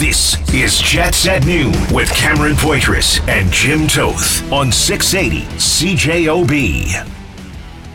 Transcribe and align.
This 0.00 0.38
is 0.54 0.78
Jets 0.78 1.28
at 1.28 1.44
Noon 1.44 1.74
with 1.92 2.08
Cameron 2.14 2.54
Poitras 2.54 3.20
and 3.28 3.52
Jim 3.52 3.86
Toth 3.86 4.50
on 4.50 4.72
680 4.72 5.44
CJOB. 5.58 7.06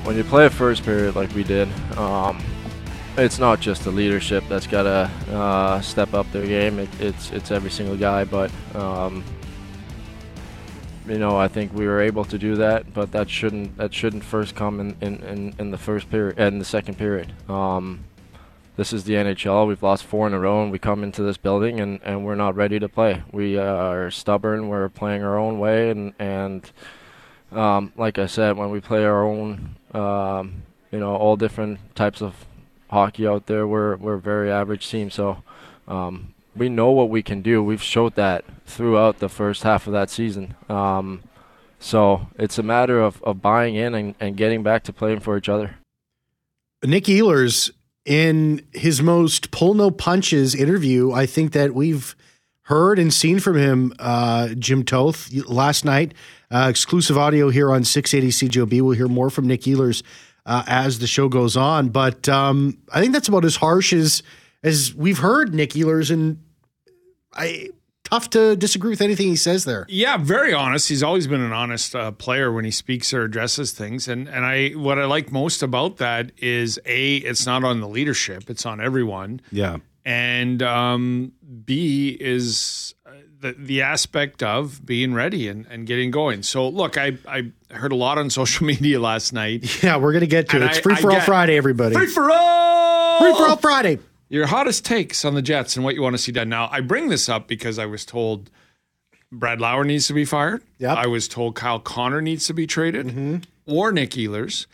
When 0.05 0.15
you 0.15 0.23
play 0.23 0.45
a 0.45 0.51
first 0.51 0.83
period 0.83 1.15
like 1.15 1.33
we 1.33 1.43
did, 1.43 1.67
um, 1.97 2.43
it's 3.17 3.39
not 3.39 3.59
just 3.59 3.85
the 3.85 3.89
leadership 3.89 4.43
that's 4.47 4.67
got 4.67 4.83
to 4.83 5.35
uh, 5.35 5.81
step 5.81 6.13
up 6.13 6.31
their 6.31 6.45
game. 6.45 6.77
It, 6.77 6.89
it's 6.99 7.31
it's 7.31 7.49
every 7.49 7.71
single 7.71 7.97
guy, 7.97 8.23
but 8.23 8.51
um, 8.75 9.23
you 11.07 11.17
know 11.17 11.35
I 11.35 11.47
think 11.47 11.73
we 11.73 11.87
were 11.87 12.01
able 12.01 12.25
to 12.25 12.37
do 12.37 12.55
that, 12.57 12.93
but 12.93 13.13
that 13.13 13.31
shouldn't 13.31 13.77
that 13.77 13.95
shouldn't 13.95 14.23
first 14.23 14.53
come 14.53 14.79
in, 14.79 14.95
in, 15.01 15.23
in, 15.23 15.55
in 15.57 15.71
the 15.71 15.77
first 15.79 16.11
period 16.11 16.37
and 16.37 16.61
the 16.61 16.65
second 16.65 16.99
period. 16.99 17.33
Um, 17.49 18.01
this 18.75 18.91
is 18.91 19.05
the 19.05 19.13
NHL. 19.13 19.67
We've 19.67 19.81
lost 19.81 20.03
four 20.03 20.27
in 20.27 20.33
a 20.33 20.39
row, 20.39 20.61
and 20.61 20.71
we 20.71 20.79
come 20.79 21.03
into 21.03 21.23
this 21.23 21.37
building 21.37 21.79
and, 21.79 21.99
and 22.03 22.25
we're 22.25 22.35
not 22.35 22.55
ready 22.55 22.79
to 22.79 22.89
play. 22.89 23.23
We 23.31 23.57
uh, 23.57 23.63
are 23.63 24.11
stubborn. 24.11 24.67
We're 24.67 24.89
playing 24.89 25.23
our 25.23 25.37
own 25.37 25.59
way, 25.59 25.89
and 25.89 26.13
and 26.19 26.69
um, 27.51 27.93
like 27.95 28.19
I 28.19 28.25
said, 28.25 28.57
when 28.57 28.71
we 28.71 28.81
play 28.81 29.05
our 29.05 29.23
own, 29.23 29.75
um, 29.93 30.63
you 30.91 30.99
know, 30.99 31.15
all 31.15 31.37
different 31.37 31.79
types 31.95 32.21
of 32.21 32.45
hockey 32.89 33.27
out 33.27 33.45
there, 33.47 33.65
we're 33.65 33.95
we're 33.95 34.15
a 34.15 34.21
very 34.21 34.51
average 34.51 34.89
team. 34.89 35.09
So 35.09 35.43
um, 35.87 36.33
we 36.55 36.69
know 36.69 36.91
what 36.91 37.09
we 37.09 37.23
can 37.23 37.41
do. 37.41 37.63
We've 37.63 37.83
showed 37.83 38.15
that 38.15 38.43
throughout 38.65 39.19
the 39.19 39.29
first 39.29 39.63
half 39.63 39.87
of 39.87 39.93
that 39.93 40.09
season. 40.09 40.55
Um, 40.69 41.23
so 41.79 42.27
it's 42.39 42.57
a 42.57 42.63
matter 42.63 43.01
of, 43.01 43.21
of 43.23 43.41
buying 43.41 43.75
in 43.75 43.93
and, 43.93 44.15
and 44.19 44.35
getting 44.37 44.63
back 44.63 44.83
to 44.83 44.93
playing 44.93 45.19
for 45.19 45.37
each 45.37 45.49
other. 45.49 45.75
Nick 46.83 47.05
Ehlers 47.05 47.71
in 48.05 48.65
his 48.73 49.01
most 49.01 49.51
pull 49.51 49.73
no 49.73 49.91
punches 49.91 50.55
interview, 50.55 51.11
I 51.11 51.25
think 51.25 51.51
that 51.53 51.73
we've 51.73 52.15
heard 52.63 52.97
and 52.97 53.13
seen 53.13 53.39
from 53.39 53.57
him, 53.57 53.93
uh, 53.99 54.49
Jim 54.57 54.83
Toth, 54.83 55.31
last 55.47 55.85
night. 55.85 56.13
Uh, 56.51 56.67
exclusive 56.69 57.17
audio 57.17 57.49
here 57.49 57.71
on 57.71 57.83
680 57.83 58.47
CJOB. 58.47 58.81
We'll 58.81 58.95
hear 58.95 59.07
more 59.07 59.29
from 59.29 59.47
Nick 59.47 59.61
Ehlers 59.61 60.03
uh, 60.45 60.63
as 60.67 60.99
the 60.99 61.07
show 61.07 61.27
goes 61.27 61.57
on. 61.57 61.89
But 61.89 62.29
um, 62.29 62.77
I 62.93 63.01
think 63.01 63.13
that's 63.13 63.27
about 63.27 63.45
as 63.45 63.55
harsh 63.55 63.93
as 63.93 64.23
as 64.63 64.93
we've 64.95 65.19
heard 65.19 65.53
Nick 65.53 65.71
Ehlers, 65.71 66.09
and 66.09 66.43
I 67.33 67.69
tough 68.05 68.29
to 68.29 68.55
disagree 68.55 68.91
with 68.91 69.01
anything 69.01 69.27
he 69.27 69.35
says 69.35 69.65
there. 69.65 69.85
Yeah, 69.89 70.15
very 70.15 70.53
honest. 70.53 70.87
He's 70.87 71.03
always 71.03 71.27
been 71.27 71.41
an 71.41 71.51
honest 71.51 71.93
uh, 71.95 72.11
player 72.11 72.51
when 72.51 72.63
he 72.63 72.71
speaks 72.71 73.13
or 73.13 73.23
addresses 73.23 73.73
things, 73.73 74.07
and 74.07 74.29
and 74.29 74.45
I 74.45 74.69
what 74.69 74.97
I 74.97 75.05
like 75.05 75.31
most 75.31 75.61
about 75.61 75.97
that 75.97 76.31
is 76.37 76.79
a 76.85 77.17
it's 77.17 77.45
not 77.45 77.65
on 77.65 77.81
the 77.81 77.87
leadership, 77.87 78.49
it's 78.49 78.65
on 78.65 78.79
everyone. 78.79 79.41
Yeah, 79.51 79.77
and 80.05 80.63
um, 80.63 81.33
B 81.65 82.15
is 82.17 82.95
uh, 83.05 83.11
the 83.41 83.53
the 83.53 83.81
aspect 83.81 84.41
of 84.41 84.85
being 84.85 85.13
ready 85.13 85.49
and, 85.49 85.65
and 85.65 85.85
getting 85.85 86.11
going. 86.11 86.43
So 86.43 86.69
look, 86.69 86.97
I 86.97 87.17
I 87.27 87.51
heard 87.71 87.91
a 87.91 87.97
lot 87.97 88.17
on 88.17 88.29
social 88.29 88.65
media 88.65 89.01
last 89.01 89.33
night. 89.33 89.83
Yeah, 89.83 89.97
we're 89.97 90.13
gonna 90.13 90.27
get 90.27 90.49
to 90.49 90.57
it. 90.57 90.63
It's 90.63 90.77
I, 90.77 90.81
free 90.81 90.95
for 90.95 91.11
all 91.11 91.21
Friday, 91.21 91.57
everybody. 91.57 91.95
Free 91.95 92.07
for 92.07 92.31
all. 92.31 93.19
Free 93.19 93.33
for 93.33 93.49
all 93.49 93.57
Friday 93.57 93.99
your 94.35 94.47
hottest 94.47 94.83
takes 94.83 95.23
on 95.23 95.33
the 95.33 95.41
Jets 95.41 95.75
and 95.75 95.85
what 95.85 95.95
you 95.95 96.01
want 96.01 96.13
to 96.13 96.17
see 96.17 96.31
done. 96.31 96.49
Now, 96.49 96.67
I 96.71 96.81
bring 96.81 97.09
this 97.09 97.29
up 97.29 97.47
because 97.47 97.79
I 97.79 97.85
was 97.85 98.05
told 98.05 98.49
Brad 99.31 99.61
Lauer 99.61 99.85
needs 99.85 100.07
to 100.07 100.13
be 100.13 100.25
fired. 100.25 100.61
Yep. 100.79 100.97
I 100.97 101.07
was 101.07 101.27
told 101.27 101.55
Kyle 101.55 101.79
Connor 101.79 102.21
needs 102.21 102.45
to 102.47 102.53
be 102.53 102.67
traded 102.67 103.07
mm-hmm. 103.07 103.37
or 103.65 103.91
Nick 103.91 104.11
Ehlers. 104.11 104.65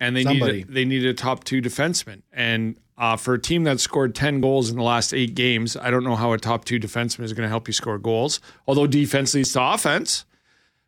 And 0.00 0.14
they 0.14 0.22
Somebody. 0.22 0.58
need 0.58 0.68
a, 0.68 0.72
they 0.72 0.84
need 0.84 1.04
a 1.04 1.14
top 1.14 1.42
two 1.42 1.60
defenseman. 1.60 2.22
And 2.32 2.76
uh, 2.96 3.16
for 3.16 3.34
a 3.34 3.40
team 3.40 3.64
that 3.64 3.80
scored 3.80 4.14
10 4.14 4.40
goals 4.40 4.70
in 4.70 4.76
the 4.76 4.84
last 4.84 5.12
eight 5.12 5.34
games, 5.34 5.76
I 5.76 5.90
don't 5.90 6.04
know 6.04 6.14
how 6.14 6.32
a 6.32 6.38
top 6.38 6.64
two 6.64 6.78
defenseman 6.78 7.24
is 7.24 7.32
going 7.32 7.44
to 7.44 7.48
help 7.48 7.66
you 7.66 7.74
score 7.74 7.98
goals, 7.98 8.40
although 8.68 8.86
defense 8.86 9.34
leads 9.34 9.52
to 9.54 9.62
offense. 9.62 10.24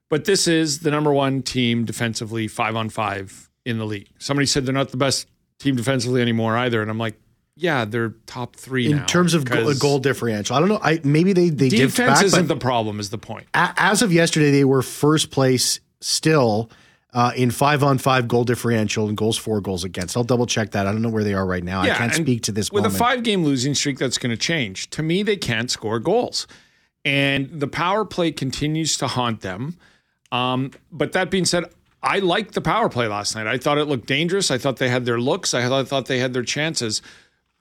But 0.08 0.24
this 0.24 0.46
is 0.46 0.80
the 0.80 0.92
number 0.92 1.12
one 1.12 1.42
team 1.42 1.84
defensively, 1.84 2.46
five 2.46 2.76
on 2.76 2.90
five 2.90 3.50
in 3.64 3.78
the 3.78 3.84
league. 3.84 4.08
Somebody 4.18 4.46
said 4.46 4.66
they're 4.66 4.74
not 4.74 4.90
the 4.90 4.96
best 4.96 5.26
team 5.58 5.74
defensively 5.74 6.22
anymore 6.22 6.56
either. 6.56 6.80
And 6.80 6.90
I'm 6.90 6.98
like, 6.98 7.20
yeah, 7.60 7.84
they're 7.84 8.14
top 8.26 8.56
three 8.56 8.90
in 8.90 9.04
terms 9.04 9.34
of 9.34 9.44
goal, 9.44 9.72
goal 9.74 9.98
differential. 9.98 10.56
I 10.56 10.60
don't 10.60 10.70
know. 10.70 10.80
I 10.82 11.00
maybe 11.04 11.34
they 11.34 11.50
they 11.50 11.68
defense 11.68 12.18
back, 12.18 12.24
isn't 12.24 12.48
the 12.48 12.56
problem. 12.56 12.98
Is 12.98 13.10
the 13.10 13.18
point? 13.18 13.46
As 13.54 14.00
of 14.00 14.12
yesterday, 14.12 14.50
they 14.50 14.64
were 14.64 14.82
first 14.82 15.30
place 15.30 15.80
still. 16.00 16.70
Uh, 17.12 17.32
in 17.34 17.50
five 17.50 17.82
on 17.82 17.98
five 17.98 18.28
goal 18.28 18.44
differential 18.44 19.08
and 19.08 19.16
goals 19.16 19.36
for 19.36 19.60
goals 19.60 19.82
against. 19.82 20.16
I'll 20.16 20.22
double 20.22 20.46
check 20.46 20.70
that. 20.70 20.86
I 20.86 20.92
don't 20.92 21.02
know 21.02 21.08
where 21.08 21.24
they 21.24 21.34
are 21.34 21.44
right 21.44 21.64
now. 21.64 21.82
Yeah, 21.82 21.94
I 21.94 21.96
can't 21.96 22.14
speak 22.14 22.44
to 22.44 22.52
this 22.52 22.70
with 22.70 22.84
moment. 22.84 22.94
a 22.94 22.98
five 22.98 23.22
game 23.24 23.42
losing 23.42 23.74
streak. 23.74 23.98
That's 23.98 24.16
going 24.16 24.30
to 24.30 24.36
change. 24.36 24.90
To 24.90 25.02
me, 25.02 25.24
they 25.24 25.36
can't 25.36 25.68
score 25.68 25.98
goals, 25.98 26.46
and 27.04 27.50
the 27.50 27.66
power 27.66 28.04
play 28.04 28.30
continues 28.30 28.96
to 28.98 29.08
haunt 29.08 29.40
them. 29.40 29.76
Um, 30.30 30.70
but 30.92 31.10
that 31.10 31.32
being 31.32 31.46
said, 31.46 31.64
I 32.00 32.20
liked 32.20 32.54
the 32.54 32.60
power 32.60 32.88
play 32.88 33.08
last 33.08 33.34
night. 33.34 33.48
I 33.48 33.58
thought 33.58 33.78
it 33.78 33.86
looked 33.86 34.06
dangerous. 34.06 34.52
I 34.52 34.58
thought 34.58 34.76
they 34.76 34.88
had 34.88 35.04
their 35.04 35.18
looks. 35.18 35.52
I 35.52 35.82
thought 35.82 36.06
they 36.06 36.20
had 36.20 36.32
their 36.32 36.44
chances 36.44 37.02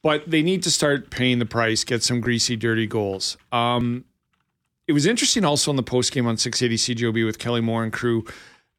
but 0.01 0.29
they 0.29 0.41
need 0.41 0.63
to 0.63 0.71
start 0.71 1.09
paying 1.09 1.39
the 1.39 1.45
price, 1.45 1.83
get 1.83 2.03
some 2.03 2.21
greasy, 2.21 2.55
dirty 2.55 2.87
goals. 2.87 3.37
Um, 3.51 4.05
it 4.87 4.93
was 4.93 5.05
interesting 5.05 5.45
also 5.45 5.69
in 5.71 5.77
the 5.77 5.83
post 5.83 6.11
game 6.11 6.25
on 6.25 6.37
680 6.37 6.95
CJOB 6.95 7.25
with 7.25 7.37
Kelly 7.37 7.61
Moore 7.61 7.83
and 7.83 7.93
crew, 7.93 8.25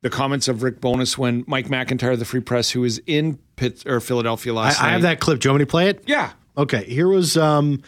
the 0.03 0.11
comments 0.11 0.49
of 0.49 0.63
Rick 0.63 0.81
Bowness 0.81 1.17
when 1.17 1.45
Mike 1.47 1.69
McIntyre, 1.69 2.19
the 2.19 2.25
Free 2.25 2.41
Press, 2.41 2.71
who 2.71 2.81
was 2.81 2.99
in 3.07 3.39
Pitt 3.57 3.87
or 3.87 4.01
Philadelphia 4.01 4.53
last 4.53 4.81
I, 4.81 4.83
night. 4.83 4.89
I 4.89 4.93
have 4.93 5.03
that 5.03 5.21
clip. 5.21 5.41
Do 5.41 5.49
you 5.49 5.53
want 5.53 5.61
me 5.61 5.67
to 5.67 5.71
play 5.71 5.89
it? 5.89 6.03
Yeah. 6.07 6.33
Okay. 6.57 6.85
Here 6.85 7.07
was 7.07 7.37
um, 7.37 7.83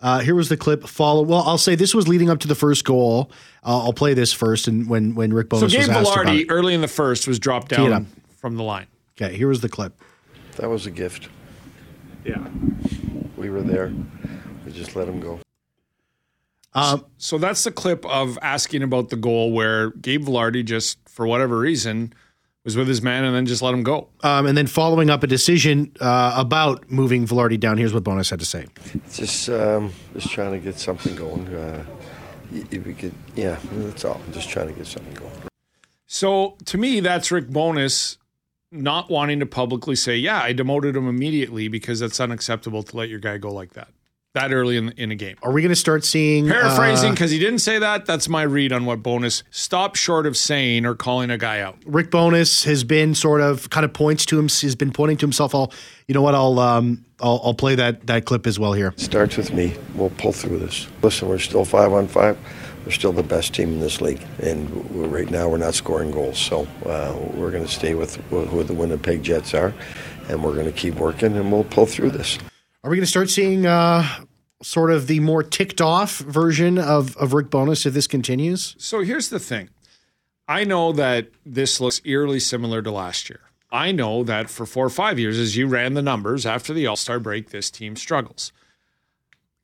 uh, 0.00 0.20
here 0.20 0.34
was 0.34 0.48
the 0.48 0.56
clip. 0.56 0.88
Follow. 0.88 1.22
Well, 1.22 1.42
I'll 1.42 1.58
say 1.58 1.74
this 1.74 1.94
was 1.94 2.08
leading 2.08 2.30
up 2.30 2.40
to 2.40 2.48
the 2.48 2.54
first 2.54 2.84
goal. 2.84 3.30
Uh, 3.64 3.84
I'll 3.84 3.92
play 3.92 4.14
this 4.14 4.32
first, 4.32 4.66
and 4.66 4.88
when 4.88 5.14
when 5.14 5.32
Rick 5.32 5.50
Bowness 5.50 5.72
so 5.72 5.78
Gabe 5.78 5.88
was 5.88 5.96
asked 5.96 6.16
about 6.16 6.26
Vilardi 6.26 6.40
it. 6.40 6.46
early 6.50 6.74
in 6.74 6.80
the 6.80 6.88
first 6.88 7.28
was 7.28 7.38
dropped 7.38 7.68
down 7.68 8.06
from 8.38 8.56
the 8.56 8.62
line. 8.62 8.86
Okay. 9.20 9.36
Here 9.36 9.48
was 9.48 9.60
the 9.60 9.68
clip. 9.68 10.00
That 10.56 10.68
was 10.68 10.86
a 10.86 10.90
gift. 10.90 11.28
Yeah. 12.28 12.46
We 13.36 13.48
were 13.50 13.62
there. 13.62 13.92
We 14.66 14.72
just 14.72 14.94
let 14.96 15.08
him 15.08 15.20
go. 15.20 15.40
Um, 16.74 17.04
So 17.16 17.38
that's 17.38 17.64
the 17.64 17.70
clip 17.72 18.04
of 18.06 18.38
asking 18.42 18.82
about 18.82 19.08
the 19.08 19.16
goal 19.16 19.52
where 19.52 19.90
Gabe 19.90 20.24
Vilardi 20.24 20.64
just, 20.64 20.98
for 21.08 21.26
whatever 21.26 21.58
reason, 21.58 22.12
was 22.64 22.76
with 22.76 22.86
his 22.88 23.00
man 23.00 23.24
and 23.24 23.34
then 23.34 23.46
just 23.46 23.62
let 23.62 23.72
him 23.72 23.82
go. 23.82 24.08
um, 24.22 24.44
and 24.46 24.56
then 24.58 24.66
following 24.66 25.08
up 25.08 25.22
a 25.22 25.26
decision 25.26 25.90
uh, 26.00 26.34
about 26.36 26.90
moving 26.90 27.26
Vilardi 27.26 27.58
down. 27.58 27.78
Here's 27.78 27.94
what 27.94 28.04
Bowness 28.04 28.28
had 28.28 28.40
to 28.40 28.44
say. 28.44 28.66
Just, 29.12 29.48
um, 29.48 29.92
just 30.12 30.30
trying 30.30 30.52
to 30.52 30.58
get 30.58 30.78
something 30.78 31.16
going. 31.16 31.46
Uh, 31.48 31.82
if 32.52 32.84
we 32.84 32.92
could, 32.92 33.14
yeah, 33.36 33.58
that's 33.72 34.04
all. 34.04 34.20
Just 34.32 34.50
trying 34.50 34.66
to 34.68 34.74
get 34.74 34.86
something 34.86 35.14
going. 35.14 35.32
So 36.06 36.56
to 36.66 36.76
me, 36.78 37.00
that's 37.00 37.30
Rick 37.32 37.48
Bowness 37.48 38.17
not 38.70 39.10
wanting 39.10 39.40
to 39.40 39.46
publicly 39.46 39.96
say, 39.96 40.16
"Yeah, 40.16 40.40
I 40.42 40.52
demoted 40.52 40.96
him 40.96 41.08
immediately 41.08 41.68
because 41.68 42.00
that's 42.00 42.20
unacceptable 42.20 42.82
to 42.84 42.96
let 42.96 43.08
your 43.08 43.18
guy 43.18 43.38
go 43.38 43.52
like 43.52 43.72
that 43.74 43.88
that 44.34 44.52
early 44.52 44.76
in 44.76 44.90
in 44.90 45.10
a 45.10 45.14
game." 45.14 45.36
Are 45.42 45.52
we 45.52 45.62
going 45.62 45.70
to 45.70 45.76
start 45.76 46.04
seeing 46.04 46.46
Paraphrasing 46.48 47.10
uh, 47.10 47.12
because 47.12 47.30
he 47.30 47.38
didn't 47.38 47.60
say 47.60 47.78
that. 47.78 48.06
That's 48.06 48.28
my 48.28 48.42
read 48.42 48.72
on 48.72 48.84
what 48.84 49.02
Bowness 49.02 49.42
stopped 49.50 49.96
short 49.96 50.26
of 50.26 50.36
saying 50.36 50.84
or 50.84 50.94
calling 50.94 51.30
a 51.30 51.38
guy 51.38 51.60
out. 51.60 51.78
Rick 51.86 52.10
Bowness 52.10 52.64
has 52.64 52.84
been 52.84 53.14
sort 53.14 53.40
of 53.40 53.70
kind 53.70 53.84
of 53.84 53.92
points 53.92 54.26
to 54.26 54.38
him. 54.38 54.48
He's 54.48 54.76
been 54.76 54.92
pointing 54.92 55.16
to 55.18 55.26
himself. 55.26 55.54
I'll, 55.54 55.72
you 56.06 56.14
know 56.14 56.22
what? 56.22 56.34
I'll 56.34 56.58
um, 56.58 57.04
I'll, 57.20 57.40
I'll 57.44 57.54
play 57.54 57.74
that 57.74 58.06
that 58.06 58.26
clip 58.26 58.46
as 58.46 58.58
well 58.58 58.72
here. 58.74 58.92
Starts 58.96 59.36
with 59.36 59.52
me. 59.52 59.74
We'll 59.94 60.10
pull 60.10 60.32
through 60.32 60.58
this. 60.58 60.88
Listen, 61.02 61.28
we're 61.28 61.38
still 61.38 61.64
five 61.64 61.92
on 61.92 62.06
five. 62.06 62.38
We're 62.88 62.92
still 62.92 63.12
the 63.12 63.22
best 63.22 63.52
team 63.52 63.74
in 63.74 63.80
this 63.80 64.00
league, 64.00 64.26
and 64.42 65.12
right 65.12 65.30
now 65.30 65.46
we're 65.46 65.58
not 65.58 65.74
scoring 65.74 66.10
goals. 66.10 66.38
So 66.38 66.66
uh, 66.86 67.14
we're 67.34 67.50
going 67.50 67.66
to 67.66 67.70
stay 67.70 67.92
with 67.92 68.16
who 68.30 68.62
the 68.62 68.72
Winnipeg 68.72 69.22
Jets 69.22 69.52
are, 69.52 69.74
and 70.30 70.42
we're 70.42 70.54
going 70.54 70.64
to 70.64 70.72
keep 70.72 70.94
working, 70.94 71.36
and 71.36 71.52
we'll 71.52 71.64
pull 71.64 71.84
through 71.84 72.12
this. 72.12 72.38
Are 72.82 72.88
we 72.90 72.96
going 72.96 73.04
to 73.04 73.06
start 73.06 73.28
seeing 73.28 73.66
uh, 73.66 74.08
sort 74.62 74.90
of 74.90 75.06
the 75.06 75.20
more 75.20 75.42
ticked 75.42 75.82
off 75.82 76.20
version 76.20 76.78
of 76.78 77.14
of 77.18 77.34
Rick 77.34 77.50
Bowness 77.50 77.84
if 77.84 77.92
this 77.92 78.06
continues? 78.06 78.74
So 78.78 79.02
here's 79.02 79.28
the 79.28 79.38
thing. 79.38 79.68
I 80.48 80.64
know 80.64 80.92
that 80.92 81.28
this 81.44 81.82
looks 81.82 82.00
eerily 82.06 82.40
similar 82.40 82.80
to 82.80 82.90
last 82.90 83.28
year. 83.28 83.40
I 83.70 83.92
know 83.92 84.24
that 84.24 84.48
for 84.48 84.64
four 84.64 84.86
or 84.86 84.88
five 84.88 85.18
years, 85.18 85.38
as 85.38 85.58
you 85.58 85.66
ran 85.66 85.92
the 85.92 86.00
numbers 86.00 86.46
after 86.46 86.72
the 86.72 86.86
All 86.86 86.96
Star 86.96 87.20
break, 87.20 87.50
this 87.50 87.70
team 87.70 87.96
struggles. 87.96 88.50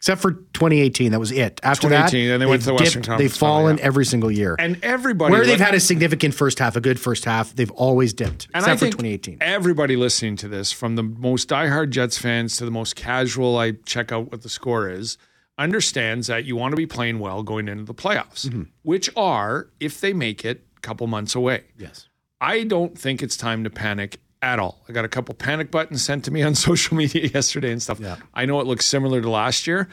Except 0.04 0.20
for 0.20 0.32
2018, 0.32 1.12
that 1.12 1.18
was 1.18 1.32
it. 1.32 1.58
After 1.62 1.88
that, 1.88 2.12
and 2.12 2.42
they 2.42 2.44
went 2.44 2.60
to 2.60 2.66
the 2.66 2.72
they've 2.72 2.80
Western 2.80 3.00
dipped, 3.00 3.08
Conference 3.08 3.32
They've 3.32 3.38
fallen 3.38 3.78
yeah. 3.78 3.84
every 3.84 4.04
single 4.04 4.30
year. 4.30 4.54
And 4.58 4.78
everybody 4.84 5.32
Where 5.32 5.46
they've 5.46 5.58
had 5.58 5.74
a 5.74 5.80
significant 5.80 6.34
first 6.34 6.58
half, 6.58 6.76
a 6.76 6.82
good 6.82 7.00
first 7.00 7.24
half, 7.24 7.56
they've 7.56 7.70
always 7.70 8.12
dipped. 8.12 8.48
And 8.52 8.60
except 8.64 8.68
I 8.68 8.76
for 8.76 8.80
think 8.80 8.96
2018. 8.96 9.38
everybody 9.40 9.96
listening 9.96 10.36
to 10.36 10.48
this, 10.48 10.72
from 10.72 10.96
the 10.96 11.02
most 11.02 11.48
diehard 11.48 11.88
Jets 11.88 12.18
fans 12.18 12.58
to 12.58 12.66
the 12.66 12.70
most 12.70 12.96
casual, 12.96 13.56
I 13.56 13.72
check 13.86 14.12
out 14.12 14.30
what 14.30 14.42
the 14.42 14.50
score 14.50 14.90
is, 14.90 15.16
understands 15.56 16.26
that 16.26 16.44
you 16.44 16.54
want 16.54 16.72
to 16.72 16.76
be 16.76 16.86
playing 16.86 17.18
well 17.18 17.42
going 17.42 17.66
into 17.66 17.84
the 17.84 17.94
playoffs, 17.94 18.46
Mm-hmm. 18.46 18.64
which 18.82 19.08
are, 19.16 19.70
if 19.80 20.02
they 20.02 20.12
make 20.12 20.44
it, 20.44 20.66
a 20.76 20.80
couple 20.80 21.06
months 21.06 21.34
away. 21.34 21.62
Yes. 21.78 22.08
I 22.42 22.64
don't 22.64 22.98
think 22.98 23.22
it's 23.22 23.38
time 23.38 23.64
to 23.64 23.70
panic 23.70 24.20
at 24.44 24.58
all. 24.58 24.82
I 24.88 24.92
got 24.92 25.04
a 25.04 25.08
couple 25.08 25.34
panic 25.34 25.70
buttons 25.70 26.04
sent 26.04 26.24
to 26.26 26.30
me 26.30 26.42
on 26.42 26.54
social 26.68 26.96
media 26.96 27.28
yesterday 27.28 27.72
and 27.72 27.82
stuff. 27.82 27.98
Yeah. 27.98 28.16
I 28.34 28.44
know 28.44 28.60
it 28.60 28.66
looks 28.66 28.86
similar 28.86 29.20
to 29.20 29.30
last 29.30 29.66
year, 29.66 29.88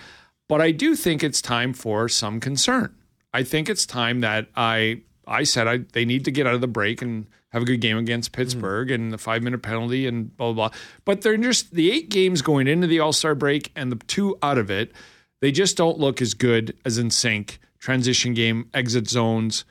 But 0.48 0.60
I 0.62 0.72
do 0.72 0.96
think 0.96 1.24
it's 1.24 1.42
time 1.42 1.74
for 1.74 2.10
some 2.10 2.40
concern. 2.42 2.94
I 3.34 3.44
think 3.44 3.70
it's 3.70 3.86
time 3.86 4.20
that 4.22 4.48
I 4.56 5.02
I 5.26 5.44
said 5.44 5.68
I, 5.68 5.78
they 5.94 6.04
need 6.04 6.26
to 6.26 6.32
get 6.32 6.46
out 6.46 6.56
of 6.56 6.62
the 6.62 6.68
break 6.68 7.02
and 7.02 7.26
have 7.50 7.62
a 7.62 7.66
good 7.66 7.80
game 7.80 7.98
against 7.98 8.34
Pittsburgh 8.34 8.90
mm. 8.90 8.96
and 8.96 9.14
the 9.14 9.18
five 9.18 9.44
minute 9.44 9.62
penalty 9.62 10.08
and 10.08 10.36
blah, 10.36 10.52
blah, 10.52 10.70
blah. 10.70 10.78
But 11.06 11.22
they're 11.22 11.38
just 11.38 11.74
the 11.74 11.92
eight 11.92 12.10
games 12.10 12.42
going 12.42 12.68
into 12.68 12.88
the 12.88 13.00
All 13.00 13.14
Star 13.14 13.36
break 13.36 13.72
and 13.76 13.92
the 13.92 13.96
two 14.08 14.38
out 14.42 14.58
of 14.58 14.70
it, 14.70 14.92
they 15.40 15.52
just 15.52 15.78
don't 15.78 15.98
look 15.98 16.22
as 16.22 16.34
good 16.34 16.76
as 16.86 16.98
in 16.98 17.12
sync, 17.12 17.60
transition 17.80 18.34
game, 18.34 18.70
exit 18.74 19.08
zones, 19.08 19.64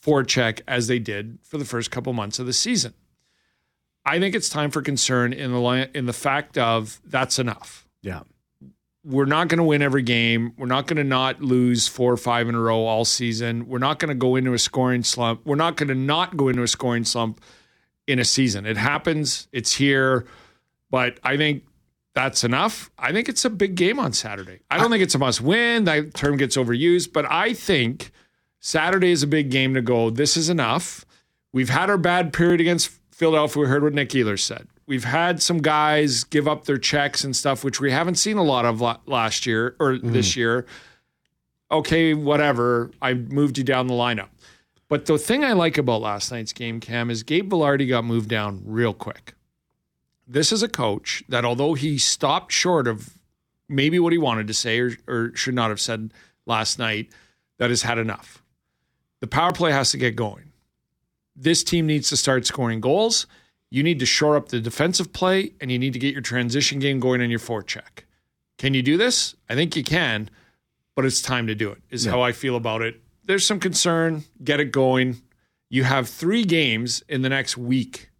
forecheck 0.00 0.60
as 0.66 0.86
they 0.86 0.98
did 0.98 1.38
for 1.42 1.58
the 1.58 1.64
first 1.64 1.90
couple 1.90 2.12
months 2.12 2.38
of 2.38 2.46
the 2.46 2.52
season. 2.52 2.94
I 4.04 4.18
think 4.18 4.34
it's 4.34 4.48
time 4.48 4.70
for 4.70 4.82
concern 4.82 5.32
in 5.32 5.52
the 5.52 5.90
in 5.94 6.06
the 6.06 6.12
fact 6.12 6.58
of 6.58 7.00
that's 7.04 7.38
enough. 7.38 7.86
Yeah 8.02 8.22
we're 9.04 9.24
not 9.24 9.48
going 9.48 9.58
to 9.58 9.64
win 9.64 9.82
every 9.82 10.02
game. 10.02 10.52
We're 10.58 10.66
not 10.66 10.86
going 10.86 10.98
to 10.98 11.04
not 11.04 11.40
lose 11.40 11.88
four 11.88 12.12
or 12.12 12.16
five 12.16 12.48
in 12.48 12.54
a 12.54 12.60
row 12.60 12.84
all 12.84 13.04
season. 13.04 13.66
We're 13.66 13.78
not 13.78 13.98
going 13.98 14.10
to 14.10 14.14
go 14.14 14.36
into 14.36 14.52
a 14.52 14.58
scoring 14.58 15.02
slump. 15.02 15.46
We're 15.46 15.56
not 15.56 15.76
going 15.76 15.88
to 15.88 15.94
not 15.94 16.36
go 16.36 16.48
into 16.48 16.62
a 16.62 16.68
scoring 16.68 17.04
slump 17.04 17.40
in 18.06 18.18
a 18.18 18.24
season. 18.24 18.66
It 18.66 18.76
happens. 18.76 19.48
It's 19.52 19.74
here. 19.74 20.26
But 20.90 21.18
I 21.22 21.36
think 21.36 21.64
that's 22.14 22.44
enough. 22.44 22.90
I 22.98 23.12
think 23.12 23.28
it's 23.28 23.44
a 23.44 23.50
big 23.50 23.74
game 23.74 23.98
on 23.98 24.12
Saturday. 24.12 24.60
I 24.70 24.76
don't 24.76 24.90
think 24.90 25.02
it's 25.02 25.14
a 25.14 25.18
must 25.18 25.40
win. 25.40 25.84
That 25.84 26.12
term 26.12 26.36
gets 26.36 26.56
overused, 26.56 27.12
but 27.12 27.24
I 27.30 27.54
think 27.54 28.10
Saturday 28.58 29.12
is 29.12 29.22
a 29.22 29.28
big 29.28 29.50
game 29.50 29.74
to 29.74 29.82
go. 29.82 30.10
This 30.10 30.36
is 30.36 30.50
enough. 30.50 31.06
We've 31.52 31.70
had 31.70 31.88
our 31.88 31.98
bad 31.98 32.32
period 32.32 32.60
against 32.60 32.99
Philadelphia. 33.20 33.60
We 33.60 33.68
heard 33.68 33.82
what 33.82 33.92
Nick 33.92 34.08
Ehlers 34.08 34.40
said. 34.40 34.66
We've 34.86 35.04
had 35.04 35.42
some 35.42 35.58
guys 35.58 36.24
give 36.24 36.48
up 36.48 36.64
their 36.64 36.78
checks 36.78 37.22
and 37.22 37.36
stuff, 37.36 37.62
which 37.62 37.78
we 37.78 37.90
haven't 37.90 38.14
seen 38.14 38.38
a 38.38 38.42
lot 38.42 38.64
of 38.64 38.80
last 39.06 39.44
year 39.44 39.76
or 39.78 39.92
mm. 39.92 40.12
this 40.12 40.36
year. 40.36 40.64
Okay, 41.70 42.14
whatever. 42.14 42.90
I 43.02 43.12
moved 43.12 43.58
you 43.58 43.64
down 43.64 43.88
the 43.88 43.94
lineup. 43.94 44.30
But 44.88 45.04
the 45.04 45.18
thing 45.18 45.44
I 45.44 45.52
like 45.52 45.76
about 45.76 46.00
last 46.00 46.32
night's 46.32 46.54
game, 46.54 46.80
Cam, 46.80 47.10
is 47.10 47.22
Gabe 47.22 47.52
Vilardi 47.52 47.86
got 47.86 48.06
moved 48.06 48.30
down 48.30 48.62
real 48.64 48.94
quick. 48.94 49.34
This 50.26 50.50
is 50.50 50.62
a 50.62 50.68
coach 50.68 51.22
that, 51.28 51.44
although 51.44 51.74
he 51.74 51.98
stopped 51.98 52.52
short 52.52 52.88
of 52.88 53.18
maybe 53.68 53.98
what 53.98 54.12
he 54.14 54.18
wanted 54.18 54.46
to 54.46 54.54
say 54.54 54.80
or, 54.80 54.92
or 55.06 55.36
should 55.36 55.54
not 55.54 55.68
have 55.68 55.80
said 55.80 56.14
last 56.46 56.78
night, 56.78 57.12
that 57.58 57.68
has 57.68 57.82
had 57.82 57.98
enough. 57.98 58.42
The 59.20 59.26
power 59.26 59.52
play 59.52 59.72
has 59.72 59.90
to 59.90 59.98
get 59.98 60.16
going. 60.16 60.49
This 61.40 61.64
team 61.64 61.86
needs 61.86 62.08
to 62.10 62.16
start 62.16 62.46
scoring 62.46 62.80
goals 62.80 63.26
you 63.70 63.82
need 63.84 64.00
to 64.00 64.06
shore 64.06 64.36
up 64.36 64.48
the 64.48 64.60
defensive 64.60 65.12
play 65.12 65.52
and 65.60 65.70
you 65.70 65.78
need 65.78 65.92
to 65.92 65.98
get 65.98 66.12
your 66.12 66.22
transition 66.22 66.80
game 66.80 66.98
going 66.98 67.22
on 67.22 67.30
your 67.30 67.38
forecheck. 67.38 68.04
Can 68.58 68.74
you 68.74 68.82
do 68.82 68.96
this? 68.96 69.36
I 69.48 69.54
think 69.54 69.76
you 69.76 69.84
can, 69.84 70.28
but 70.96 71.04
it's 71.04 71.22
time 71.22 71.46
to 71.46 71.54
do 71.54 71.70
it, 71.70 71.78
is 71.88 72.04
yeah. 72.04 72.12
how 72.12 72.20
I 72.20 72.32
feel 72.32 72.56
about 72.56 72.82
it. 72.82 73.00
There's 73.24 73.46
some 73.46 73.60
concern. 73.60 74.24
Get 74.42 74.58
it 74.58 74.72
going. 74.72 75.22
You 75.68 75.84
have 75.84 76.08
three 76.08 76.44
games 76.44 77.02
in 77.08 77.22
the 77.22 77.28
next 77.28 77.56
week. 77.56 78.10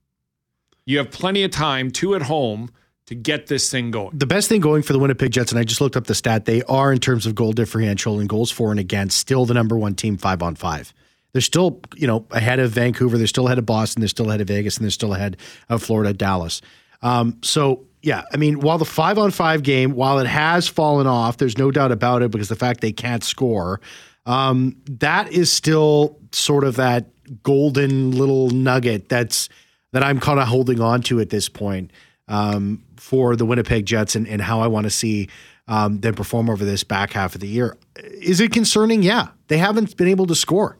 You 0.86 0.98
have 0.98 1.10
plenty 1.10 1.42
of 1.42 1.50
time, 1.50 1.90
two 1.90 2.14
at 2.14 2.22
home, 2.22 2.70
to 3.06 3.16
get 3.16 3.48
this 3.48 3.68
thing 3.70 3.90
going. 3.90 4.16
The 4.16 4.26
best 4.26 4.48
thing 4.48 4.60
going 4.60 4.82
for 4.82 4.92
the 4.92 5.00
Winnipeg 5.00 5.32
Jets, 5.32 5.50
and 5.50 5.58
I 5.58 5.64
just 5.64 5.80
looked 5.80 5.96
up 5.96 6.04
the 6.04 6.14
stat, 6.14 6.44
they 6.44 6.62
are 6.62 6.92
in 6.92 7.00
terms 7.00 7.26
of 7.26 7.34
goal 7.34 7.52
differential 7.52 8.20
and 8.20 8.28
goals 8.28 8.52
for 8.52 8.70
and 8.70 8.78
against, 8.78 9.18
still 9.18 9.46
the 9.46 9.54
number 9.54 9.76
one 9.76 9.96
team 9.96 10.16
five 10.16 10.42
on 10.42 10.54
five. 10.54 10.94
They're 11.32 11.42
still, 11.42 11.80
you 11.96 12.06
know, 12.06 12.26
ahead 12.30 12.58
of 12.58 12.70
Vancouver. 12.72 13.18
They're 13.18 13.26
still 13.26 13.46
ahead 13.46 13.58
of 13.58 13.66
Boston. 13.66 14.00
They're 14.00 14.08
still 14.08 14.28
ahead 14.28 14.40
of 14.40 14.48
Vegas, 14.48 14.76
and 14.76 14.84
they're 14.84 14.90
still 14.90 15.14
ahead 15.14 15.36
of 15.68 15.82
Florida, 15.82 16.12
Dallas. 16.12 16.60
Um, 17.02 17.38
so 17.42 17.86
yeah, 18.02 18.22
I 18.32 18.36
mean, 18.36 18.60
while 18.60 18.78
the 18.78 18.84
five 18.84 19.18
on 19.18 19.30
five 19.30 19.62
game, 19.62 19.92
while 19.92 20.18
it 20.18 20.26
has 20.26 20.68
fallen 20.68 21.06
off, 21.06 21.36
there's 21.36 21.58
no 21.58 21.70
doubt 21.70 21.92
about 21.92 22.22
it 22.22 22.30
because 22.30 22.48
the 22.48 22.56
fact 22.56 22.80
they 22.80 22.92
can't 22.92 23.22
score, 23.22 23.80
um, 24.26 24.76
that 24.86 25.32
is 25.32 25.52
still 25.52 26.18
sort 26.32 26.64
of 26.64 26.76
that 26.76 27.06
golden 27.42 28.12
little 28.12 28.50
nugget 28.50 29.08
that's 29.08 29.48
that 29.92 30.02
I'm 30.02 30.20
kind 30.20 30.40
of 30.40 30.48
holding 30.48 30.80
on 30.80 31.02
to 31.02 31.20
at 31.20 31.30
this 31.30 31.48
point 31.48 31.92
um, 32.28 32.84
for 32.96 33.36
the 33.36 33.44
Winnipeg 33.44 33.86
Jets 33.86 34.14
and, 34.14 34.26
and 34.26 34.40
how 34.40 34.60
I 34.60 34.68
want 34.68 34.84
to 34.84 34.90
see 34.90 35.28
um, 35.68 36.00
them 36.00 36.14
perform 36.14 36.48
over 36.48 36.64
this 36.64 36.84
back 36.84 37.12
half 37.12 37.34
of 37.34 37.40
the 37.40 37.48
year. 37.48 37.76
Is 37.96 38.40
it 38.40 38.52
concerning? 38.52 39.02
Yeah, 39.02 39.28
they 39.48 39.58
haven't 39.58 39.96
been 39.96 40.08
able 40.08 40.26
to 40.26 40.34
score. 40.34 40.78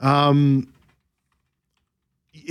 Um, 0.00 0.72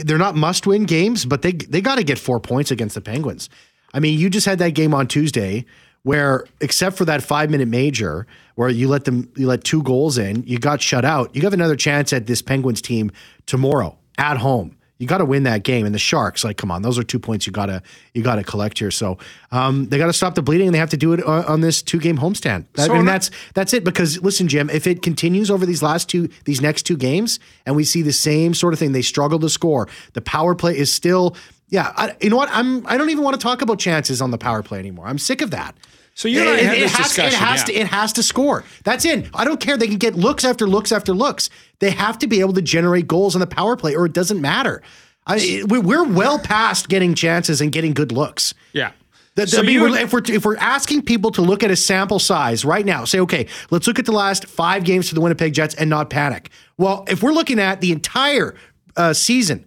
they're 0.04 0.18
not 0.18 0.36
must 0.36 0.68
win 0.68 0.86
games, 0.86 1.26
but 1.26 1.42
they 1.42 1.52
they 1.52 1.82
got 1.82 1.96
to 1.96 2.04
get 2.04 2.20
four 2.20 2.40
points 2.40 2.72
against 2.72 2.96
the 2.96 3.02
Penguins. 3.02 3.50
I 3.94 4.00
mean, 4.00 4.20
you 4.20 4.30
just 4.30 4.46
had 4.46 4.60
that 4.60 4.72
game 4.72 4.94
on 4.94 5.08
Tuesday 5.08 5.66
where, 6.04 6.46
except 6.62 6.98
for 6.98 7.06
that 7.06 7.24
five 7.24 7.50
minute 7.50 7.68
major 7.68 8.28
where 8.56 8.70
you 8.70 8.88
let 8.88 9.06
them 9.06 9.32
you 9.36 9.48
let 9.48 9.64
two 9.64 9.84
goals 9.84 10.18
in, 10.18 10.44
you 10.44 10.60
got 10.60 10.82
shut 10.82 11.06
out. 11.06 11.36
You 11.36 11.42
have 11.44 11.54
another 11.54 11.76
chance 11.76 12.14
at 12.14 12.28
this 12.28 12.42
Penguins 12.42 12.82
team 12.82 13.12
tomorrow 13.46 13.98
at 14.18 14.38
home 14.38 14.76
you 15.00 15.08
got 15.08 15.20
to 15.20 15.26
win 15.26 15.44
that 15.44 15.64
game. 15.64 15.86
And 15.86 15.96
the 15.96 16.00
Sharks, 16.00 16.44
like, 16.44 16.58
come 16.58 16.70
on, 16.70 16.82
those 16.82 17.00
are 17.00 17.04
two 17.04 17.20
points 17.20 17.48
you 17.48 17.54
gotta 17.54 17.82
you 18.14 18.22
gotta 18.22 18.44
collect 18.44 18.78
here. 18.78 18.92
So 18.92 19.18
um, 19.52 19.88
they 19.88 19.98
got 19.98 20.08
to 20.08 20.14
stop 20.14 20.36
the 20.36 20.42
bleeding, 20.42 20.68
and 20.68 20.76
they 20.76 20.80
have 20.80 20.90
to 20.92 20.98
do 20.98 21.14
it 21.14 21.24
on, 21.24 21.46
on 21.46 21.62
this 21.62 21.82
two 21.82 22.00
game 22.00 22.18
homestand. 22.18 22.66
So 22.76 22.94
and 22.94 23.08
that's 23.08 23.32
that's 23.56 23.74
it. 23.74 23.84
Because 23.84 24.22
listen, 24.22 24.48
Jim, 24.48 24.70
if 24.70 24.86
it 24.86 25.02
continues 25.02 25.50
over 25.50 25.66
these 25.66 25.82
last 25.82 26.10
two 26.10 26.30
these 26.46 26.62
next 26.62 26.84
two 26.84 26.98
games, 26.98 27.40
and 27.66 27.76
we 27.76 27.84
see 27.86 28.02
the 28.02 28.14
same 28.14 28.54
sort 28.54 28.74
of 28.74 28.80
thing, 28.80 28.92
they 28.92 29.02
struggle 29.02 29.40
to 29.40 29.50
score. 29.50 29.88
The 30.14 30.22
power 30.22 30.54
play 30.54 30.78
is 30.78 30.92
still. 30.92 31.36
Yeah, 31.70 31.94
I, 31.96 32.16
you 32.20 32.32
know 32.32 32.36
what? 32.36 32.50
I'm. 32.52 32.86
I 32.88 32.98
don't 32.98 33.10
even 33.10 33.24
want 33.24 33.40
to 33.40 33.44
talk 33.44 33.62
about 33.62 33.80
chances 33.80 34.22
on 34.22 34.32
the 34.32 34.38
power 34.38 34.64
play 34.64 34.80
anymore. 34.80 35.06
I'm 35.08 35.20
sick 35.20 35.42
of 35.42 35.52
that. 35.52 35.76
So 36.20 36.28
you 36.28 36.42
and 36.42 36.50
I 36.50 36.58
had 36.58 36.78
this 36.78 36.94
has, 36.96 37.08
discussion. 37.08 37.34
It 37.34 37.46
has 37.46 37.60
yeah. 37.62 37.66
to. 37.66 37.74
It 37.76 37.88
has 37.88 38.12
to 38.14 38.24
score. 38.24 38.66
That's 38.84 39.06
in. 39.06 39.30
I 39.34 39.46
don't 39.46 39.58
care. 39.58 39.78
They 39.78 39.88
can 39.88 39.96
get 39.96 40.16
looks 40.16 40.44
after 40.44 40.68
looks 40.68 40.92
after 40.92 41.14
looks. 41.14 41.50
They 41.80 41.92
have 41.92 42.20
to 42.20 42.28
be 42.28 42.42
able 42.42 42.52
to 42.56 42.62
generate 42.62 43.08
goals 43.08 43.36
on 43.36 43.40
the 43.40 43.48
power 43.48 43.78
play, 43.78 43.96
or 43.96 44.06
it 44.06 44.12
doesn't 44.12 44.42
matter. 44.42 44.82
I, 45.26 45.64
we're 45.66 46.04
well 46.04 46.38
past 46.38 46.90
getting 46.90 47.16
chances 47.16 47.62
and 47.62 47.72
getting 47.72 47.94
good 47.94 48.12
looks. 48.12 48.54
Yeah. 48.74 48.92
The, 49.36 49.48
so 49.48 49.60
I 49.60 49.62
mean, 49.62 49.80
we're, 49.80 49.98
if 49.98 50.12
we're 50.12 50.24
if 50.26 50.44
we're 50.44 50.58
asking 50.58 51.04
people 51.04 51.32
to 51.32 51.42
look 51.42 51.64
at 51.64 51.72
a 51.72 51.78
sample 51.78 52.20
size 52.20 52.66
right 52.66 52.86
now, 52.86 53.06
say, 53.06 53.22
okay, 53.22 53.48
let's 53.72 53.88
look 53.88 53.98
at 53.98 54.06
the 54.06 54.12
last 54.12 54.46
five 54.46 54.84
games 54.84 55.08
for 55.08 55.16
the 55.16 55.22
Winnipeg 55.22 55.54
Jets 55.54 55.74
and 55.76 55.90
not 55.90 56.10
panic. 56.10 56.50
Well, 56.78 57.06
if 57.08 57.24
we're 57.24 57.32
looking 57.32 57.60
at 57.60 57.80
the 57.80 57.94
entire 57.94 58.56
uh, 58.98 59.14
season 59.14 59.66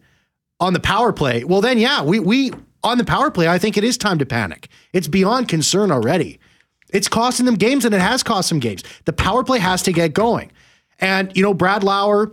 on 0.61 0.75
the 0.75 0.81
power 0.81 1.15
play, 1.15 1.45
well, 1.45 1.63
then 1.63 1.79
yeah, 1.79 2.03
we 2.03 2.21
we 2.21 2.53
on 2.85 2.99
the 2.99 3.05
power 3.05 3.31
play, 3.31 3.49
I 3.49 3.59
think 3.59 3.77
it 3.77 3.85
is 3.85 3.97
time 3.97 4.19
to 4.19 4.27
panic. 4.27 4.69
It's 4.93 5.09
beyond 5.09 5.49
concern 5.49 5.91
already. 5.91 6.41
It's 6.93 7.09
costing 7.09 7.47
them 7.47 7.55
games, 7.55 7.85
and 7.85 7.95
it 7.95 8.01
has 8.01 8.23
cost 8.23 8.49
them 8.49 8.59
games. 8.59 8.85
The 9.07 9.13
power 9.13 9.43
play 9.45 9.59
has 9.59 9.83
to 9.85 9.93
get 9.93 10.13
going, 10.13 10.53
and 10.99 11.35
you 11.37 11.43
know, 11.43 11.55
Brad 11.55 11.83
Lauer 11.83 12.33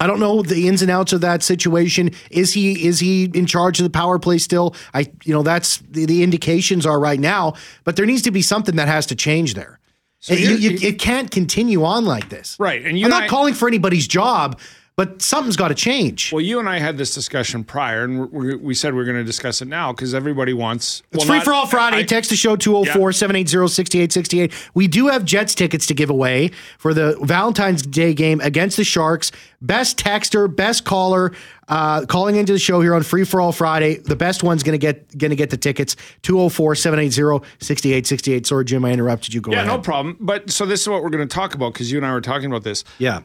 I 0.00 0.06
don't 0.08 0.18
know 0.18 0.42
the 0.42 0.66
ins 0.66 0.82
and 0.82 0.90
outs 0.90 1.12
of 1.12 1.20
that 1.20 1.42
situation. 1.42 2.10
Is 2.30 2.52
he 2.52 2.86
is 2.86 2.98
he 2.98 3.24
in 3.32 3.46
charge 3.46 3.78
of 3.78 3.84
the 3.84 3.90
power 3.90 4.18
play 4.18 4.38
still? 4.38 4.74
I 4.92 5.06
you 5.22 5.32
know 5.32 5.42
that's 5.42 5.78
the, 5.78 6.04
the 6.06 6.22
indications 6.22 6.84
are 6.84 6.98
right 6.98 7.20
now, 7.20 7.54
but 7.84 7.96
there 7.96 8.06
needs 8.06 8.22
to 8.22 8.30
be 8.30 8.42
something 8.42 8.76
that 8.76 8.88
has 8.88 9.06
to 9.06 9.14
change 9.14 9.54
there. 9.54 9.78
So 10.18 10.32
you, 10.32 10.54
you, 10.56 10.78
it 10.88 10.98
can't 10.98 11.30
continue 11.30 11.84
on 11.84 12.06
like 12.06 12.30
this, 12.30 12.56
right? 12.58 12.82
And 12.82 12.96
I'm 12.96 13.10
not 13.10 13.24
I, 13.24 13.28
calling 13.28 13.52
for 13.52 13.68
anybody's 13.68 14.08
job, 14.08 14.58
but 14.96 15.20
something's 15.20 15.56
got 15.56 15.68
to 15.68 15.74
change. 15.74 16.32
Well, 16.32 16.40
you 16.40 16.58
and 16.60 16.68
I 16.68 16.78
had 16.78 16.96
this 16.96 17.12
discussion 17.12 17.64
prior, 17.64 18.04
and 18.04 18.30
we, 18.30 18.54
we 18.54 18.74
said 18.74 18.94
we 18.94 19.02
are 19.02 19.04
going 19.04 19.16
to 19.16 19.24
discuss 19.24 19.60
it 19.60 19.66
now 19.66 19.92
because 19.92 20.14
everybody 20.14 20.52
wants. 20.52 21.02
It's 21.10 21.24
free 21.24 21.38
not, 21.38 21.44
for 21.44 21.52
all 21.52 21.66
Friday. 21.66 21.96
I, 21.98 22.04
Text 22.04 22.30
the 22.30 22.36
show 22.36 22.54
204 22.54 23.10
780 23.12 23.68
6868. 23.68 24.70
We 24.74 24.86
do 24.86 25.08
have 25.08 25.24
Jets 25.24 25.56
tickets 25.56 25.86
to 25.86 25.94
give 25.94 26.10
away 26.10 26.52
for 26.78 26.94
the 26.94 27.18
Valentine's 27.22 27.82
Day 27.82 28.14
game 28.14 28.40
against 28.40 28.76
the 28.76 28.84
Sharks. 28.84 29.32
Best 29.60 29.98
texter, 29.98 30.54
best 30.54 30.84
caller. 30.84 31.32
Uh, 31.66 32.04
calling 32.06 32.36
into 32.36 32.52
the 32.52 32.58
show 32.58 32.82
here 32.82 32.94
on 32.94 33.02
Free 33.02 33.24
for 33.24 33.40
All 33.40 33.50
Friday. 33.50 33.96
The 33.96 34.14
best 34.14 34.44
one's 34.44 34.62
going 34.62 34.78
to 34.78 34.78
get 34.78 35.16
going 35.16 35.30
to 35.30 35.36
get 35.36 35.48
the 35.50 35.56
tickets. 35.56 35.96
204-780-6868. 36.22 38.46
Sorry, 38.46 38.64
Jim, 38.66 38.84
I 38.84 38.92
interrupted 38.92 39.34
you. 39.34 39.40
Go 39.40 39.50
yeah, 39.50 39.62
ahead. 39.62 39.68
no 39.68 39.78
problem. 39.78 40.18
But 40.20 40.50
so 40.50 40.66
this 40.66 40.82
is 40.82 40.88
what 40.88 41.02
we're 41.02 41.10
going 41.10 41.26
to 41.26 41.34
talk 41.34 41.54
about 41.54 41.72
because 41.72 41.90
you 41.90 41.96
and 41.96 42.06
I 42.06 42.12
were 42.12 42.20
talking 42.20 42.46
about 42.46 42.62
this. 42.62 42.84
Yeah. 42.98 43.22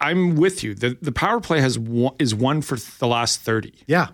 I'm 0.00 0.36
with 0.36 0.62
you. 0.62 0.74
The 0.74 0.96
the 1.00 1.12
power 1.12 1.40
play 1.40 1.60
has 1.60 1.78
one, 1.78 2.14
is 2.18 2.34
one 2.34 2.62
for 2.62 2.76
the 2.76 3.06
last 3.06 3.40
30. 3.40 3.72
Yeah. 3.86 4.08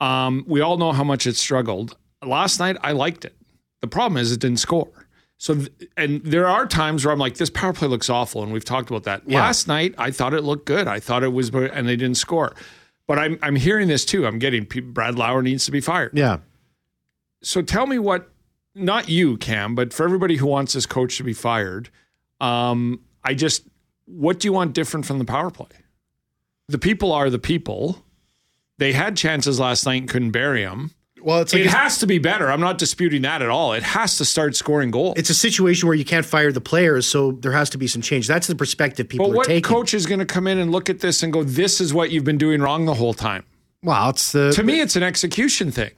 Um, 0.00 0.44
we 0.46 0.60
all 0.60 0.78
know 0.78 0.92
how 0.92 1.04
much 1.04 1.26
it 1.26 1.36
struggled. 1.36 1.96
Last 2.24 2.58
night 2.60 2.76
I 2.82 2.92
liked 2.92 3.24
it. 3.24 3.36
The 3.80 3.88
problem 3.88 4.16
is 4.16 4.32
it 4.32 4.40
didn't 4.40 4.58
score. 4.58 4.90
So 5.38 5.54
th- 5.54 5.72
and 5.96 6.22
there 6.22 6.46
are 6.46 6.66
times 6.66 7.04
where 7.04 7.12
I'm 7.12 7.18
like 7.18 7.36
this 7.36 7.50
power 7.50 7.72
play 7.72 7.88
looks 7.88 8.10
awful 8.10 8.42
and 8.42 8.52
we've 8.52 8.64
talked 8.64 8.90
about 8.90 9.04
that. 9.04 9.22
Yeah. 9.26 9.40
Last 9.40 9.68
night 9.68 9.94
I 9.98 10.10
thought 10.10 10.34
it 10.34 10.42
looked 10.42 10.66
good. 10.66 10.86
I 10.86 11.00
thought 11.00 11.22
it 11.22 11.32
was 11.32 11.50
and 11.50 11.88
they 11.88 11.96
didn't 11.96 12.16
score. 12.16 12.54
But 13.06 13.18
I'm 13.18 13.38
I'm 13.42 13.56
hearing 13.56 13.88
this 13.88 14.04
too. 14.04 14.26
I'm 14.26 14.38
getting 14.38 14.64
Brad 14.64 15.16
Lauer 15.16 15.42
needs 15.42 15.64
to 15.64 15.70
be 15.70 15.80
fired. 15.80 16.12
Yeah. 16.14 16.38
So 17.42 17.62
tell 17.62 17.86
me 17.86 17.98
what 17.98 18.30
not 18.74 19.08
you 19.08 19.36
Cam, 19.36 19.74
but 19.74 19.92
for 19.92 20.04
everybody 20.04 20.36
who 20.36 20.46
wants 20.46 20.74
this 20.74 20.86
coach 20.86 21.16
to 21.16 21.24
be 21.24 21.32
fired, 21.32 21.90
um, 22.40 23.00
I 23.24 23.34
just 23.34 23.64
what 24.10 24.40
do 24.40 24.48
you 24.48 24.52
want 24.52 24.72
different 24.74 25.06
from 25.06 25.18
the 25.18 25.24
power 25.24 25.50
play? 25.50 25.68
The 26.68 26.78
people 26.78 27.12
are 27.12 27.30
the 27.30 27.38
people. 27.38 28.04
They 28.78 28.92
had 28.92 29.16
chances 29.16 29.58
last 29.60 29.84
night 29.86 30.02
and 30.02 30.08
couldn't 30.08 30.30
bury 30.30 30.64
them. 30.64 30.92
Well, 31.22 31.40
it's 31.40 31.52
like 31.52 31.62
it 31.62 31.68
has 31.70 31.98
to 31.98 32.06
be 32.06 32.18
better. 32.18 32.50
I'm 32.50 32.60
not 32.60 32.78
disputing 32.78 33.22
that 33.22 33.42
at 33.42 33.50
all. 33.50 33.74
It 33.74 33.82
has 33.82 34.16
to 34.18 34.24
start 34.24 34.56
scoring 34.56 34.90
goals. 34.90 35.18
it's 35.18 35.28
a 35.28 35.34
situation 35.34 35.86
where 35.86 35.94
you 35.96 36.04
can't 36.04 36.24
fire 36.24 36.50
the 36.50 36.62
players, 36.62 37.06
so 37.06 37.32
there 37.32 37.52
has 37.52 37.68
to 37.70 37.78
be 37.78 37.86
some 37.86 38.00
change. 38.00 38.26
That's 38.26 38.46
the 38.46 38.54
perspective 38.54 39.06
people 39.06 39.26
but 39.26 39.32
are 39.32 39.36
what 39.36 39.46
taking. 39.46 39.62
coach 39.62 39.92
is 39.92 40.06
going 40.06 40.20
to 40.20 40.24
come 40.24 40.46
in 40.46 40.58
and 40.58 40.72
look 40.72 40.88
at 40.88 41.00
this 41.00 41.22
and 41.22 41.30
go, 41.30 41.42
"This 41.44 41.78
is 41.78 41.92
what 41.92 42.10
you've 42.10 42.24
been 42.24 42.38
doing 42.38 42.62
wrong 42.62 42.86
the 42.86 42.94
whole 42.94 43.12
time"? 43.12 43.44
well, 43.82 44.08
it's 44.08 44.32
the. 44.32 44.50
To 44.52 44.62
me, 44.62 44.80
it's 44.80 44.96
an 44.96 45.02
execution 45.02 45.70
thing. 45.70 45.90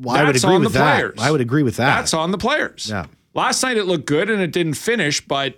well, 0.00 0.16
I 0.16 0.24
would 0.24 0.34
that's 0.36 0.44
agree 0.44 0.54
on 0.56 0.62
with 0.62 0.72
the 0.72 0.78
that. 0.78 0.94
players. 0.96 1.18
I 1.18 1.30
would 1.30 1.42
agree 1.42 1.62
with 1.62 1.76
that. 1.76 1.96
That's 1.96 2.14
on 2.14 2.30
the 2.30 2.38
players. 2.38 2.88
Yeah. 2.88 3.06
Last 3.34 3.62
night 3.62 3.76
it 3.76 3.84
looked 3.84 4.06
good 4.06 4.30
and 4.30 4.40
it 4.40 4.52
didn't 4.52 4.74
finish, 4.74 5.20
but 5.20 5.54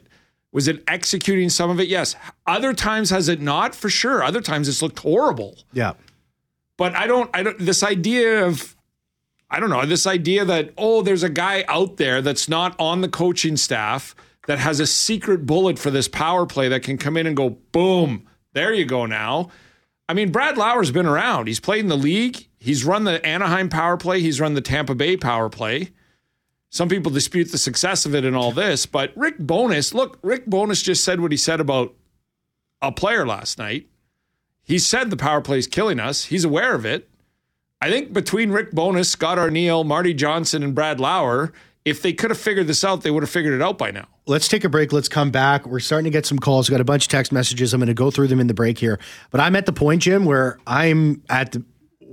was 0.54 0.68
it 0.68 0.82
executing 0.88 1.50
some 1.50 1.68
of 1.68 1.78
it? 1.80 1.88
Yes. 1.88 2.16
Other 2.46 2.72
times 2.72 3.10
has 3.10 3.28
it 3.28 3.42
not? 3.42 3.74
For 3.74 3.90
sure. 3.90 4.22
Other 4.22 4.40
times 4.40 4.68
it's 4.68 4.80
looked 4.80 5.00
horrible. 5.00 5.58
yeah. 5.74 5.92
But 6.76 6.94
I 6.96 7.06
don't 7.06 7.30
I 7.34 7.42
don't 7.42 7.58
this 7.58 7.82
idea 7.82 8.46
of 8.46 8.74
I 9.50 9.60
don't 9.60 9.70
know, 9.70 9.84
this 9.86 10.06
idea 10.06 10.44
that 10.44 10.72
oh 10.78 11.02
there's 11.02 11.22
a 11.22 11.28
guy 11.28 11.64
out 11.68 11.98
there 11.98 12.22
that's 12.22 12.48
not 12.48 12.74
on 12.80 13.00
the 13.00 13.08
coaching 13.08 13.56
staff 13.56 14.14
that 14.46 14.58
has 14.58 14.80
a 14.80 14.86
secret 14.86 15.46
bullet 15.46 15.78
for 15.78 15.90
this 15.90 16.08
power 16.08 16.46
play 16.46 16.68
that 16.68 16.82
can 16.82 16.98
come 16.98 17.16
in 17.16 17.26
and 17.26 17.36
go 17.36 17.50
boom, 17.72 18.26
there 18.54 18.72
you 18.72 18.84
go 18.84 19.06
now. 19.06 19.50
I 20.08 20.14
mean, 20.14 20.30
Brad 20.32 20.58
Lauer's 20.58 20.90
been 20.90 21.06
around. 21.06 21.46
He's 21.46 21.60
played 21.60 21.80
in 21.80 21.88
the 21.88 21.96
league. 21.96 22.48
He's 22.58 22.84
run 22.84 23.04
the 23.04 23.24
Anaheim 23.24 23.68
power 23.68 23.96
play. 23.96 24.20
He's 24.20 24.40
run 24.40 24.54
the 24.54 24.60
Tampa 24.60 24.94
Bay 24.94 25.16
power 25.16 25.48
play. 25.48 25.90
Some 26.74 26.88
people 26.88 27.12
dispute 27.12 27.52
the 27.52 27.58
success 27.58 28.04
of 28.04 28.16
it 28.16 28.24
and 28.24 28.34
all 28.34 28.50
this, 28.50 28.84
but 28.84 29.12
Rick 29.14 29.38
Bowness, 29.38 29.94
look, 29.94 30.18
Rick 30.22 30.46
Bowness 30.46 30.82
just 30.82 31.04
said 31.04 31.20
what 31.20 31.30
he 31.30 31.36
said 31.36 31.60
about 31.60 31.94
a 32.82 32.90
player 32.90 33.24
last 33.24 33.58
night. 33.58 33.86
He 34.64 34.80
said 34.80 35.10
the 35.10 35.16
power 35.16 35.40
play 35.40 35.58
is 35.58 35.68
killing 35.68 36.00
us. 36.00 36.24
He's 36.24 36.44
aware 36.44 36.74
of 36.74 36.84
it. 36.84 37.08
I 37.80 37.92
think 37.92 38.12
between 38.12 38.50
Rick 38.50 38.72
Bowness, 38.72 39.08
Scott 39.08 39.38
Arniel, 39.38 39.86
Marty 39.86 40.12
Johnston, 40.14 40.64
and 40.64 40.74
Brad 40.74 40.98
Lauer, 40.98 41.52
if 41.84 42.02
they 42.02 42.12
could 42.12 42.30
have 42.30 42.40
figured 42.40 42.66
this 42.66 42.82
out, 42.82 43.02
they 43.02 43.10
would 43.12 43.22
have 43.22 43.30
figured 43.30 43.54
it 43.54 43.62
out 43.62 43.78
by 43.78 43.92
now. 43.92 44.08
Let's 44.26 44.48
take 44.48 44.64
a 44.64 44.68
break. 44.68 44.92
Let's 44.92 45.08
come 45.08 45.30
back. 45.30 45.66
We're 45.66 45.78
starting 45.78 46.06
to 46.06 46.10
get 46.10 46.26
some 46.26 46.40
calls. 46.40 46.68
We've 46.68 46.74
got 46.74 46.80
a 46.80 46.84
bunch 46.84 47.04
of 47.04 47.08
text 47.08 47.30
messages. 47.30 47.72
I'm 47.72 47.78
going 47.78 47.86
to 47.86 47.94
go 47.94 48.10
through 48.10 48.26
them 48.26 48.40
in 48.40 48.48
the 48.48 48.54
break 48.54 48.78
here. 48.78 48.98
But 49.30 49.40
I'm 49.40 49.54
at 49.54 49.66
the 49.66 49.72
point, 49.72 50.02
Jim, 50.02 50.24
where 50.24 50.58
I'm 50.66 51.22
at 51.28 51.52
the 51.52 51.64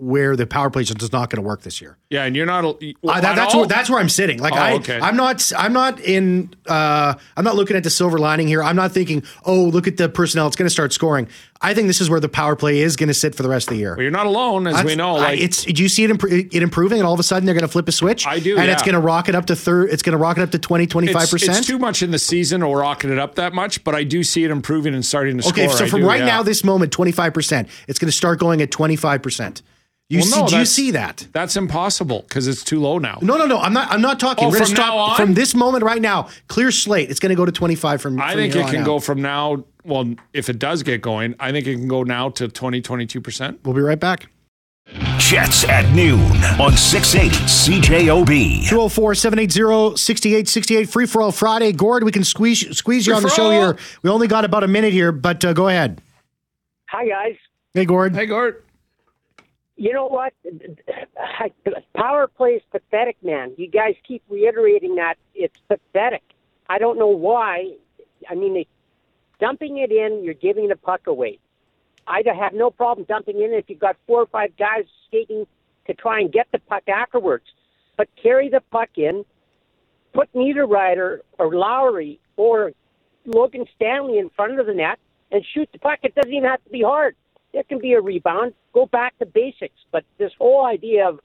where 0.02 0.36
the 0.36 0.48
power 0.48 0.72
play 0.72 0.84
just 0.84 1.14
not 1.14 1.30
going 1.30 1.42
to 1.42 1.48
work 1.48 1.62
this 1.62 1.80
year. 1.80 1.96
Yeah, 2.10 2.24
and 2.24 2.36
you're 2.36 2.48
not. 2.48 2.64
Well, 2.64 2.76
Uh, 3.08 3.22
that, 3.22 3.36
that's 3.36 3.54
all? 3.54 3.62
where 3.62 3.68
that's 3.68 3.88
where 3.88 4.00
I'm 4.00 4.10
sitting. 4.10 4.40
Like 4.40 4.54
Oh, 4.54 4.58
I, 4.58 4.74
okay. 4.74 5.00
I'm 5.00 5.16
not, 5.16 5.52
I'm 5.56 5.74
not 5.74 6.00
in, 6.00 6.50
uh, 6.68 7.14
I'm 7.38 7.44
not 7.44 7.56
looking 7.56 7.78
at 7.78 7.84
the 7.84 7.92
silver 7.92 8.18
lining 8.18 8.48
here. 8.48 8.64
I'm 8.64 8.76
not 8.76 8.92
thinking, 8.92 9.22
oh, 9.46 9.64
look 9.66 9.88
at 9.88 9.98
the 9.98 10.10
personnel. 10.10 10.48
It's 10.48 10.56
going 10.56 10.66
to 10.66 10.72
start 10.72 10.92
scoring. 10.92 11.28
I 11.62 11.76
think 11.76 11.86
this 11.86 12.02
is 12.02 12.10
where 12.10 12.20
the 12.20 12.28
power 12.28 12.56
play 12.56 12.80
is 12.80 12.96
going 12.96 13.10
to 13.10 13.14
sit 13.14 13.36
for 13.36 13.44
the 13.44 13.50
rest 13.50 13.68
of 13.68 13.76
the 13.76 13.80
year. 13.80 13.92
Well, 13.94 14.02
you're 14.02 14.10
not 14.12 14.26
alone, 14.26 14.66
as 14.66 14.84
we 14.84 14.96
know. 14.96 15.18
I- 15.18 15.34
it's. 15.34 15.64
Do 15.66 15.84
you 15.84 15.90
see 15.90 16.04
it, 16.04 16.10
impro- 16.10 16.32
it 16.52 16.64
improving, 16.64 16.98
and 16.98 17.06
all 17.08 17.14
of 17.14 17.20
a 17.20 17.24
sudden 17.24 17.46
they're 17.46 17.54
going 17.54 17.62
to 17.62 17.72
flip 17.72 17.88
a 17.88 17.92
switch? 17.92 18.26
I 18.26 18.40
do, 18.40 18.58
and 18.58 18.72
it's 18.72 18.82
going 18.82 18.96
to 18.96 19.00
rocket 19.00 19.36
up 19.36 19.46
to 19.46 19.56
third. 19.56 19.92
It's 19.92 20.02
going 20.02 20.14
to 20.14 20.18
rocket 20.18 20.42
up 20.42 20.50
to 20.52 20.58
20, 20.60 20.88
25 20.88 21.16
it's, 21.16 21.34
it's 21.34 21.46
percent. 21.46 21.66
too 21.68 21.78
much 21.78 22.02
in 22.02 22.10
the 22.10 22.18
season 22.20 22.64
or 22.64 22.80
rocking 22.80 23.12
it 23.12 23.20
up 23.20 23.36
that 23.36 23.54
much, 23.54 23.84
but 23.84 23.94
I 23.94 24.04
do 24.04 24.24
see 24.24 24.44
it 24.44 24.50
improving 24.50 24.96
and 24.96 25.06
starting 25.06 25.38
to 25.38 25.48
Okay, 25.48 25.68
score. 25.68 25.78
so 25.78 25.86
from 25.88 26.02
do, 26.02 26.08
right 26.08 26.22
yeah. 26.22 26.26
now, 26.26 26.42
this 26.44 26.64
moment, 26.64 26.92
twenty 26.92 27.12
five 27.12 27.36
percent. 27.36 27.68
It's 27.88 28.00
going 28.00 28.10
to 28.10 28.18
start 28.18 28.40
going 28.40 28.64
at 28.64 28.72
twenty 28.72 28.96
five 28.96 29.22
percent. 29.22 29.62
You 30.12 30.18
Well, 30.20 30.26
see? 30.28 30.42
no, 30.42 30.48
do 30.48 30.58
you 30.58 30.66
see 30.66 30.92
that? 30.92 31.26
That's 31.32 31.56
impossible 31.56 32.26
because 32.28 32.46
it's 32.48 32.66
too 32.66 32.82
low 32.82 32.98
now. 32.98 33.20
No, 33.22 33.38
no, 33.38 33.46
no. 33.46 33.60
I'm 33.60 33.72
not. 33.72 33.90
I'm 33.90 34.02
not 34.02 34.20
talking. 34.20 34.44
Oh, 34.46 34.50
We're 34.50 34.58
from 34.58 34.66
stop 34.66 34.88
now 34.94 34.98
on? 34.98 35.16
from 35.16 35.34
this 35.36 35.56
moment 35.56 35.86
right 35.86 36.02
now. 36.02 36.28
Clear 36.50 36.70
slate. 36.72 37.10
It's 37.10 37.20
going 37.22 37.30
to 37.30 37.36
go 37.36 37.46
to 37.46 37.52
twenty 37.52 37.76
five 37.76 38.02
from. 38.02 38.20
I 38.20 38.32
from 38.34 38.40
think 38.42 38.54
here 38.54 38.62
it 38.64 38.66
on 38.66 38.72
can 38.72 38.82
out. 38.82 38.86
go 38.86 39.00
from 39.00 39.22
now. 39.22 39.64
Well, 39.86 40.14
if 40.34 40.50
it 40.50 40.60
does 40.60 40.84
get 40.84 41.02
going, 41.02 41.36
I 41.40 41.52
think 41.54 41.66
it 41.66 41.76
can 41.76 41.88
go 41.88 42.04
now 42.04 42.30
to 42.30 42.48
20, 42.50 42.82
22%. 42.84 43.60
We'll 43.64 43.74
be 43.74 43.82
right 43.82 44.00
back. 44.00 44.28
Jets 45.18 45.64
at 45.64 45.90
noon 45.96 46.20
on 46.60 46.76
680 46.76 47.36
CJOB. 47.46 48.68
204 48.68 49.16
780 49.16 49.96
6868 49.98 50.90
free 50.90 51.06
for 51.06 51.22
all 51.22 51.32
Friday. 51.32 51.72
Gord, 51.72 52.04
we 52.04 52.12
can 52.12 52.24
squeeze 52.26 52.78
squeeze 52.78 53.08
you 53.08 53.14
Free 53.14 53.18
on 53.18 53.24
the 53.24 53.30
show 53.30 53.46
all. 53.46 53.52
here. 53.52 53.78
We 54.04 54.10
only 54.10 54.28
got 54.28 54.44
about 54.44 54.64
a 54.64 54.68
minute 54.68 54.92
here, 54.92 55.12
but 55.14 55.44
uh, 55.46 55.54
go 55.54 55.70
ahead. 55.70 56.02
Hi, 56.90 57.08
guys. 57.08 57.38
Hey, 57.74 57.86
Gord. 57.86 58.14
Hey, 58.14 58.26
Gort. 58.26 58.66
You 59.82 59.94
know 59.94 60.06
what? 60.06 60.32
Power 61.96 62.28
play 62.28 62.52
is 62.52 62.62
pathetic, 62.72 63.18
man. 63.24 63.56
You 63.58 63.68
guys 63.68 63.96
keep 64.08 64.22
reiterating 64.30 64.94
that. 64.98 65.16
It's 65.34 65.58
pathetic. 65.68 66.22
I 66.70 66.78
don't 66.78 67.00
know 67.00 67.08
why. 67.08 67.72
I 68.30 68.36
mean, 68.36 68.64
dumping 69.40 69.80
it 69.80 69.92
in, 69.92 70.24
you're 70.24 70.36
giving 70.36 70.68
the 70.68 70.76
puck 70.76 71.08
away. 71.08 71.40
I'd 72.06 72.28
have 72.28 72.54
no 72.54 72.70
problem 72.70 73.08
dumping 73.10 73.42
in 73.42 73.54
if 73.54 73.72
you've 73.72 73.80
got 73.80 73.96
four 74.06 74.22
or 74.22 74.28
five 74.28 74.56
guys 74.56 74.84
skating 75.08 75.48
to 75.88 75.96
try 75.96 76.20
and 76.20 76.32
get 76.32 76.46
the 76.52 76.60
puck 76.60 76.84
afterwards. 76.88 77.46
But 77.98 78.08
carry 78.22 78.50
the 78.50 78.62
puck 78.72 78.90
in, 78.98 79.26
put 80.14 80.32
Niederreiter 80.34 81.22
or 81.40 81.56
Lowry 81.56 82.20
or 82.38 82.74
Logan 83.26 83.66
Stanley 83.78 84.20
in 84.20 84.30
front 84.36 84.60
of 84.60 84.68
the 84.68 84.76
net 84.76 85.00
and 85.32 85.44
shoot 85.56 85.70
the 85.74 85.80
puck. 85.80 85.98
It 86.04 86.14
doesn't 86.14 86.32
even 86.32 86.48
have 86.48 86.64
to 86.66 86.70
be 86.70 86.84
hard. 86.84 87.16
There 87.54 87.64
can 87.64 87.80
be 87.80 87.94
a 87.94 88.02
rebound. 88.02 88.54
Go 88.74 88.86
back 88.86 89.18
to 89.20 89.26
basics. 89.26 89.76
But 89.92 90.06
this 90.18 90.32
whole 90.38 90.66
idea 90.66 91.08
of 91.08 91.20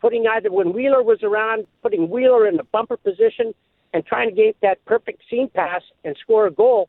putting 0.00 0.26
either 0.26 0.50
when 0.50 0.72
Wheeler 0.72 1.02
was 1.02 1.22
around, 1.22 1.66
putting 1.82 2.08
Wheeler 2.08 2.46
in 2.46 2.56
the 2.56 2.64
bumper 2.64 2.96
position 2.96 3.54
and 3.92 4.04
trying 4.04 4.30
to 4.30 4.34
get 4.34 4.56
that 4.62 4.84
perfect 4.84 5.22
seam 5.28 5.48
pass 5.48 5.82
and 6.04 6.16
score 6.20 6.46
a 6.46 6.50
goal, 6.50 6.88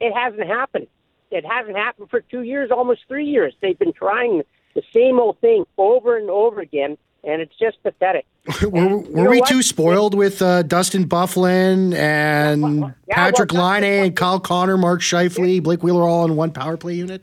it 0.00 0.12
hasn't 0.12 0.46
happened. 0.46 0.86
It 1.30 1.44
hasn't 1.44 1.76
happened 1.76 2.10
for 2.10 2.20
two 2.20 2.42
years, 2.42 2.70
almost 2.70 3.02
three 3.08 3.26
years. 3.26 3.54
They've 3.60 3.78
been 3.78 3.92
trying 3.92 4.42
the 4.74 4.82
same 4.92 5.18
old 5.18 5.40
thing 5.40 5.64
over 5.78 6.16
and 6.16 6.30
over 6.30 6.60
again, 6.60 6.96
and 7.22 7.40
it's 7.40 7.56
just 7.58 7.82
pathetic. 7.82 8.26
were 8.62 8.98
were 8.98 9.30
we 9.30 9.40
what? 9.40 9.48
too 9.48 9.62
spoiled 9.62 10.14
with 10.14 10.42
uh, 10.42 10.62
Dustin 10.62 11.08
Byfuglien 11.08 11.94
and 11.94 12.80
Yeah, 12.80 12.92
Patrick 13.10 13.52
well, 13.52 13.70
Laine 13.72 13.84
and 13.84 14.16
Kyle 14.16 14.38
Connor, 14.38 14.76
Mark 14.76 15.00
Scheifele, 15.00 15.62
Blake 15.62 15.82
Wheeler 15.82 16.02
all 16.02 16.24
in 16.24 16.36
one 16.36 16.52
power 16.52 16.76
play 16.76 16.94
unit? 16.94 17.22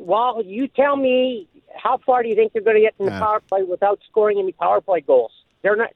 Well, 0.00 0.42
you 0.44 0.66
tell 0.66 0.96
me 0.96 1.46
how 1.76 1.98
far 1.98 2.22
do 2.22 2.28
you 2.28 2.34
think 2.34 2.52
they're 2.52 2.62
going 2.62 2.76
to 2.76 2.82
get 2.82 2.94
in 2.98 3.04
the 3.06 3.12
power 3.12 3.40
play 3.40 3.62
without 3.62 4.00
scoring 4.08 4.38
any 4.38 4.52
power 4.52 4.80
play 4.80 5.02
goals? 5.02 5.32
They're 5.62 5.76
not. 5.76 5.90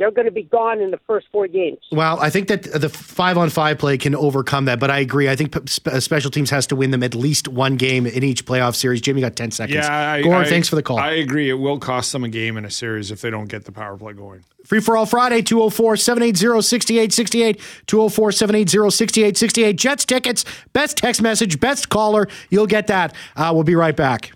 They're 0.00 0.10
going 0.10 0.24
to 0.24 0.32
be 0.32 0.44
gone 0.44 0.80
in 0.80 0.90
the 0.90 0.98
first 1.06 1.26
four 1.30 1.46
games. 1.46 1.78
Well, 1.92 2.18
I 2.18 2.30
think 2.30 2.48
that 2.48 2.62
the 2.62 2.88
five 2.88 3.36
on 3.36 3.50
five 3.50 3.76
play 3.78 3.98
can 3.98 4.14
overcome 4.14 4.64
that, 4.64 4.80
but 4.80 4.90
I 4.90 4.98
agree. 5.00 5.28
I 5.28 5.36
think 5.36 5.52
p- 5.52 5.60
spe- 5.66 5.88
uh, 5.88 6.00
special 6.00 6.30
teams 6.30 6.48
has 6.48 6.66
to 6.68 6.74
win 6.76 6.90
them 6.90 7.02
at 7.02 7.14
least 7.14 7.48
one 7.48 7.76
game 7.76 8.06
in 8.06 8.24
each 8.24 8.46
playoff 8.46 8.74
series. 8.76 9.02
Jimmy 9.02 9.20
got 9.20 9.36
10 9.36 9.50
seconds. 9.50 9.74
Yeah, 9.76 10.12
I, 10.12 10.22
Gord, 10.22 10.46
I- 10.46 10.48
thanks 10.48 10.68
for 10.70 10.76
the 10.76 10.82
call. 10.82 10.98
I 10.98 11.10
agree. 11.12 11.50
It 11.50 11.54
will 11.54 11.78
cost 11.78 12.12
them 12.12 12.24
a 12.24 12.30
game 12.30 12.56
in 12.56 12.64
a 12.64 12.70
series 12.70 13.10
if 13.10 13.20
they 13.20 13.28
don't 13.28 13.48
get 13.48 13.66
the 13.66 13.72
power 13.72 13.94
play 13.98 14.14
going. 14.14 14.42
Free 14.64 14.80
for 14.80 14.96
all 14.96 15.04
Friday, 15.04 15.42
204 15.42 15.96
780 15.96 16.62
6868. 16.62 17.60
204 17.86 18.32
780 18.32 18.90
6868. 18.90 19.76
Jets 19.76 20.04
tickets, 20.06 20.44
best 20.72 20.96
text 20.96 21.20
message, 21.20 21.60
best 21.60 21.90
caller. 21.90 22.26
You'll 22.48 22.66
get 22.66 22.86
that. 22.86 23.14
Uh, 23.36 23.50
we'll 23.52 23.64
be 23.64 23.74
right 23.74 23.94
back. 23.96 24.32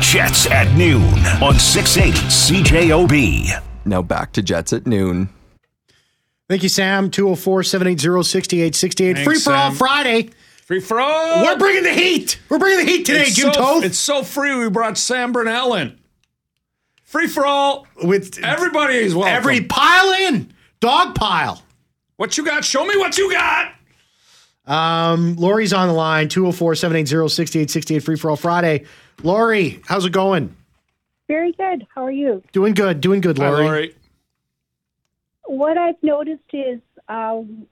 Jets 0.00 0.46
at 0.50 0.72
noon 0.76 1.02
on 1.42 1.58
680 1.58 2.18
CJOB. 2.28 3.62
Now 3.84 4.02
back 4.02 4.32
to 4.32 4.42
Jets 4.42 4.72
at 4.72 4.86
noon. 4.86 5.28
Thank 6.48 6.62
you, 6.62 6.68
Sam. 6.68 7.10
204 7.10 7.62
780 7.62 8.22
6868. 8.22 9.24
Free 9.24 9.38
for 9.38 9.52
all 9.52 9.72
Friday. 9.72 10.30
Free 10.64 10.80
for 10.80 11.00
all. 11.00 11.44
We're 11.44 11.58
bringing 11.58 11.82
the 11.82 11.92
heat. 11.92 12.40
We're 12.48 12.58
bringing 12.58 12.84
the 12.84 12.90
heat 12.90 13.06
today, 13.06 13.22
it's 13.22 13.34
Jim 13.36 13.52
so, 13.52 13.60
Toth. 13.60 13.84
It's 13.84 13.98
so 13.98 14.22
free. 14.22 14.54
We 14.54 14.68
brought 14.70 14.96
Sam 14.98 15.32
Burnell 15.32 15.74
in. 15.74 15.98
Free 17.04 17.26
for 17.26 17.44
all. 17.46 17.86
With 18.02 18.38
Everybody 18.42 18.96
is 18.96 19.14
welcome. 19.14 19.34
every 19.34 19.62
pile 19.62 20.12
in, 20.28 20.52
dog 20.80 21.14
pile. 21.14 21.62
what 22.16 22.36
you 22.36 22.44
got? 22.44 22.64
Show 22.64 22.84
me 22.86 22.96
what 22.98 23.16
you 23.18 23.30
got. 23.32 23.72
Um, 24.68 25.34
Lori's 25.36 25.72
on 25.72 25.88
the 25.88 25.94
line, 25.94 26.28
204 26.28 26.74
780 26.74 27.28
6868. 27.28 27.98
Free 28.00 28.16
for 28.16 28.30
all 28.30 28.36
Friday. 28.36 28.84
Lori, 29.22 29.80
how's 29.86 30.04
it 30.04 30.12
going? 30.12 30.54
Very 31.26 31.52
good. 31.52 31.86
How 31.94 32.04
are 32.04 32.12
you? 32.12 32.42
Doing 32.52 32.74
good. 32.74 33.00
Doing 33.00 33.20
good, 33.20 33.38
Hi, 33.38 33.48
Lori. 33.48 33.64
Lori. 33.64 33.94
What 35.46 35.78
I've 35.78 36.00
noticed 36.02 36.42
is 36.52 36.80
um, 37.08 37.66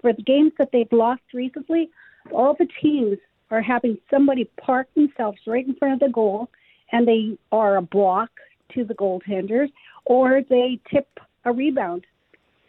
for 0.00 0.12
the 0.12 0.22
games 0.22 0.52
that 0.58 0.70
they've 0.72 0.92
lost 0.92 1.22
recently, 1.32 1.90
all 2.32 2.54
the 2.58 2.68
teams 2.82 3.18
are 3.50 3.62
having 3.62 3.98
somebody 4.10 4.50
park 4.60 4.88
themselves 4.94 5.38
right 5.46 5.66
in 5.66 5.74
front 5.76 5.94
of 5.94 6.00
the 6.00 6.12
goal, 6.12 6.48
and 6.92 7.06
they 7.06 7.38
are 7.52 7.76
a 7.76 7.82
block 7.82 8.30
to 8.74 8.84
the 8.84 8.94
goaltenders, 8.94 9.72
or 10.04 10.42
they 10.48 10.80
tip 10.92 11.08
a 11.44 11.52
rebound. 11.52 12.04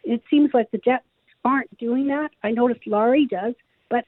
It 0.04 0.22
seems 0.30 0.50
like 0.54 0.70
the 0.70 0.78
Jets 0.78 1.04
aren't 1.44 1.76
doing 1.78 2.08
that. 2.08 2.30
I 2.42 2.50
noticed 2.50 2.86
Lowry 2.86 3.26
does, 3.26 3.54
but 3.88 4.04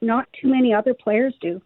not 0.00 0.28
too 0.40 0.48
many 0.48 0.72
other 0.74 0.94
players 0.94 1.34
do, 1.40 1.60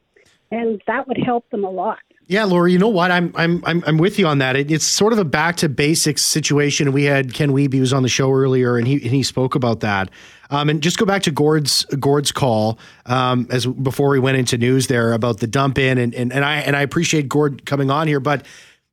and 0.50 0.82
that 0.86 1.08
would 1.08 1.18
help 1.18 1.48
them 1.50 1.64
a 1.64 1.70
lot. 1.70 1.98
Yeah, 2.30 2.44
Laura, 2.44 2.70
you 2.70 2.78
know 2.78 2.86
what? 2.88 3.10
I'm 3.10 3.32
I'm 3.34 3.60
I'm, 3.66 3.82
I'm 3.88 3.98
with 3.98 4.16
you 4.16 4.28
on 4.28 4.38
that. 4.38 4.54
It, 4.54 4.70
it's 4.70 4.84
sort 4.84 5.12
of 5.12 5.18
a 5.18 5.24
back 5.24 5.56
to 5.56 5.68
basics 5.68 6.22
situation. 6.22 6.92
We 6.92 7.02
had 7.02 7.34
Ken 7.34 7.50
Wiebe 7.50 7.80
was 7.80 7.92
on 7.92 8.04
the 8.04 8.08
show 8.08 8.32
earlier, 8.32 8.76
and 8.76 8.86
he 8.86 8.94
and 8.94 9.10
he 9.10 9.24
spoke 9.24 9.56
about 9.56 9.80
that. 9.80 10.10
Um, 10.48 10.68
and 10.68 10.80
just 10.80 10.96
go 10.96 11.04
back 11.04 11.22
to 11.22 11.32
Gord's 11.32 11.84
Gord's 11.86 12.30
call 12.30 12.78
um, 13.06 13.48
as 13.50 13.66
before 13.66 14.10
we 14.10 14.20
went 14.20 14.36
into 14.36 14.58
news 14.58 14.86
there 14.86 15.12
about 15.12 15.38
the 15.38 15.48
dump 15.48 15.76
in, 15.76 15.98
and 15.98 16.14
and, 16.14 16.32
and 16.32 16.44
I 16.44 16.58
and 16.58 16.76
I 16.76 16.82
appreciate 16.82 17.28
Gord 17.28 17.66
coming 17.66 17.90
on 17.90 18.06
here, 18.06 18.20
but 18.20 18.46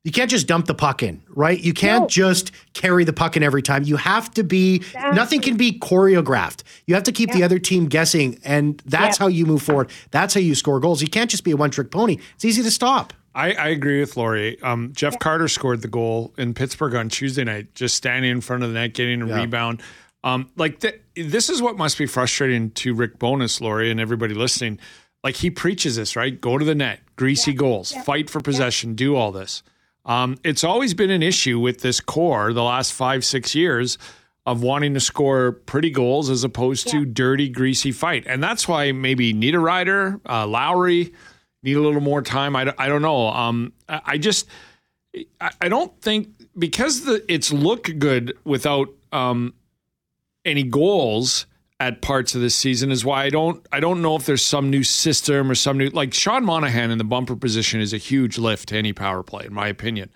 you 0.08 0.12
can't 0.12 0.30
just 0.30 0.46
dump 0.46 0.64
the 0.64 0.74
puck 0.74 1.02
in, 1.02 1.20
right? 1.28 1.60
You 1.60 1.74
can't 1.74 2.04
no. 2.04 2.08
just 2.08 2.50
carry 2.72 3.04
the 3.04 3.12
puck 3.12 3.36
in 3.36 3.42
every 3.42 3.60
time. 3.60 3.82
You 3.82 3.96
have 3.96 4.30
to 4.32 4.42
be 4.42 4.76
exactly. 4.76 5.14
nothing 5.14 5.40
can 5.42 5.58
be 5.58 5.78
choreographed. 5.78 6.62
You 6.86 6.94
have 6.94 7.04
to 7.04 7.12
keep 7.12 7.30
the 7.32 7.42
other 7.42 7.58
team 7.58 7.88
guessing, 7.88 8.40
and 8.42 8.82
that's 8.86 9.18
how 9.18 9.26
you 9.26 9.44
move 9.44 9.60
forward. 9.60 9.90
That's 10.10 10.32
how 10.32 10.40
you 10.40 10.54
score 10.54 10.80
goals. 10.80 11.02
You 11.02 11.08
can't 11.08 11.30
just 11.30 11.44
be 11.44 11.50
a 11.50 11.58
one 11.58 11.70
trick 11.70 11.90
pony. 11.90 12.16
It's 12.36 12.46
easy 12.46 12.62
to 12.62 12.70
stop. 12.70 13.12
I, 13.34 13.52
I 13.52 13.68
agree 13.68 14.00
with 14.00 14.16
Laurie. 14.16 14.58
Um, 14.62 14.94
Jeff 14.94 15.12
yeah. 15.12 15.18
Carter 15.18 15.46
scored 15.46 15.82
the 15.82 15.88
goal 15.88 16.32
in 16.38 16.54
Pittsburgh 16.54 16.94
on 16.94 17.10
Tuesday 17.10 17.44
night, 17.44 17.74
just 17.74 17.94
standing 17.94 18.30
in 18.30 18.40
front 18.40 18.62
of 18.62 18.70
the 18.70 18.76
net, 18.76 18.94
getting 18.94 19.20
a 19.20 19.26
yeah. 19.26 19.36
rebound. 19.36 19.82
Um, 20.24 20.50
like 20.56 20.80
th- 20.80 21.02
this 21.16 21.50
is 21.50 21.60
what 21.60 21.76
must 21.76 21.98
be 21.98 22.06
frustrating 22.06 22.70
to 22.70 22.94
Rick 22.94 23.18
Bowness, 23.18 23.60
Laurie, 23.60 23.90
and 23.90 24.00
everybody 24.00 24.32
listening. 24.32 24.78
Like 25.22 25.36
he 25.36 25.50
preaches 25.50 25.96
this, 25.96 26.16
right? 26.16 26.40
Go 26.40 26.56
to 26.56 26.64
the 26.64 26.74
net, 26.74 27.00
greasy 27.16 27.50
yeah. 27.50 27.58
goals, 27.58 27.92
fight 28.06 28.30
for 28.30 28.40
possession, 28.40 28.94
do 28.94 29.14
all 29.14 29.32
this. 29.32 29.62
Um, 30.08 30.38
it's 30.42 30.64
always 30.64 30.94
been 30.94 31.10
an 31.10 31.22
issue 31.22 31.60
with 31.60 31.82
this 31.82 32.00
core 32.00 32.52
the 32.52 32.62
last 32.62 32.94
five, 32.94 33.24
six 33.24 33.54
years 33.54 33.98
of 34.46 34.62
wanting 34.62 34.94
to 34.94 35.00
score 35.00 35.52
pretty 35.52 35.90
goals 35.90 36.30
as 36.30 36.42
opposed 36.42 36.88
to 36.88 37.04
dirty, 37.04 37.50
greasy 37.50 37.92
fight. 37.92 38.24
And 38.26 38.42
that's 38.42 38.66
why 38.66 38.90
maybe 38.92 39.34
need 39.34 39.52
Niederreiter, 39.52 40.18
uh, 40.26 40.46
Lowry, 40.46 41.12
need 41.62 41.76
a 41.76 41.82
little 41.82 42.00
more 42.00 42.22
time. 42.22 42.56
I, 42.56 42.72
I 42.78 42.88
don't 42.88 43.02
know. 43.02 43.28
Um, 43.28 43.74
I, 43.86 44.00
I 44.06 44.18
just 44.18 44.48
I, 45.38 45.50
I, 45.60 45.68
don't 45.68 46.00
think 46.00 46.28
because 46.58 47.04
the 47.04 47.22
it's 47.30 47.52
looked 47.52 47.98
good 47.98 48.38
without 48.44 48.88
um, 49.12 49.52
any 50.46 50.62
goals 50.62 51.44
at 51.80 52.02
parts 52.02 52.34
of 52.34 52.40
this 52.40 52.56
season 52.56 52.90
is 52.90 53.04
why 53.04 53.24
I 53.24 53.30
don't 53.30 53.64
I 53.70 53.80
don't 53.80 54.02
know 54.02 54.16
if 54.16 54.26
there's 54.26 54.44
some 54.44 54.70
new 54.70 54.82
system 54.82 55.50
or 55.50 55.54
some 55.54 55.78
new 55.78 55.90
like 55.90 56.12
Sean 56.12 56.44
Monahan 56.44 56.90
in 56.90 56.98
the 56.98 57.04
bumper 57.04 57.36
position 57.36 57.80
is 57.80 57.92
a 57.92 57.98
huge 57.98 58.36
lift 58.36 58.68
to 58.70 58.76
any 58.76 58.92
power 58.92 59.22
play 59.22 59.46
in 59.46 59.54
my 59.54 59.68
opinion. 59.68 60.10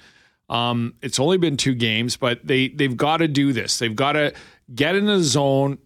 Um, 0.48 0.94
it's 1.00 1.18
only 1.18 1.38
been 1.38 1.56
two 1.56 1.74
games, 1.74 2.16
but 2.16 2.46
they 2.46 2.68
they've 2.68 2.96
got 2.96 3.18
to 3.18 3.28
do 3.28 3.52
this. 3.52 3.78
They've 3.78 3.94
got 3.94 4.12
to 4.12 4.34
get 4.74 4.96
in 4.96 5.06
the 5.06 5.20
zone, 5.20 5.78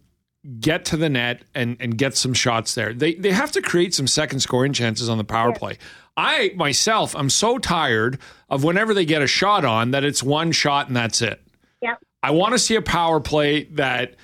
get 0.59 0.83
to 0.85 0.97
the 0.97 1.09
net 1.09 1.43
and 1.53 1.77
and 1.79 1.97
get 1.97 2.17
some 2.17 2.33
shots 2.33 2.73
there. 2.73 2.93
They 2.93 3.13
they 3.13 3.31
have 3.31 3.51
to 3.51 3.61
create 3.61 3.93
some 3.93 4.07
second 4.07 4.39
scoring 4.39 4.73
chances 4.73 5.09
on 5.09 5.19
the 5.19 5.23
power 5.23 5.53
play. 5.53 5.77
I 6.17 6.53
myself 6.55 7.15
I'm 7.15 7.29
so 7.29 7.59
tired 7.59 8.17
of 8.49 8.63
whenever 8.63 8.95
they 8.95 9.05
get 9.05 9.21
a 9.21 9.27
shot 9.27 9.63
on 9.63 9.91
that 9.91 10.03
it's 10.03 10.23
one 10.23 10.51
shot 10.51 10.87
and 10.87 10.95
that's 10.95 11.21
it. 11.21 11.39
Yep. 11.83 11.99
I 12.23 12.31
want 12.31 12.53
to 12.53 12.59
see 12.59 12.75
a 12.75 12.81
power 12.81 13.19
play 13.19 13.65
that 13.65 14.15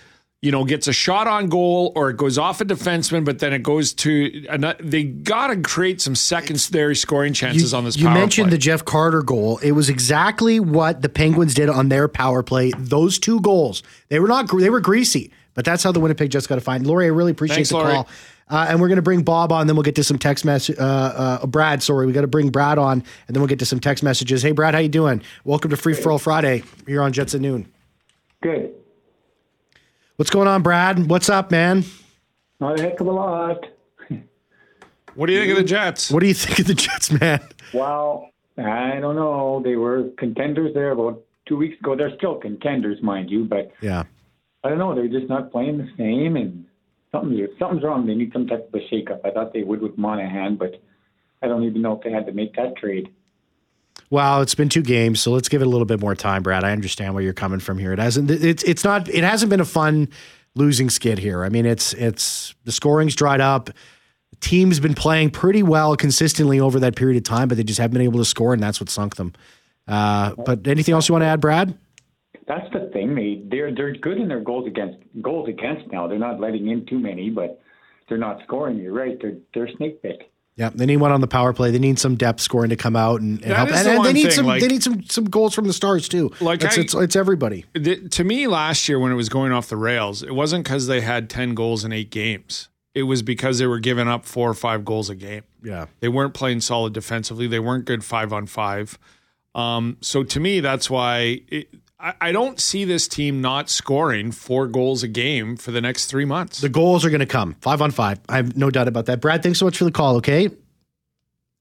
you 0.43 0.51
know 0.51 0.63
gets 0.63 0.87
a 0.87 0.93
shot 0.93 1.25
on 1.25 1.47
goal 1.47 1.91
or 1.95 2.11
it 2.11 2.17
goes 2.17 2.37
off 2.37 2.61
a 2.61 2.65
defenseman 2.65 3.25
but 3.25 3.39
then 3.39 3.53
it 3.53 3.63
goes 3.63 3.93
to 3.93 4.45
another, 4.49 4.83
they 4.83 5.03
got 5.03 5.47
to 5.47 5.57
create 5.61 6.01
some 6.01 6.15
secondary 6.15 6.95
scoring 6.95 7.33
chances 7.33 7.71
you, 7.71 7.77
on 7.77 7.85
this 7.85 7.97
you 7.97 8.09
mentioned 8.09 8.49
play. 8.49 8.57
the 8.57 8.57
Jeff 8.57 8.83
Carter 8.85 9.23
goal 9.23 9.57
it 9.59 9.71
was 9.71 9.89
exactly 9.89 10.59
what 10.59 11.01
the 11.01 11.09
Penguins 11.09 11.53
did 11.53 11.69
on 11.69 11.89
their 11.89 12.07
power 12.07 12.43
play 12.43 12.71
those 12.77 13.17
two 13.17 13.39
goals 13.41 13.81
they 14.09 14.19
were 14.19 14.27
not 14.27 14.47
they 14.59 14.69
were 14.69 14.81
greasy 14.81 15.31
but 15.53 15.65
that's 15.65 15.83
how 15.83 15.91
the 15.91 15.99
Winnipeg 15.99 16.31
Jets 16.31 16.47
got 16.47 16.55
to 16.55 16.61
find. 16.61 16.85
Laurie, 16.85 17.05
I 17.05 17.09
really 17.09 17.31
appreciate 17.31 17.57
Thanks, 17.57 17.69
the 17.69 17.77
Laurie. 17.77 17.93
call. 17.93 18.07
Uh, 18.49 18.67
and 18.69 18.81
we're 18.81 18.87
going 18.87 18.97
to 18.97 19.03
bring 19.03 19.23
Bob 19.23 19.51
on, 19.51 19.67
then 19.67 19.75
we'll 19.75 19.83
get 19.83 19.95
to 19.95 20.03
some 20.03 20.19
text 20.19 20.45
message. 20.45 20.77
Uh, 20.77 20.83
uh, 20.83 21.45
Brad, 21.45 21.81
sorry, 21.81 22.05
we 22.05 22.13
got 22.13 22.21
to 22.21 22.27
bring 22.27 22.49
Brad 22.49 22.77
on, 22.77 23.03
and 23.27 23.35
then 23.35 23.39
we'll 23.41 23.47
get 23.47 23.59
to 23.59 23.65
some 23.65 23.79
text 23.79 24.03
messages. 24.03 24.41
Hey, 24.41 24.51
Brad, 24.51 24.73
how 24.73 24.79
you 24.79 24.89
doing? 24.89 25.21
Welcome 25.43 25.71
to 25.71 25.77
Free 25.77 25.93
for 25.93 26.11
All 26.11 26.19
Friday 26.19 26.63
here 26.85 27.01
on 27.01 27.13
Jets 27.13 27.33
at 27.33 27.41
noon. 27.41 27.71
Good. 28.41 28.73
What's 30.23 30.31
going 30.31 30.47
on, 30.47 30.61
Brad? 30.61 31.09
What's 31.09 31.27
up, 31.27 31.51
man? 31.51 31.83
Not 32.61 32.79
a 32.79 32.81
heck 32.81 33.01
of 33.01 33.07
a 33.07 33.11
lot. 33.11 33.65
What 35.15 35.25
do 35.27 35.33
you 35.33 35.39
think 35.41 35.51
of 35.51 35.57
the 35.57 35.65
Jets? 35.65 36.09
What 36.09 36.21
do 36.21 36.27
you 36.27 36.33
think 36.33 36.59
of 36.59 36.67
the 36.67 36.73
Jets, 36.73 37.11
man? 37.11 37.41
Well, 37.73 38.29
I 38.57 38.99
don't 39.01 39.17
know. 39.17 39.61
They 39.61 39.75
were 39.75 40.11
contenders 40.17 40.73
there 40.73 40.91
about 40.91 41.21
two 41.45 41.57
weeks 41.57 41.77
ago. 41.77 41.97
They're 41.97 42.15
still 42.15 42.35
contenders, 42.35 43.03
mind 43.03 43.31
you, 43.31 43.43
but 43.43 43.73
yeah, 43.81 44.03
I 44.63 44.69
don't 44.69 44.77
know. 44.77 44.95
They're 44.95 45.09
just 45.09 45.27
not 45.27 45.51
playing 45.51 45.77
the 45.77 45.89
same, 45.97 46.37
and 46.37 46.67
something's 47.11 47.49
something's 47.59 47.83
wrong. 47.83 48.07
They 48.07 48.15
need 48.15 48.31
some 48.31 48.47
type 48.47 48.69
of 48.73 48.79
a 48.79 48.95
shakeup. 48.95 49.25
I 49.25 49.31
thought 49.31 49.51
they 49.51 49.63
would 49.63 49.81
with 49.81 49.97
Monahan, 49.97 50.55
but 50.55 50.81
I 51.41 51.47
don't 51.47 51.65
even 51.65 51.81
know 51.81 51.97
if 51.97 52.01
they 52.01 52.13
had 52.13 52.25
to 52.27 52.31
make 52.31 52.55
that 52.55 52.77
trade. 52.77 53.09
Well, 54.13 54.43
it's 54.43 54.53
been 54.53 54.69
two 54.69 54.83
games, 54.83 55.21
so 55.21 55.31
let's 55.31 55.49
give 55.49 55.63
it 55.63 55.65
a 55.65 55.69
little 55.71 55.87
bit 55.87 55.99
more 55.99 56.13
time, 56.13 56.43
Brad. 56.43 56.63
I 56.63 56.71
understand 56.71 57.15
where 57.15 57.23
you're 57.23 57.33
coming 57.33 57.59
from 57.59 57.79
here. 57.79 57.93
It 57.93 57.97
hasn't. 57.97 58.29
It's 58.29 58.61
it's 58.61 58.83
not. 58.83 59.09
It 59.09 59.23
hasn't 59.23 59.49
been 59.49 59.59
a 59.59 59.65
fun 59.65 60.07
losing 60.53 60.91
skid 60.91 61.17
here. 61.17 61.43
I 61.43 61.49
mean, 61.49 61.65
it's 61.65 61.93
it's 61.93 62.53
the 62.63 62.71
scoring's 62.71 63.15
dried 63.15 63.41
up. 63.41 63.71
The 64.29 64.35
team's 64.39 64.79
been 64.79 64.93
playing 64.93 65.31
pretty 65.31 65.63
well 65.63 65.95
consistently 65.95 66.59
over 66.59 66.79
that 66.81 66.95
period 66.95 67.17
of 67.17 67.23
time, 67.23 67.47
but 67.47 67.57
they 67.57 67.63
just 67.63 67.79
haven't 67.79 67.93
been 67.93 68.03
able 68.03 68.19
to 68.19 68.25
score, 68.25 68.53
and 68.53 68.61
that's 68.61 68.79
what 68.79 68.87
sunk 68.87 69.15
them. 69.15 69.33
Uh, 69.87 70.35
but 70.45 70.67
anything 70.67 70.93
else 70.93 71.09
you 71.09 71.13
want 71.13 71.23
to 71.23 71.27
add, 71.27 71.41
Brad? 71.41 71.75
that's 72.47 72.71
the 72.71 72.91
thing. 72.93 73.15
They 73.15 73.41
they're 73.49 73.73
they're 73.73 73.95
good 73.95 74.19
in 74.19 74.27
their 74.27 74.41
goals 74.41 74.67
against 74.67 74.99
goals 75.23 75.49
against 75.49 75.91
now. 75.91 76.07
They're 76.07 76.19
not 76.19 76.39
letting 76.39 76.69
in 76.69 76.85
too 76.85 76.99
many, 76.99 77.31
but 77.31 77.59
they're 78.07 78.19
not 78.19 78.43
scoring. 78.43 78.77
You're 78.77 78.93
right. 78.93 79.17
They're 79.19 79.37
they're 79.55 79.75
snake 79.77 80.03
bit. 80.03 80.21
Yeah, 80.55 80.69
they 80.73 80.85
need 80.85 80.97
one 80.97 81.11
on 81.11 81.21
the 81.21 81.27
power 81.27 81.51
play. 81.51 81.71
They 81.71 81.79
need 81.79 81.97
some 81.97 82.15
depth 82.15 82.39
scoring 82.39 82.69
to 82.69 82.75
come 82.75 82.95
out 82.95 83.21
and, 83.21 83.41
and 83.41 83.53
help. 83.53 83.69
And, 83.69 83.85
the 83.85 83.91
and 83.91 84.05
they 84.05 84.13
need 84.13 84.23
thing, 84.23 84.31
some. 84.31 84.45
like, 84.45 84.61
they 84.61 84.67
need 84.67 84.83
some 84.83 85.03
some 85.03 85.25
goals 85.25 85.55
from 85.55 85.65
the 85.65 85.73
stars 85.73 86.07
too. 86.07 86.31
Like 86.39 86.63
it's, 86.63 86.77
I, 86.77 86.81
it's, 86.81 86.93
it's 86.93 87.15
everybody. 87.15 87.65
The, 87.73 88.07
to 88.09 88.23
me, 88.23 88.45
last 88.47 88.87
year 88.87 88.99
when 88.99 89.11
it 89.11 89.15
was 89.15 89.29
going 89.29 89.51
off 89.51 89.67
the 89.67 89.77
rails, 89.77 90.21
it 90.21 90.35
wasn't 90.35 90.63
because 90.63 90.85
they 90.85 91.01
had 91.01 91.29
ten 91.29 91.55
goals 91.55 91.83
in 91.83 91.91
eight 91.91 92.11
games. 92.11 92.69
It 92.93 93.03
was 93.03 93.23
because 93.23 93.57
they 93.57 93.65
were 93.65 93.79
giving 93.79 94.07
up 94.07 94.25
four 94.25 94.47
or 94.47 94.53
five 94.53 94.85
goals 94.85 95.09
a 95.09 95.15
game. 95.15 95.41
Yeah, 95.63 95.87
they 96.01 96.09
weren't 96.09 96.35
playing 96.35 96.61
solid 96.61 96.93
defensively. 96.93 97.47
They 97.47 97.59
weren't 97.59 97.85
good 97.85 98.03
five 98.03 98.31
on 98.31 98.45
five. 98.45 98.99
Um, 99.55 99.97
so 100.01 100.23
to 100.23 100.39
me, 100.39 100.59
that's 100.59 100.89
why 100.89 101.41
it, 101.47 101.67
I, 102.19 102.33
don't 102.33 102.59
see 102.59 102.83
this 102.83 103.07
team 103.07 103.39
not 103.39 103.69
scoring 103.69 104.33
four 104.33 104.67
goals 104.67 105.03
a 105.03 105.07
game 105.07 105.55
for 105.55 105.71
the 105.71 105.79
next 105.79 106.07
three 106.07 106.25
months. 106.25 106.59
The 106.59 106.67
goals 106.67 107.05
are 107.05 107.09
going 107.09 107.21
to 107.21 107.25
come 107.25 107.55
five 107.61 107.81
on 107.81 107.91
five. 107.91 108.19
I 108.27 108.35
have 108.35 108.57
no 108.57 108.69
doubt 108.69 108.89
about 108.89 109.05
that. 109.05 109.21
Brad, 109.21 109.41
thanks 109.41 109.59
so 109.59 109.65
much 109.65 109.77
for 109.77 109.85
the 109.85 109.91
call. 109.91 110.17
Okay. 110.17 110.49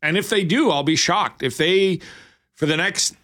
And 0.03 0.17
if 0.17 0.31
they 0.31 0.43
do, 0.43 0.71
I'll 0.71 0.83
be 0.83 0.97
shocked. 0.97 1.45
If 1.45 1.59
they, 1.59 2.01
for 2.55 2.67
the 2.67 2.77
next 2.77 3.15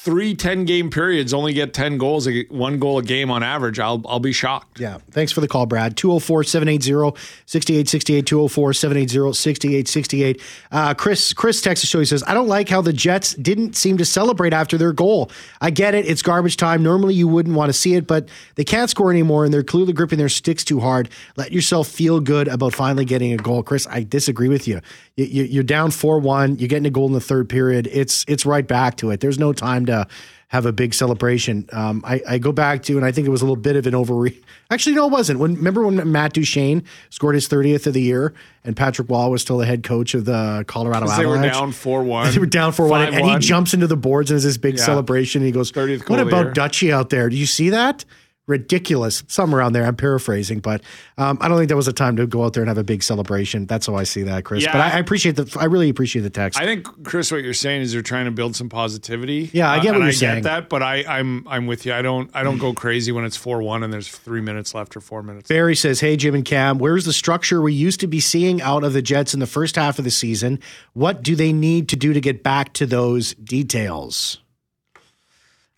three 0.00 0.32
10 0.32 0.64
game 0.64 0.90
periods 0.90 1.34
only 1.34 1.52
get 1.52 1.74
10 1.74 1.98
goals, 1.98 2.28
one 2.50 2.78
goal 2.78 2.98
a 2.98 3.02
game 3.02 3.32
on 3.32 3.42
average, 3.42 3.80
I'll, 3.80 4.00
I'll 4.06 4.20
be 4.20 4.32
shocked. 4.32 4.78
Yeah. 4.78 4.98
Thanks 5.10 5.32
for 5.32 5.40
the 5.40 5.48
call, 5.48 5.66
Brad. 5.66 5.96
204 5.96 6.44
780 6.44 7.18
6868. 7.46 8.24
204 8.24 8.72
780 8.74 9.32
6868. 9.34 10.42
Uh, 10.70 10.94
Chris, 10.94 11.32
Chris 11.32 11.60
Texas 11.60 11.90
Show, 11.90 11.98
he 11.98 12.04
says, 12.04 12.22
I 12.28 12.34
don't 12.34 12.46
like 12.46 12.68
how 12.68 12.80
the 12.80 12.92
Jets 12.92 13.34
didn't 13.34 13.74
seem 13.74 13.98
to 13.98 14.04
celebrate 14.04 14.52
after 14.52 14.78
their 14.78 14.92
goal. 14.92 15.32
I 15.60 15.70
get 15.70 15.96
it. 15.96 16.06
It's 16.06 16.22
garbage 16.22 16.56
time. 16.56 16.84
Normally 16.84 17.14
you 17.14 17.26
wouldn't 17.26 17.56
want 17.56 17.70
to 17.70 17.72
see 17.72 17.94
it, 17.94 18.06
but 18.06 18.28
they 18.54 18.64
can't 18.64 18.88
score 18.88 19.10
anymore 19.10 19.44
and 19.44 19.52
they're 19.52 19.64
clearly 19.64 19.92
gripping 19.92 20.18
their 20.18 20.28
sticks 20.28 20.62
too 20.62 20.78
hard. 20.78 21.08
Let 21.36 21.50
yourself 21.50 21.88
feel 21.88 22.20
good 22.20 22.46
about 22.46 22.72
finally 22.72 23.04
getting 23.04 23.32
a 23.32 23.36
goal. 23.36 23.64
Chris, 23.64 23.84
I 23.88 24.04
disagree 24.04 24.48
with 24.48 24.68
you. 24.68 24.80
you 25.16 25.58
are 25.58 25.64
down 25.64 25.90
4 25.90 26.20
1. 26.20 26.60
You're 26.60 26.68
getting 26.68 26.86
a 26.86 26.90
goal 26.90 27.08
in 27.08 27.14
the 27.14 27.20
third 27.20 27.48
period. 27.48 27.88
It's, 27.90 28.24
it's 28.28 28.46
right 28.46 28.66
back 28.66 28.96
to 28.98 29.10
it. 29.10 29.18
There's 29.18 29.40
no 29.40 29.52
time 29.52 29.87
to 29.88 30.06
have 30.48 30.64
a 30.64 30.72
big 30.72 30.94
celebration. 30.94 31.68
Um, 31.72 32.02
I, 32.06 32.22
I, 32.26 32.38
go 32.38 32.52
back 32.52 32.82
to, 32.84 32.96
and 32.96 33.04
I 33.04 33.12
think 33.12 33.26
it 33.26 33.30
was 33.30 33.42
a 33.42 33.44
little 33.44 33.56
bit 33.56 33.76
of 33.76 33.86
an 33.86 33.92
overre. 33.92 34.34
Actually, 34.70 34.96
no, 34.96 35.06
it 35.06 35.12
wasn't. 35.12 35.38
When 35.38 35.54
remember 35.56 35.82
when 35.84 36.10
Matt 36.10 36.32
Duchene 36.32 36.84
scored 37.10 37.34
his 37.34 37.46
30th 37.48 37.86
of 37.86 37.92
the 37.92 38.00
year, 38.00 38.32
and 38.64 38.74
Patrick 38.74 39.10
Roy 39.10 39.28
was 39.28 39.42
still 39.42 39.58
the 39.58 39.66
head 39.66 39.82
coach 39.82 40.14
of 40.14 40.24
the 40.24 40.64
Colorado 40.66 41.04
Avalanche. 41.04 41.18
They 41.18 41.26
were 41.26 41.42
down 41.42 41.72
four 41.72 42.02
one. 42.02 42.32
They 42.32 42.38
were 42.38 42.46
down 42.46 42.72
four 42.72 42.88
one, 42.88 43.12
and 43.12 43.26
he 43.26 43.38
jumps 43.38 43.74
into 43.74 43.86
the 43.86 43.96
boards 43.96 44.30
and 44.30 44.36
has 44.36 44.44
this 44.44 44.56
big 44.56 44.78
yeah. 44.78 44.84
celebration. 44.84 45.42
And 45.42 45.46
he 45.46 45.52
goes, 45.52 45.74
"What 45.74 46.18
about 46.18 46.54
Dutchy 46.54 46.92
out 46.92 47.10
there? 47.10 47.28
Do 47.28 47.36
you 47.36 47.46
see 47.46 47.70
that?" 47.70 48.04
Ridiculous, 48.48 49.22
somewhere 49.28 49.60
around 49.60 49.74
there. 49.74 49.84
I'm 49.84 49.94
paraphrasing, 49.94 50.60
but 50.60 50.82
um, 51.18 51.38
I 51.40 51.48
don't 51.48 51.58
think 51.58 51.68
that 51.68 51.76
was 51.76 51.86
a 51.86 51.92
time 51.92 52.16
to 52.16 52.26
go 52.26 52.44
out 52.44 52.54
there 52.54 52.62
and 52.62 52.68
have 52.68 52.78
a 52.78 52.82
big 52.82 53.02
celebration. 53.02 53.66
That's 53.66 53.86
how 53.86 53.94
I 53.94 54.02
see 54.04 54.22
that, 54.22 54.44
Chris. 54.44 54.64
Yeah, 54.64 54.72
but 54.72 54.80
I, 54.80 54.96
I, 54.96 54.98
appreciate 54.98 55.36
the, 55.36 55.56
I 55.60 55.66
really 55.66 55.90
appreciate 55.90 56.22
the 56.22 56.30
text. 56.30 56.58
I 56.58 56.64
think, 56.64 57.04
Chris, 57.04 57.30
what 57.30 57.42
you're 57.42 57.54
saying 57.54 57.82
is 57.82 57.92
you're 57.92 58.02
trying 58.02 58.24
to 58.24 58.30
build 58.30 58.56
some 58.56 58.70
positivity. 58.70 59.50
Yeah, 59.52 59.70
I 59.70 59.80
get 59.80 59.90
uh, 59.90 59.98
what 59.98 59.98
you're 59.98 60.08
I 60.08 60.12
saying. 60.12 60.32
I 60.32 60.34
get 60.36 60.44
that, 60.44 60.68
but 60.70 60.82
I, 60.82 61.04
I'm, 61.04 61.46
I'm 61.46 61.66
with 61.66 61.84
you. 61.84 61.92
I 61.92 62.00
don't, 62.02 62.30
I 62.34 62.42
don't 62.42 62.58
go 62.58 62.72
crazy 62.72 63.12
when 63.12 63.24
it's 63.24 63.36
four 63.36 63.62
one 63.62 63.82
and 63.82 63.92
there's 63.92 64.08
three 64.08 64.40
minutes 64.40 64.74
left 64.74 64.96
or 64.96 65.00
four 65.00 65.22
minutes. 65.22 65.48
Barry 65.48 65.76
says, 65.76 66.00
"Hey, 66.00 66.16
Jim 66.16 66.34
and 66.34 66.44
Cam, 66.44 66.78
where's 66.78 67.04
the 67.04 67.12
structure 67.12 67.60
we 67.60 67.74
used 67.74 68.00
to 68.00 68.06
be 68.06 68.18
seeing 68.18 68.62
out 68.62 68.82
of 68.82 68.94
the 68.94 69.02
Jets 69.02 69.34
in 69.34 69.40
the 69.40 69.46
first 69.46 69.76
half 69.76 69.98
of 69.98 70.04
the 70.04 70.10
season? 70.10 70.58
What 70.94 71.22
do 71.22 71.36
they 71.36 71.52
need 71.52 71.88
to 71.90 71.96
do 71.96 72.14
to 72.14 72.20
get 72.20 72.42
back 72.42 72.72
to 72.74 72.86
those 72.86 73.34
details?" 73.34 74.38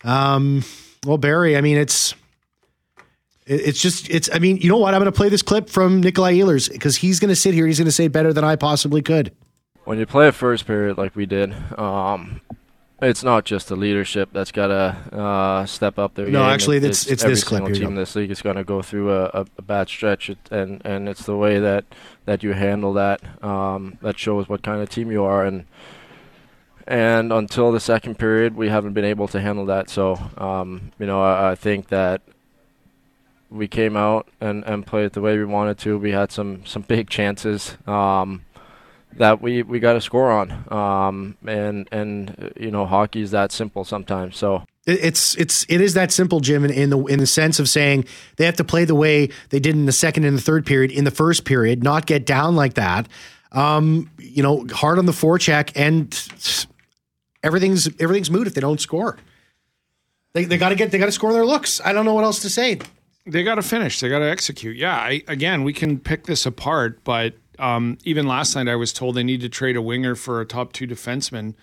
Um. 0.03 0.63
Well, 1.03 1.17
Barry, 1.17 1.57
I 1.57 1.61
mean, 1.61 1.77
it's 1.77 2.13
it's 3.45 3.81
just, 3.81 4.09
it's, 4.09 4.29
I 4.33 4.39
mean, 4.39 4.57
you 4.57 4.69
know 4.69 4.77
what? 4.77 4.93
I'm 4.93 4.99
going 5.01 5.11
to 5.11 5.15
play 5.17 5.29
this 5.29 5.41
clip 5.41 5.69
from 5.69 6.01
Nikolaj 6.01 6.37
Ehlers 6.37 6.71
because 6.71 6.97
he's 6.97 7.19
going 7.19 7.29
to 7.29 7.35
sit 7.35 7.53
here. 7.53 7.65
He's 7.67 7.79
going 7.79 7.85
to 7.87 7.91
say 7.91 8.07
better 8.07 8.31
than 8.33 8.43
I 8.43 8.55
possibly 8.55 9.01
could. 9.01 9.31
when 9.85 9.97
you 9.99 10.05
play 10.05 10.27
a 10.27 10.31
first 10.31 10.65
period 10.67 10.97
like 10.97 11.15
we 11.15 11.25
did, 11.25 11.53
um, 11.77 12.41
it's 13.01 13.23
not 13.23 13.45
just 13.45 13.67
the 13.67 13.75
leadership 13.75 14.29
that's 14.31 14.51
got 14.51 14.67
to 14.67 15.17
uh, 15.17 15.65
step 15.65 15.97
up 15.97 16.13
their 16.13 16.27
No, 16.27 16.41
game. 16.43 16.49
actually, 16.49 16.77
It- 16.77 16.83
it's- 16.83 17.07
it's 17.07 17.23
this 17.23 17.43
clip. 17.43 17.65
team 17.73 17.87
in 17.87 17.95
this 17.95 18.15
league 18.15 18.29
is 18.29 18.43
going 18.43 18.57
to 18.57 18.63
go 18.63 18.83
through 18.83 19.11
a, 19.11 19.23
a, 19.33 19.45
a 19.57 19.61
bad 19.63 19.89
stretch, 19.89 20.29
and 20.51 20.81
and 20.85 21.09
it's 21.09 21.25
the 21.25 21.35
way 21.35 21.57
that 21.59 21.85
that 22.25 22.43
you 22.43 22.53
handle 22.53 22.93
that 22.93 23.21
um, 23.43 23.97
that 24.03 24.19
shows 24.19 24.47
what 24.47 24.61
kind 24.61 24.81
of 24.83 24.89
team 24.89 25.11
you 25.11 25.23
are. 25.23 25.43
And 25.43 25.65
and 26.87 27.31
until 27.33 27.71
the 27.71 27.79
second 27.79 28.19
period, 28.19 28.55
we 28.55 28.69
haven't 28.69 28.93
been 28.93 29.05
able 29.05 29.27
to 29.29 29.39
handle 29.39 29.65
that. 29.65 29.89
So 29.89 30.19
um, 30.37 30.91
you 30.99 31.07
know, 31.07 31.23
I, 31.23 31.51
I 31.51 31.55
think 31.55 31.87
that 31.87 32.21
we 33.51 33.67
came 33.67 33.95
out 33.97 34.27
and, 34.39 34.63
and 34.63 34.87
played 34.87 35.11
the 35.11 35.21
way 35.21 35.37
we 35.37 35.45
wanted 35.45 35.77
to. 35.79 35.97
We 35.99 36.11
had 36.11 36.31
some 36.31 36.65
some 36.65 36.83
big 36.83 37.09
chances. 37.09 37.77
Um, 37.85 38.43
that 39.17 39.41
we, 39.41 39.61
we 39.61 39.79
got 39.79 39.93
to 39.93 40.01
score 40.01 40.31
on. 40.31 40.51
Um, 40.71 41.37
and 41.45 41.87
and 41.91 42.53
you 42.57 42.71
know 42.71 42.85
hockey 42.85 43.21
is 43.21 43.31
that 43.31 43.51
simple 43.51 43.83
sometimes. 43.83 44.37
So 44.37 44.63
It's 44.85 45.35
it's 45.35 45.65
it 45.69 45.81
is 45.81 45.93
that 45.95 46.11
simple, 46.11 46.39
Jim, 46.39 46.63
in, 46.63 46.71
in 46.71 46.89
the 46.89 46.99
in 47.05 47.19
the 47.19 47.27
sense 47.27 47.59
of 47.59 47.69
saying 47.69 48.05
they 48.37 48.45
have 48.45 48.55
to 48.55 48.63
play 48.63 48.85
the 48.85 48.95
way 48.95 49.29
they 49.49 49.59
did 49.59 49.75
in 49.75 49.85
the 49.85 49.91
second 49.91 50.23
and 50.23 50.37
the 50.37 50.41
third 50.41 50.65
period, 50.65 50.91
in 50.91 51.03
the 51.03 51.11
first 51.11 51.45
period, 51.45 51.83
not 51.83 52.05
get 52.05 52.25
down 52.25 52.55
like 52.55 52.75
that. 52.75 53.07
Um, 53.51 54.09
you 54.17 54.41
know, 54.41 54.65
hard 54.71 54.97
on 54.97 55.05
the 55.05 55.11
forecheck, 55.11 55.73
and 55.75 56.07
everything's 57.43 57.89
everything's 57.99 58.31
moot 58.31 58.47
if 58.47 58.53
they 58.53 58.61
don't 58.61 58.79
score. 58.79 59.17
They 60.33 60.45
they 60.45 60.57
got 60.57 60.69
to 60.69 60.75
get 60.75 60.91
they 60.91 60.97
got 60.97 61.07
to 61.07 61.11
score 61.11 61.33
their 61.33 61.45
looks. 61.45 61.81
I 61.83 61.91
don't 61.91 62.05
know 62.05 62.13
what 62.13 62.23
else 62.23 62.41
to 62.43 62.49
say. 62.49 62.79
They 63.25 63.43
got 63.43 63.55
to 63.55 63.61
finish. 63.61 63.99
They 63.99 64.09
got 64.09 64.19
to 64.19 64.29
execute. 64.29 64.77
Yeah. 64.77 64.95
I, 64.95 65.23
again, 65.27 65.63
we 65.63 65.73
can 65.73 65.99
pick 65.99 66.25
this 66.25 66.45
apart, 66.45 67.03
but 67.03 67.35
um, 67.59 67.97
even 68.03 68.27
last 68.27 68.55
night 68.55 68.67
I 68.67 68.75
was 68.75 68.91
told 68.91 69.15
they 69.15 69.23
need 69.23 69.41
to 69.41 69.49
trade 69.49 69.75
a 69.75 69.81
winger 69.81 70.15
for 70.15 70.41
a 70.41 70.45
top 70.45 70.73
two 70.73 70.87
defenseman. 70.87 71.53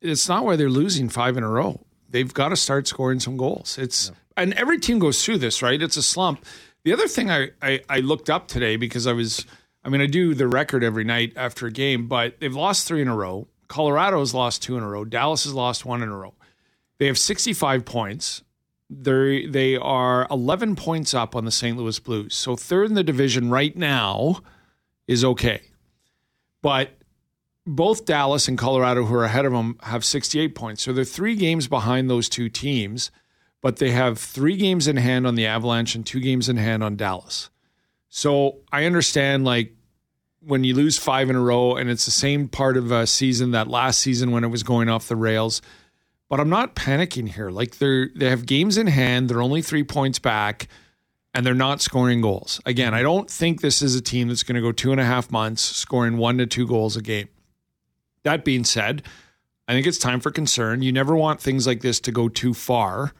It's 0.00 0.28
not 0.28 0.44
why 0.44 0.56
they're 0.56 0.68
losing 0.68 1.08
five 1.08 1.36
in 1.36 1.44
a 1.44 1.48
row. 1.48 1.80
They've 2.10 2.32
got 2.32 2.48
to 2.48 2.56
start 2.56 2.86
scoring 2.88 3.20
some 3.20 3.36
goals. 3.36 3.78
It's 3.78 4.12
and 4.36 4.52
every 4.54 4.78
team 4.78 4.98
goes 4.98 5.24
through 5.24 5.38
this, 5.38 5.62
right? 5.62 5.80
It's 5.80 5.96
a 5.96 6.02
slump. 6.02 6.44
The 6.84 6.92
other 6.92 7.08
thing 7.08 7.30
I, 7.30 7.50
I 7.62 7.80
I 7.88 8.00
looked 8.00 8.28
up 8.28 8.48
today 8.48 8.76
because 8.76 9.06
I 9.06 9.12
was 9.12 9.46
I 9.84 9.88
mean 9.88 10.00
I 10.00 10.06
do 10.06 10.34
the 10.34 10.46
record 10.46 10.84
every 10.84 11.04
night 11.04 11.32
after 11.36 11.66
a 11.66 11.70
game, 11.70 12.06
but 12.06 12.40
they've 12.40 12.54
lost 12.54 12.86
three 12.86 13.02
in 13.02 13.08
a 13.08 13.16
row. 13.16 13.48
Colorado's 13.68 14.34
lost 14.34 14.62
two 14.62 14.76
in 14.76 14.82
a 14.82 14.88
row. 14.88 15.04
Dallas 15.04 15.44
has 15.44 15.54
lost 15.54 15.84
one 15.84 16.02
in 16.02 16.08
a 16.08 16.16
row. 16.16 16.34
They 16.98 17.06
have 17.06 17.18
65 17.18 17.84
points. 17.84 18.42
They 18.90 19.46
they 19.46 19.76
are 19.76 20.26
11 20.30 20.76
points 20.76 21.14
up 21.14 21.34
on 21.34 21.44
the 21.44 21.50
St. 21.50 21.76
Louis 21.76 21.98
Blues. 21.98 22.34
So 22.34 22.56
third 22.56 22.88
in 22.88 22.94
the 22.94 23.04
division 23.04 23.50
right 23.50 23.74
now 23.76 24.40
is 25.06 25.24
okay. 25.24 25.62
But 26.62 26.90
both 27.66 28.04
Dallas 28.04 28.48
and 28.48 28.58
Colorado, 28.58 29.04
who 29.04 29.14
are 29.14 29.24
ahead 29.24 29.46
of 29.46 29.52
them, 29.52 29.78
have 29.82 30.04
68 30.04 30.54
points. 30.54 30.82
So 30.82 30.92
they're 30.92 31.04
three 31.04 31.34
games 31.34 31.66
behind 31.66 32.10
those 32.10 32.28
two 32.28 32.48
teams, 32.48 33.10
but 33.62 33.76
they 33.76 33.90
have 33.90 34.18
three 34.18 34.56
games 34.56 34.86
in 34.86 34.96
hand 34.96 35.26
on 35.26 35.34
the 35.34 35.46
Avalanche 35.46 35.94
and 35.94 36.04
two 36.04 36.20
games 36.20 36.48
in 36.48 36.56
hand 36.56 36.82
on 36.82 36.96
Dallas. 36.96 37.50
So 38.08 38.58
I 38.70 38.84
understand, 38.84 39.44
like, 39.44 39.74
when 40.40 40.62
you 40.62 40.74
lose 40.74 40.98
five 40.98 41.30
in 41.30 41.36
a 41.36 41.40
row 41.40 41.74
and 41.74 41.88
it's 41.88 42.04
the 42.04 42.10
same 42.10 42.48
part 42.48 42.76
of 42.76 42.92
a 42.92 43.06
season 43.06 43.52
that 43.52 43.68
last 43.68 43.98
season 43.98 44.30
when 44.30 44.44
it 44.44 44.48
was 44.48 44.62
going 44.62 44.88
off 44.88 45.08
the 45.08 45.16
rails. 45.16 45.62
But 46.28 46.40
I'm 46.40 46.48
not 46.48 46.74
panicking 46.74 47.28
here. 47.28 47.50
Like 47.50 47.78
they're 47.78 48.08
they 48.14 48.30
have 48.30 48.46
games 48.46 48.78
in 48.78 48.86
hand, 48.86 49.28
they're 49.28 49.42
only 49.42 49.62
three 49.62 49.84
points 49.84 50.18
back, 50.18 50.68
and 51.34 51.44
they're 51.44 51.54
not 51.54 51.80
scoring 51.80 52.20
goals. 52.20 52.60
Again, 52.64 52.94
I 52.94 53.02
don't 53.02 53.30
think 53.30 53.60
this 53.60 53.82
is 53.82 53.94
a 53.94 54.00
team 54.00 54.28
that's 54.28 54.42
going 54.42 54.56
to 54.56 54.62
go 54.62 54.72
two 54.72 54.92
and 54.92 55.00
a 55.00 55.04
half 55.04 55.30
months 55.30 55.62
scoring 55.62 56.16
one 56.16 56.38
to 56.38 56.46
two 56.46 56.66
goals 56.66 56.96
a 56.96 57.02
game. 57.02 57.28
That 58.22 58.44
being 58.44 58.64
said, 58.64 59.02
I 59.68 59.72
think 59.72 59.86
it's 59.86 59.98
time 59.98 60.20
for 60.20 60.30
concern. 60.30 60.82
You 60.82 60.92
never 60.92 61.14
want 61.14 61.40
things 61.40 61.66
like 61.66 61.82
this 61.82 62.00
to 62.00 62.12
go 62.12 62.28
too 62.28 62.54
far, 62.54 63.12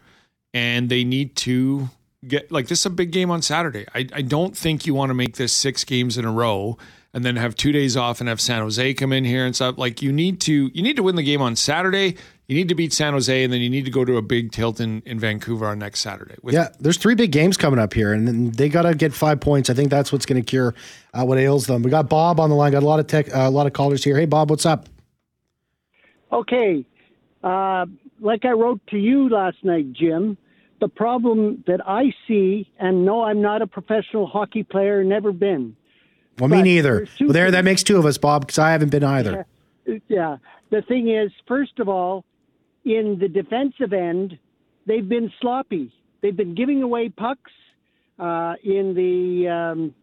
and 0.53 0.89
they 0.89 1.05
need 1.05 1.37
to 1.37 1.91
get 2.27 2.51
like 2.51 2.69
this 2.69 2.81
is 2.81 2.87
a 2.87 2.91
big 2.91 3.11
game 3.11 3.31
on 3.31 3.43
Saturday. 3.43 3.87
I, 3.95 4.07
I 4.13 4.23
don't 4.23 4.57
think 4.57 4.87
you 4.87 4.95
want 4.95 5.11
to 5.11 5.15
make 5.15 5.37
this 5.37 5.53
six 5.53 5.85
games 5.85 6.17
in 6.17 6.25
a 6.25 6.33
row 6.33 6.79
and 7.13 7.25
then 7.25 7.37
have 7.37 7.55
two 7.55 7.73
days 7.73 7.97
off 7.97 8.21
and 8.21 8.29
have 8.29 8.41
San 8.41 8.61
Jose 8.61 8.95
come 8.95 9.13
in 9.13 9.25
here 9.25 9.47
and 9.47 9.55
stuff. 9.55 9.79
Like 9.79 10.03
you 10.03 10.13
need 10.13 10.41
to 10.43 10.71
you 10.75 10.83
need 10.83 10.97
to 10.97 11.03
win 11.03 11.17
the 11.17 11.23
game 11.23 11.41
on 11.41 11.57
Saturday. 11.57 12.17
You 12.47 12.57
need 12.57 12.69
to 12.69 12.75
beat 12.75 12.93
San 12.93 13.15
Jose, 13.15 13.43
and 13.43 13.51
then 13.51 13.63
you 13.63 13.71
need 13.71 13.87
to 13.87 13.91
go 13.91 14.05
to 14.05 14.19
a 14.19 14.23
big 14.23 14.53
tilt 14.53 14.79
in, 14.79 15.01
in 15.07 15.19
Vancouver 15.19 15.67
on 15.67 15.79
next 15.79 16.01
Saturday. 16.01 16.35
With 16.43 16.55
Yeah, 16.55 16.69
there's 16.79 16.99
three 16.99 17.15
big 17.15 17.33
games 17.33 17.57
coming 17.57 17.79
up 17.79 17.95
here, 17.95 18.13
and 18.13 18.55
they 18.55 18.69
got 18.69 18.83
to 18.83 18.95
get 18.95 19.15
five 19.15 19.41
points. 19.41 19.71
I 19.71 19.75
think 19.75 19.91
that's 19.91 20.13
what's 20.13 20.27
going 20.27 20.43
to 20.43 20.47
cure 20.47 20.75
uh, 21.15 21.25
what 21.25 21.39
ails 21.39 21.67
them. 21.67 21.83
We 21.83 21.91
got 21.91 22.11
Bob 22.11 22.39
on 22.39 22.51
the 22.51 22.57
line. 22.57 22.73
Got 22.73 22.83
a 22.83 22.87
lot 22.87 23.01
of 23.01 23.07
tech, 23.07 23.35
uh, 23.35 23.41
a 23.41 23.51
lot 23.51 23.67
of 23.67 23.73
callers 23.73 24.05
here. 24.05 24.19
Hey, 24.19 24.27
Bob, 24.27 24.51
what's 24.51 24.67
up? 24.67 24.91
Okay. 26.31 26.85
Uh, 27.43 27.87
like 28.21 28.45
I 28.45 28.51
wrote 28.51 28.81
to 28.89 28.99
you 28.99 29.31
last 29.31 29.59
night, 29.63 29.93
Jim, 29.95 30.37
the 30.81 30.89
problem 30.89 31.65
that 31.67 31.81
I 31.87 32.13
see, 32.29 32.71
and 32.79 33.07
no, 33.07 33.23
I'm 33.23 33.41
not 33.41 33.63
a 33.63 33.67
professional 33.67 34.27
hockey 34.27 34.65
player, 34.65 35.03
never 35.03 35.33
been. 35.33 35.77
Well, 36.39 36.49
me 36.49 36.61
neither. 36.61 37.07
Well, 37.21 37.33
there, 37.33 37.51
that 37.51 37.65
makes 37.65 37.83
two 37.83 37.97
of 37.97 38.05
us, 38.05 38.19
Bob, 38.19 38.43
because 38.43 38.59
I 38.59 38.73
haven't 38.73 38.91
been 38.91 39.05
either. 39.05 39.47
Yeah. 40.09 40.39
The 40.71 40.83
thing 40.83 41.09
is, 41.09 41.31
first 41.47 41.79
of 41.79 41.89
all, 41.89 42.25
in 42.85 43.19
the 43.19 43.29
defensive 43.29 43.93
end, 43.93 44.39
they've 44.87 45.09
been 45.09 45.33
sloppy. 45.41 45.93
They've 46.23 46.37
been 46.37 46.55
giving 46.55 46.83
away 46.83 47.09
pucks 47.09 47.53
uh, 48.19 48.55
in 48.63 48.95
the 48.95 49.49
um, 49.49 49.95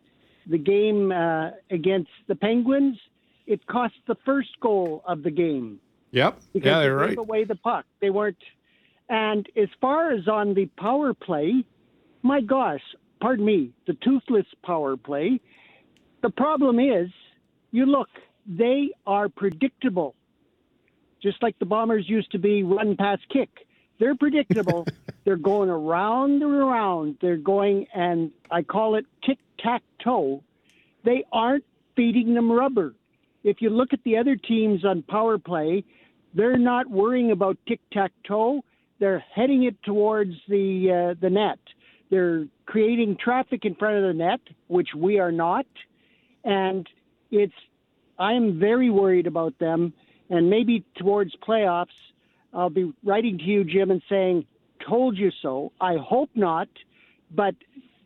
the 0.48 0.58
game 0.58 1.12
uh, 1.12 1.52
against 1.70 2.10
the 2.28 2.36
Penguins. 2.36 2.98
It 3.48 3.66
cost 3.68 3.96
the 4.08 4.16
first 4.26 4.50
goal 4.60 5.04
of 5.06 5.24
the 5.24 5.32
game 5.32 5.80
Yep. 6.12 6.40
because 6.54 6.66
Yeah, 6.68 6.80
they 6.80 6.84
they're 6.86 6.96
right. 6.96 7.10
gave 7.10 7.18
away 7.18 7.44
the 7.44 7.56
puck. 7.56 7.86
They 8.00 8.10
weren't. 8.10 8.38
And 9.10 9.48
as 9.58 9.68
far 9.82 10.12
as 10.12 10.28
on 10.28 10.54
the 10.54 10.68
power 10.78 11.14
play, 11.14 11.66
my 12.22 12.40
gosh, 12.42 12.82
pardon 13.20 13.46
me, 13.46 13.72
the 13.88 13.94
toothless 13.94 14.46
power 14.64 14.96
play. 14.96 15.42
The 16.22 16.30
problem 16.30 16.80
is, 16.80 17.10
you 17.72 17.86
look, 17.86 18.10
they 18.48 18.92
are 19.06 19.28
predictable, 19.28 20.16
just 21.22 21.42
like 21.42 21.58
the 21.60 21.66
Bombers 21.66 22.08
used 22.08 22.32
to 22.32 22.40
be 22.40 22.64
run, 22.64 22.96
pass, 22.96 23.20
kick. 23.32 23.50
They're 24.00 24.16
predictable. 24.16 24.88
They're 25.26 25.38
going 25.38 25.70
around 25.70 26.42
and 26.42 26.54
around. 26.54 27.18
They're 27.22 27.38
going, 27.38 27.86
and 27.94 28.32
I 28.50 28.64
call 28.64 28.96
it 28.96 29.06
tic 29.24 29.38
tac 29.60 29.84
toe. 30.04 30.44
They 31.06 31.24
aren't 31.32 31.66
feeding 31.96 32.34
them 32.34 32.52
rubber. 32.52 32.94
If 33.44 33.62
you 33.62 33.70
look 33.70 33.94
at 33.94 34.04
the 34.04 34.18
other 34.18 34.36
teams 34.36 34.84
on 34.84 35.04
power 35.04 35.38
play, 35.38 35.84
they're 36.34 36.58
not 36.58 36.90
worrying 36.90 37.32
about 37.32 37.58
tic 37.68 37.80
tac 37.92 38.12
toe. 38.28 38.64
They're 39.00 39.24
heading 39.34 39.64
it 39.64 39.82
towards 39.84 40.34
the 40.48 41.12
uh, 41.12 41.20
the 41.20 41.30
net. 41.30 41.60
They're 42.10 42.46
creating 42.66 43.18
traffic 43.24 43.66
in 43.66 43.76
front 43.76 43.98
of 43.98 44.04
the 44.04 44.14
net, 44.14 44.42
which 44.68 44.90
we 44.96 45.20
are 45.20 45.32
not. 45.32 45.66
And 46.44 46.88
it's 47.32 47.54
I 48.20 48.34
am 48.34 48.60
very 48.60 48.90
worried 48.90 49.28
about 49.28 49.58
them. 49.60 49.94
And 50.32 50.50
maybe 50.50 50.84
towards 50.96 51.36
playoffs, 51.48 51.88
I'll 52.54 52.70
be 52.70 52.92
writing 53.04 53.38
to 53.38 53.44
you, 53.44 53.64
Jim, 53.64 53.92
and 53.92 54.02
saying, 54.10 54.46
"Told 54.88 55.18
you 55.18 55.30
so." 55.42 55.72
I 55.80 55.98
hope 55.98 56.30
not, 56.34 56.70
but 57.30 57.54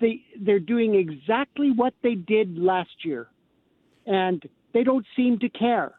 they 0.01 0.23
they're 0.41 0.59
doing 0.59 0.95
exactly 0.95 1.71
what 1.71 1.93
they 2.01 2.15
did 2.15 2.57
last 2.57 3.05
year, 3.05 3.27
and 4.05 4.43
they 4.73 4.83
don't 4.83 5.05
seem 5.15 5.39
to 5.39 5.49
care. 5.49 5.93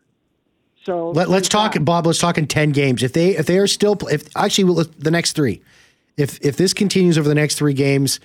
So 0.85 1.11
Let, 1.11 1.29
let's 1.29 1.49
talk, 1.49 1.77
Bob. 1.81 2.07
Let's 2.07 2.19
talk 2.19 2.39
in 2.39 2.47
ten 2.47 2.71
games. 2.71 3.03
If 3.03 3.13
they 3.13 3.37
if 3.37 3.47
they 3.47 3.59
are 3.59 3.67
still 3.67 3.97
if 4.11 4.29
actually 4.37 4.85
the 4.99 5.11
next 5.11 5.33
three, 5.33 5.63
if 6.17 6.45
if 6.45 6.57
this 6.57 6.75
continues 6.75 7.19
over 7.19 7.29
the 7.29 7.35
next 7.35 7.57
three 7.57 7.73
games, 7.73 8.21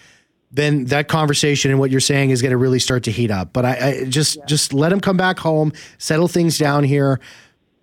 then 0.51 0.85
that 0.85 1.07
conversation 1.07 1.71
and 1.71 1.79
what 1.79 1.91
you're 1.91 1.99
saying 1.99 2.31
is 2.31 2.41
going 2.41 2.51
to 2.51 2.57
really 2.57 2.79
start 2.79 3.03
to 3.03 3.11
heat 3.11 3.31
up. 3.31 3.53
But 3.53 3.65
I, 3.65 3.87
I 4.01 4.05
just 4.05 4.39
just 4.47 4.73
let 4.73 4.89
them 4.89 4.99
come 4.99 5.17
back 5.17 5.39
home, 5.39 5.71
settle 5.97 6.27
things 6.27 6.57
down 6.57 6.83
here. 6.83 7.19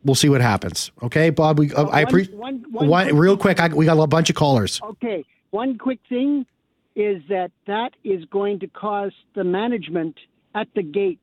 We'll 0.04 0.14
see 0.14 0.28
what 0.28 0.40
happens. 0.40 0.90
Okay, 1.02 1.30
Bob. 1.30 1.58
We 1.58 1.72
uh, 1.72 1.84
I 1.86 2.02
appreciate 2.02 2.36
one- 2.36 2.64
one, 2.70 2.88
one 2.88 3.16
real 3.16 3.36
quick. 3.36 3.60
I, 3.60 3.68
we 3.68 3.84
got 3.84 3.98
a 3.98 4.06
bunch 4.06 4.30
of 4.30 4.36
callers. 4.36 4.80
Okay, 4.82 5.24
one 5.50 5.76
quick 5.78 5.98
thing 6.08 6.46
is 6.94 7.22
that 7.28 7.50
that 7.66 7.90
is 8.04 8.24
going 8.26 8.60
to 8.60 8.66
cause 8.68 9.12
the 9.34 9.44
management 9.44 10.16
at 10.54 10.68
the 10.74 10.82
gate 10.82 11.20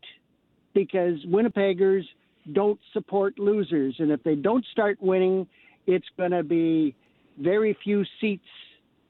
because 0.73 1.23
Winnipeggers 1.25 2.03
don't 2.53 2.79
support 2.93 3.39
losers, 3.39 3.95
and 3.99 4.11
if 4.11 4.21
they 4.23 4.35
don't 4.35 4.65
start 4.71 4.97
winning, 5.01 5.47
it's 5.87 6.05
going 6.17 6.31
to 6.31 6.43
be 6.43 6.95
very 7.39 7.77
few 7.83 8.03
seats 8.21 8.45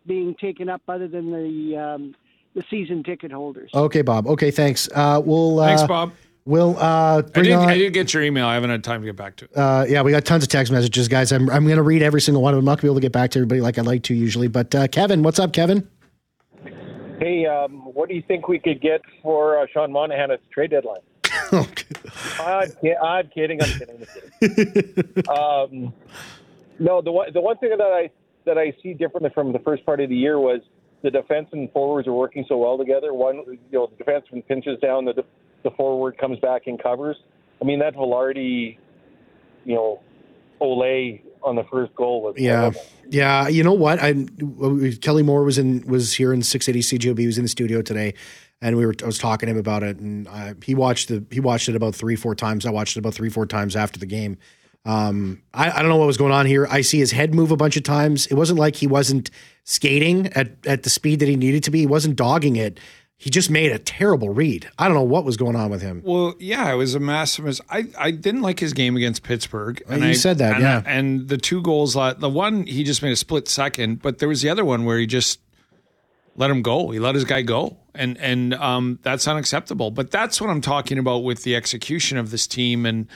being 0.06 0.36
taken 0.40 0.70
up 0.70 0.82
other 0.88 1.08
than 1.08 1.32
the 1.32 1.78
um, 1.78 2.16
the 2.56 2.64
season 2.70 3.04
ticket 3.04 3.32
holders. 3.32 3.72
Okay, 3.74 4.02
Bob. 4.02 4.28
Okay, 4.28 4.52
thanks. 4.52 4.88
Uh, 4.94 5.22
we'll 5.24 5.60
uh, 5.60 5.68
Thanks, 5.68 5.84
Bob. 5.84 6.14
We'll 6.48 6.78
uh, 6.78 7.24
I 7.34 7.42
did, 7.42 7.54
on. 7.54 7.68
I 7.68 7.76
did 7.76 7.92
get 7.92 8.14
your 8.14 8.22
email. 8.22 8.46
I 8.46 8.54
haven't 8.54 8.70
had 8.70 8.84
time 8.84 9.02
to 9.02 9.06
get 9.06 9.16
back 9.16 9.36
to 9.38 9.46
it. 9.46 9.58
Uh, 9.58 9.86
yeah, 9.90 10.04
we 10.04 10.12
got 10.12 10.26
tons 10.26 10.44
of 10.44 10.50
text 10.50 10.72
messages, 10.72 11.08
guys. 11.08 11.32
I'm, 11.32 11.50
I'm 11.50 11.66
going 11.66 11.78
to 11.78 11.82
read 11.82 12.04
every 12.04 12.22
single 12.22 12.44
one 12.44 12.54
of 12.54 12.58
them. 12.58 12.62
I'm 12.62 12.66
not 12.66 12.76
going 12.76 12.82
to 12.82 12.84
be 12.84 12.88
able 12.90 12.96
to 12.96 13.02
get 13.02 13.12
back 13.12 13.32
to 13.32 13.40
everybody 13.40 13.62
like 13.62 13.80
I 13.80 13.82
like 13.82 14.04
to 14.04 14.14
usually. 14.14 14.48
But 14.48 14.76
uh, 14.76 14.88
Kevin, 14.88 15.24
what's 15.24 15.40
up, 15.40 15.54
Kevin? 15.54 15.90
Hey, 17.20 17.48
um, 17.48 17.94
what 17.96 18.10
do 18.10 18.16
you 18.16 18.22
think 18.28 18.48
we 18.48 18.60
could 18.60 18.80
get 18.80 19.02
for 19.24 19.58
uh, 19.58 19.66
Sean 19.74 19.92
Monahan 19.92 20.30
at 20.30 20.40
the 20.42 20.48
trade 20.54 20.70
deadline? 20.70 21.00
okay. 21.54 21.86
I'm, 22.40 22.72
ki- 22.80 22.96
I'm 22.96 23.28
kidding. 23.30 23.64
I'm 23.64 23.70
kidding. 23.70 24.08
I'm 24.42 24.56
kidding. 24.56 25.30
um, 25.30 25.94
no, 26.78 27.02
the 27.02 27.12
one 27.12 27.30
the 27.34 27.42
one 27.42 27.58
thing 27.58 27.72
that 27.72 27.82
I 27.82 28.12
that 28.46 28.60
I 28.60 28.72
see 28.84 28.94
differently 28.94 29.32
from 29.34 29.52
the 29.52 29.60
first 29.60 29.84
part 29.86 30.00
of 30.00 30.10
the 30.10 30.16
year 30.16 30.40
was 30.40 30.62
the 31.02 31.10
defense 31.10 31.48
and 31.54 31.72
forwards 31.72 32.08
are 32.08 32.14
working 32.14 32.46
so 32.48 32.58
well 32.58 32.78
together. 32.78 33.14
One, 33.14 33.38
you 33.48 33.60
know, 33.72 33.90
the 33.98 34.04
defenseman 34.04 34.46
pinches 34.46 34.80
down, 34.80 35.06
the 35.06 35.24
the 35.66 35.72
forward 35.72 36.18
comes 36.18 36.40
back 36.40 36.68
and 36.68 36.82
covers. 36.82 37.18
I 37.62 37.66
mean, 37.66 37.80
that 37.80 37.96
Vilardi, 37.96 38.78
you 39.66 39.76
know, 39.76 40.00
Ole 40.62 41.20
on 41.44 41.56
the 41.56 41.64
first 41.70 41.94
goal 41.96 42.22
was 42.22 42.36
Yeah, 42.38 42.60
horrible. 42.72 42.82
yeah. 43.10 43.48
You 43.50 43.64
know 43.64 43.74
what? 43.74 44.00
I 44.02 44.14
Kelly 45.02 45.24
Moore 45.24 45.44
was 45.44 45.58
in 45.58 45.86
was 45.88 46.14
here 46.14 46.32
in 46.34 46.42
680 46.42 46.98
CJOB. 46.98 47.20
He 47.20 47.28
was 47.28 47.38
in 47.38 47.44
the 47.44 47.50
studio 47.50 47.82
today, 47.82 48.14
and 48.62 48.78
we 48.78 48.86
were 48.86 48.94
I 49.04 49.06
was 49.06 49.18
talking 49.18 49.48
to 49.48 49.52
him 49.52 49.58
about 49.60 49.84
it, 49.84 49.98
and 50.00 50.28
uh, 50.28 50.54
he 50.64 50.74
watched 50.76 51.10
the 51.10 51.24
he 51.32 51.40
watched 51.40 51.68
it 51.68 51.76
about 51.76 51.94
three 51.96 52.16
four 52.16 52.36
times. 52.36 52.66
I 52.66 52.72
watched 52.72 52.96
it 52.96 53.00
about 53.00 53.14
three 53.14 53.30
four 53.30 53.46
times 53.46 53.76
after 53.76 54.00
the 54.00 54.06
game. 54.06 54.38
Um, 54.86 55.42
I, 55.52 55.72
I 55.72 55.80
don't 55.82 55.90
know 55.90 55.98
what 55.98 56.06
was 56.06 56.18
going 56.18 56.32
on 56.32 56.46
here. 56.46 56.68
I 56.70 56.82
see 56.82 57.00
his 57.00 57.12
head 57.12 57.34
move 57.34 57.50
a 57.52 57.58
bunch 57.58 57.76
of 57.76 57.82
times. 57.82 58.28
It 58.28 58.36
wasn't 58.36 58.60
like 58.60 58.76
he 58.76 58.86
wasn't 58.88 59.32
skating 59.64 60.28
at 60.34 60.66
at 60.68 60.84
the 60.84 60.90
speed 60.90 61.20
that 61.20 61.28
he 61.28 61.36
needed 61.36 61.64
to 61.64 61.72
be. 61.72 61.80
He 61.80 61.88
wasn't 61.88 62.16
dogging 62.16 62.56
it. 62.56 62.80
He 63.18 63.30
just 63.30 63.50
made 63.50 63.72
a 63.72 63.80
terrible 63.80 64.30
read. 64.30 64.70
I 64.78 64.88
don't 64.88 64.96
know 64.96 65.04
what 65.04 65.24
was 65.24 65.38
going 65.38 65.56
on 65.56 65.72
with 65.72 65.82
him. 65.82 66.02
Well, 66.04 66.36
yeah, 66.38 66.72
it 66.72 66.76
was 66.76 66.96
a 66.96 67.00
massive. 67.00 67.46
mis- 67.46 67.62
I 67.70 67.86
I 67.98 68.12
didn't 68.12 68.42
like 68.42 68.60
his 68.60 68.74
game 68.74 68.98
against 68.98 69.24
Pittsburgh. 69.24 69.82
Oh, 69.90 69.96
you 69.96 70.06
I, 70.08 70.14
said 70.14 70.38
that, 70.40 70.56
and 70.56 70.62
yeah. 70.64 70.84
and 70.86 71.28
the 71.30 71.38
two 71.38 71.62
goals, 71.62 71.94
the 71.94 72.30
one 72.30 72.66
he 72.66 72.84
just 72.84 73.02
made 73.02 73.14
a 73.14 73.16
split 73.16 73.48
second, 73.48 74.02
but 74.02 74.20
there 74.20 74.28
was 74.28 74.42
the 74.42 74.50
other 74.50 74.66
one 74.66 74.84
where 74.84 74.98
he 74.98 75.08
just 75.08 75.40
let 76.36 76.52
him 76.52 76.62
go. 76.62 76.92
He 76.92 77.00
let 77.00 77.16
his 77.16 77.24
guy 77.24 77.42
go, 77.42 77.78
and 77.94 78.18
and 78.18 78.54
um, 78.56 79.00
that's 79.02 79.28
unacceptable. 79.28 79.92
But 79.92 80.12
that's 80.12 80.42
what 80.42 80.50
I'm 80.50 80.62
talking 80.62 81.00
about 81.00 81.20
with 81.20 81.44
the 81.44 81.56
execution 81.56 82.18
of 82.18 82.32
this 82.32 82.48
team, 82.48 82.86
and 82.86 83.08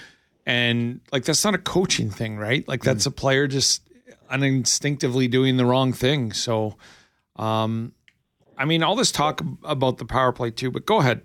and 0.45 1.01
like 1.12 1.25
that's 1.25 1.43
not 1.43 1.55
a 1.55 1.59
coaching 1.59 2.09
thing, 2.09 2.38
right? 2.38 2.67
Like 2.67 2.83
that's 2.83 3.05
a 3.05 3.12
player 3.12 3.47
just 3.47 3.81
uninstinctively 4.29 5.27
doing 5.27 5.57
the 5.57 5.65
wrong 5.65 5.91
thing. 5.91 6.31
So, 6.31 6.77
um, 7.35 7.93
I 8.60 8.65
mean, 8.65 8.84
all 8.84 8.95
this 8.95 9.12
talk 9.12 9.41
about 9.63 9.98
the 9.98 10.06
power 10.06 10.34
play 10.34 10.52
too, 10.52 10.69
but 10.69 10.86
go 10.86 11.00
ahead. 11.00 11.22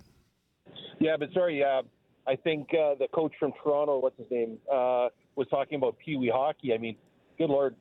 Yeah, 1.00 1.16
but 1.18 1.30
sorry, 1.34 1.64
uh, 1.64 1.82
I 2.28 2.36
think 2.36 2.68
uh, 2.72 2.94
the 2.94 3.08
coach 3.12 3.32
from 3.40 3.52
Toronto, 3.62 3.98
what's 3.98 4.16
his 4.16 4.30
name, 4.30 4.58
uh, 4.72 5.08
was 5.34 5.48
talking 5.50 5.76
about 5.76 5.98
Pee 5.98 6.16
Wee 6.16 6.30
hockey. 6.32 6.72
I 6.72 6.78
mean, 6.78 6.96
good 7.36 7.50
lord, 7.50 7.74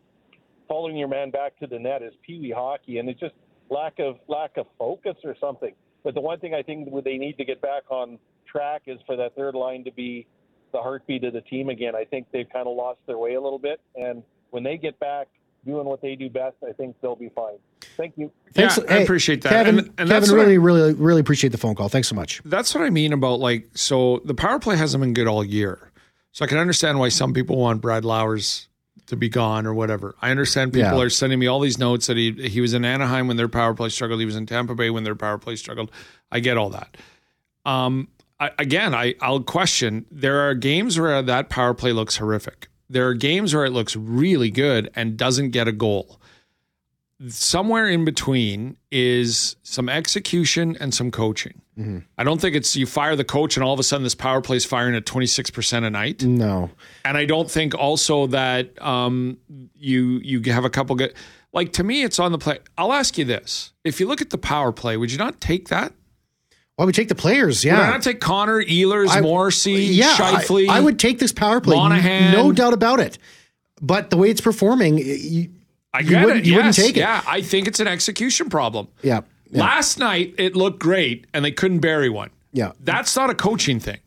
following 0.68 0.98
your 0.98 1.08
man 1.08 1.30
back 1.30 1.58
to 1.60 1.68
the 1.68 1.78
net 1.78 2.02
is 2.02 2.14
Pee 2.26 2.40
Wee 2.40 2.54
hockey, 2.56 2.98
and 2.98 3.08
it's 3.08 3.20
just 3.20 3.36
lack 3.70 4.00
of 4.00 4.16
lack 4.28 4.58
of 4.58 4.66
focus 4.80 5.16
or 5.24 5.36
something. 5.40 5.74
But 6.04 6.16
the 6.16 6.22
one 6.22 6.40
thing 6.40 6.56
I 6.56 6.64
think 6.64 6.90
they 7.06 7.18
need 7.18 7.38
to 7.38 7.46
get 7.46 7.62
back 7.62 7.84
on 7.90 8.18
track 8.52 8.84
is 8.88 8.98
for 9.06 9.16
that 9.16 9.36
third 9.36 9.54
line 9.54 9.84
to 9.84 9.92
be 9.92 10.26
the 10.74 10.80
heartbeat 10.80 11.24
of 11.24 11.34
the 11.34 11.42
team 11.42 11.70
again. 11.70 11.96
I 11.96 12.06
think 12.06 12.26
they've 12.34 12.50
kind 12.52 12.68
of 12.68 12.76
lost 12.76 13.00
their 13.06 13.20
way 13.20 13.36
a 13.36 13.42
little 13.42 13.60
bit, 13.60 13.80
and 13.96 14.24
when 14.50 14.64
they 14.64 14.78
get 14.78 15.00
back 15.00 15.28
doing 15.66 15.86
what 15.86 16.02
they 16.02 16.16
do 16.16 16.30
best, 16.30 16.56
I 16.68 16.72
think 16.74 16.96
they'll 17.02 17.16
be 17.16 17.30
fine. 17.30 17.56
Thank 17.98 18.18
you. 18.18 18.32
Thanks, 18.54 18.78
Yeah, 18.78 18.94
I 18.94 18.98
appreciate 19.00 19.42
that. 19.44 19.50
Kevin. 19.52 19.80
And- 19.80 19.94
and 19.98 20.10
that's 20.10 20.26
Kevin, 20.28 20.38
what 20.38 20.44
I- 20.44 20.54
really, 20.54 20.58
really, 20.58 20.94
really 20.94 21.22
appreciate 21.22 21.52
the 21.52 21.58
phone 21.58 21.76
call. 21.76 21.90
Thanks 21.90 22.08
so 22.10 22.16
much. 22.16 22.42
That's 22.46 22.74
what 22.76 22.84
I 22.84 22.90
mean 22.90 23.14
about 23.14 23.40
like 23.40 23.70
so 23.76 24.22
the 24.26 24.34
power 24.34 24.60
play 24.60 24.76
hasn't 24.76 25.02
been 25.02 25.14
good 25.14 25.28
all 25.28 25.44
year. 25.44 25.92
So 26.32 26.44
I 26.44 26.48
can 26.48 26.58
understand 26.58 27.00
why 27.00 27.10
some 27.10 27.34
people 27.34 27.58
want 27.58 27.82
Brad 27.82 28.04
Lowers 28.04 28.68
to 29.08 29.16
be 29.16 29.30
gone 29.30 29.66
or 29.68 29.74
whatever. 29.74 30.16
I 30.22 30.32
understand 30.32 30.74
people 30.74 30.98
Yeah. 30.98 31.04
are 31.04 31.10
sending 31.10 31.38
me 31.38 31.46
all 31.48 31.60
these 31.60 31.78
notes 31.78 32.08
that 32.08 32.18
he 32.18 32.32
he 32.32 32.60
was 32.62 32.74
in 32.74 32.84
Anaheim 32.86 33.28
when 33.28 33.38
their 33.38 33.48
power 33.50 33.74
play 33.74 33.90
struggled. 33.90 34.20
He 34.20 34.26
was 34.26 34.36
in 34.36 34.46
Tampa 34.46 34.74
Bay 34.76 34.90
when 34.90 35.04
their 35.04 35.16
power 35.16 35.38
play 35.38 35.56
struggled. 35.56 35.92
I 36.32 36.40
get 36.40 36.58
all 36.58 36.70
that. 36.72 36.98
Um, 37.66 38.08
I, 38.40 38.52
again, 38.60 38.94
I 38.96 39.16
I'll 39.22 39.42
question. 39.42 40.06
There 40.12 40.40
are 40.50 40.56
games 40.56 41.00
where 41.00 41.22
that 41.22 41.50
power 41.50 41.74
play 41.74 41.94
looks 41.94 42.18
horrific. 42.18 42.68
There 42.90 43.08
are 43.08 43.14
games 43.14 43.54
where 43.54 43.66
it 43.66 43.72
looks 43.72 43.96
really 43.96 44.52
good 44.52 44.90
and 44.96 45.18
doesn't 45.18 45.52
get 45.52 45.68
a 45.68 45.72
goal. 45.72 46.20
Somewhere 47.28 47.88
in 47.88 48.04
between 48.04 48.78
is 48.92 49.56
some 49.64 49.88
execution 49.88 50.76
and 50.80 50.94
some 50.94 51.12
coaching. 51.12 51.62
I 52.20 52.24
don't 52.24 52.40
think 52.40 52.56
it's 52.56 52.76
you 52.76 52.86
fire 52.86 53.16
the 53.16 53.24
coach 53.24 53.58
and 53.58 53.64
all 53.64 53.74
of 53.74 53.80
a 53.80 53.84
sudden 53.84 54.04
this 54.04 54.14
power 54.14 54.42
play 54.42 54.58
is 54.58 54.66
firing 54.66 54.94
at 54.96 55.06
26% 55.06 55.84
a 55.84 55.90
night. 55.90 56.24
No. 56.24 56.70
And 57.04 57.18
I 57.18 57.26
don't 57.26 57.50
think 57.50 57.74
also 57.74 58.28
that 58.28 58.80
um, 58.80 59.40
you 59.76 60.20
you 60.24 60.40
have 60.54 60.66
a 60.66 60.70
couple 60.70 60.96
good 60.96 61.16
like 61.52 61.74
to 61.74 61.84
me 61.84 62.04
it's 62.04 62.20
on 62.20 62.32
the 62.32 62.38
play. 62.38 62.60
I'll 62.78 62.94
ask 62.94 63.18
you 63.18 63.26
this. 63.26 63.74
If 63.84 64.00
you 64.00 64.08
look 64.08 64.22
at 64.22 64.30
the 64.30 64.38
power 64.38 64.72
play, 64.72 64.98
would 64.98 65.12
you 65.12 65.18
not 65.18 65.42
take 65.42 65.70
that? 65.70 65.94
Why 66.84 66.88
would 66.88 66.96
take 66.96 67.08
the 67.08 67.16
players? 67.16 67.64
Would 67.64 67.74
I 67.74 67.78
Yeah. 67.78 67.90
not 67.92 68.02
take 68.02 68.20
Connor, 68.20 68.62
Ehlers, 68.62 69.08
I- 69.08 69.22
Morrissey, 69.22 69.72
yeah, 69.86 70.18
Scheifele? 70.18 70.68
I, 70.68 70.80
I 70.80 70.80
would 70.82 71.00
take 71.00 71.18
this 71.18 71.32
power 71.32 71.62
play. 71.62 71.78
Monahan. 71.78 72.34
No 72.34 72.52
doubt 72.52 72.74
about 72.74 73.00
it. 73.00 73.18
But 73.82 74.10
the 74.10 74.18
way 74.18 74.30
it's 74.30 74.42
performing, 74.42 74.98
you, 74.98 75.48
I 75.94 76.00
you 76.02 76.10
get 76.10 76.26
wouldn't- 76.26 76.46
it. 76.46 76.50
you 76.50 76.56
wouldn't 76.58 76.76
take 76.76 76.98
it. 76.98 77.00
Yeah, 77.00 77.22
I 77.26 77.42
think 77.42 77.70
it's 77.70 77.80
an 77.80 77.88
execution 77.88 78.50
problem. 78.50 78.90
yeah, 79.02 79.22
yeah, 79.50 79.62
Last 79.62 79.98
night 79.98 80.36
it 80.38 80.58
looked 80.58 80.80
great 80.80 81.26
and 81.34 81.46
they 81.46 81.52
couldn't 81.54 81.80
bury 81.80 82.10
one. 82.10 82.32
yeah. 82.52 82.74
That's 82.82 83.16
not 83.16 83.30
a 83.30 83.34
coaching 83.36 83.80
thing. 83.80 84.00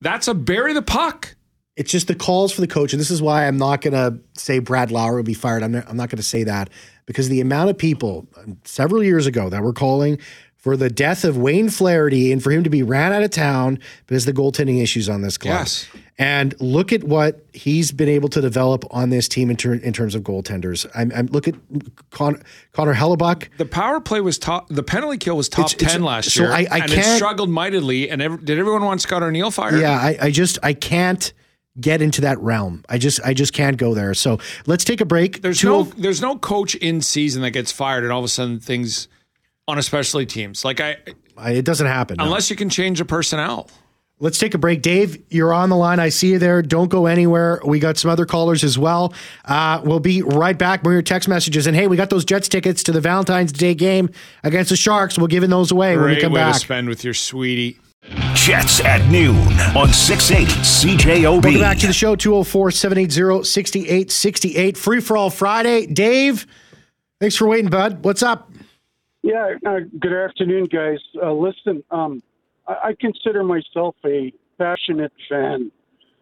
That's 0.00 0.28
a 0.28 0.34
bury 0.34 0.74
the 0.74 0.82
puck. 0.82 1.34
It's 1.74 1.90
just 1.90 2.06
the 2.06 2.14
calls 2.14 2.52
for 2.52 2.60
the 2.60 2.68
coach, 2.68 2.92
and 2.92 3.00
this 3.00 3.10
is 3.10 3.20
why 3.20 3.48
I'm 3.48 3.58
not 3.58 3.80
going 3.80 3.94
to 3.94 4.20
say 4.40 4.60
Brad 4.60 4.92
Lauer 4.92 5.16
would 5.16 5.26
be 5.26 5.34
fired. 5.34 5.64
I'm 5.64 5.72
not, 5.72 5.88
I'm 5.88 5.96
not 5.96 6.08
going 6.08 6.18
to 6.18 6.22
say 6.22 6.44
that 6.44 6.70
because 7.04 7.28
the 7.28 7.40
amount 7.40 7.68
of 7.70 7.76
people 7.76 8.28
um, 8.38 8.58
several 8.64 9.02
years 9.02 9.26
ago 9.26 9.50
that 9.50 9.62
were 9.62 9.72
calling 9.74 10.18
for 10.66 10.76
the 10.76 10.90
death 10.90 11.22
of 11.22 11.36
Wade 11.38 11.72
Flaherty 11.72 12.32
and 12.32 12.42
for 12.42 12.50
him 12.50 12.64
to 12.64 12.70
be 12.70 12.82
ran 12.82 13.12
out 13.12 13.22
of 13.22 13.30
town 13.30 13.78
because 14.08 14.26
of 14.26 14.34
the 14.34 14.42
goaltending 14.42 14.82
issues 14.82 15.08
on 15.08 15.22
this 15.22 15.38
club. 15.38 15.60
Yes. 15.60 15.86
And 16.18 16.60
look 16.60 16.92
at 16.92 17.04
what 17.04 17.46
he's 17.52 17.92
been 17.92 18.08
able 18.08 18.28
to 18.30 18.40
develop 18.40 18.84
on 18.90 19.10
this 19.10 19.28
team 19.28 19.48
in, 19.48 19.56
ter- 19.56 19.74
in 19.74 19.92
terms 19.92 20.16
of 20.16 20.22
goaltenders. 20.22 20.84
I'm, 20.92 21.12
I'm 21.14 21.26
look 21.26 21.46
at 21.46 21.54
Con- 22.10 22.42
Connor 22.72 22.94
Hellebuyck. 22.94 23.56
The 23.58 23.64
power 23.64 24.00
play 24.00 24.20
was 24.20 24.38
top. 24.40 24.68
The 24.68 24.82
penalty 24.82 25.18
kill 25.18 25.36
was 25.36 25.48
top 25.48 25.66
It's- 25.66 25.74
it's- 25.74 25.92
ten 25.92 26.02
last 26.02 26.30
so 26.32 26.42
year, 26.42 26.50
I- 26.50 26.66
I 26.68 26.78
and 26.78 26.92
it 26.92 27.04
struggled 27.04 27.48
mightily. 27.48 28.10
And 28.10 28.20
ev- 28.20 28.44
did 28.44 28.58
everyone 28.58 28.82
want 28.84 29.00
Scott 29.00 29.22
Arniel 29.22 29.52
fired? 29.52 29.78
Yeah, 29.80 29.92
I, 29.92 30.18
I 30.20 30.30
just 30.32 30.58
I 30.64 30.72
can't 30.72 31.32
get 31.80 32.02
into 32.02 32.22
that 32.22 32.40
realm. 32.40 32.84
I 32.88 32.98
just 32.98 33.20
I 33.24 33.34
just 33.34 33.52
can't 33.52 33.76
go 33.76 33.94
there. 33.94 34.14
So 34.14 34.40
let's 34.66 34.82
take 34.82 35.00
a 35.00 35.04
break. 35.06 35.42
There's 35.42 35.60
Two 35.60 35.68
no 35.68 35.76
oh- 35.82 35.92
there's 35.96 36.20
no 36.20 36.36
coach 36.36 36.74
in 36.74 37.02
season 37.02 37.42
that 37.42 37.52
gets 37.52 37.70
fired, 37.70 38.02
and 38.02 38.12
all 38.12 38.18
of 38.18 38.24
a 38.24 38.28
sudden 38.28 38.58
things 38.58 39.06
on 39.68 39.78
especially 39.78 40.26
teams 40.26 40.64
like 40.64 40.80
I 40.80 40.96
I- 41.36 41.52
it 41.52 41.64
doesn't 41.64 41.86
happen. 41.86 42.16
no. 42.18 42.24
unless 42.24 42.50
you 42.50 42.56
can 42.56 42.68
change 42.70 42.98
the 42.98 43.04
personnel. 43.04 43.68
Let's 44.18 44.38
take 44.38 44.54
a 44.54 44.58
break. 44.58 44.80
Dave, 44.80 45.22
you're 45.28 45.52
on 45.52 45.68
the 45.68 45.76
line. 45.76 46.00
I 46.00 46.08
see 46.08 46.30
you 46.30 46.38
there. 46.38 46.62
Don't 46.62 46.88
go 46.88 47.04
anywhere. 47.04 47.60
We 47.66 47.78
got 47.78 47.98
some 47.98 48.10
other 48.10 48.24
callers 48.24 48.64
as 48.64 48.78
well. 48.78 49.12
Uh, 49.44 49.82
we'll 49.84 50.00
be 50.00 50.22
right 50.22 50.56
back. 50.56 50.82
Bring 50.82 50.94
your 50.94 51.02
text 51.02 51.28
messages. 51.28 51.66
And 51.66 51.76
hey, 51.76 51.86
we 51.86 51.98
got 51.98 52.08
those 52.08 52.24
Jets 52.24 52.48
tickets 52.48 52.82
to 52.84 52.92
the 52.92 53.00
Valentine's 53.02 53.52
Day 53.52 53.74
game 53.74 54.08
against 54.42 54.70
the 54.70 54.76
Sharks. 54.76 55.18
We're 55.18 55.26
giving 55.26 55.50
those 55.50 55.70
away 55.70 55.96
when 55.98 56.06
we 56.06 56.12
Great 56.12 56.22
come 56.22 56.32
way 56.32 56.40
to 56.40 56.46
back. 56.46 56.54
spend 56.62 56.88
with 56.88 57.04
your 57.04 57.12
sweetie. 57.12 57.78
Jets 58.32 58.80
at 58.80 59.06
noon 59.10 59.36
on 59.76 59.92
680 59.92 60.50
CJOB. 60.62 61.42
Welcome 61.42 61.60
back 61.60 61.76
to 61.80 61.86
the 61.86 61.92
show, 61.92 62.16
204 62.16 62.70
780 62.70 63.44
6868. 63.44 64.78
Free 64.78 65.00
for 65.00 65.18
all 65.18 65.28
Friday. 65.28 65.84
Dave, 65.84 66.46
thanks 67.20 67.36
for 67.36 67.46
waiting, 67.46 67.68
bud. 67.68 68.02
What's 68.02 68.22
up? 68.22 68.50
Yeah, 69.26 69.54
uh, 69.66 69.80
good 69.98 70.12
afternoon, 70.12 70.66
guys. 70.66 71.00
Uh, 71.20 71.32
listen, 71.32 71.82
um, 71.90 72.22
I, 72.68 72.90
I 72.90 72.96
consider 73.00 73.42
myself 73.42 73.96
a 74.04 74.32
passionate 74.56 75.12
fan, 75.28 75.72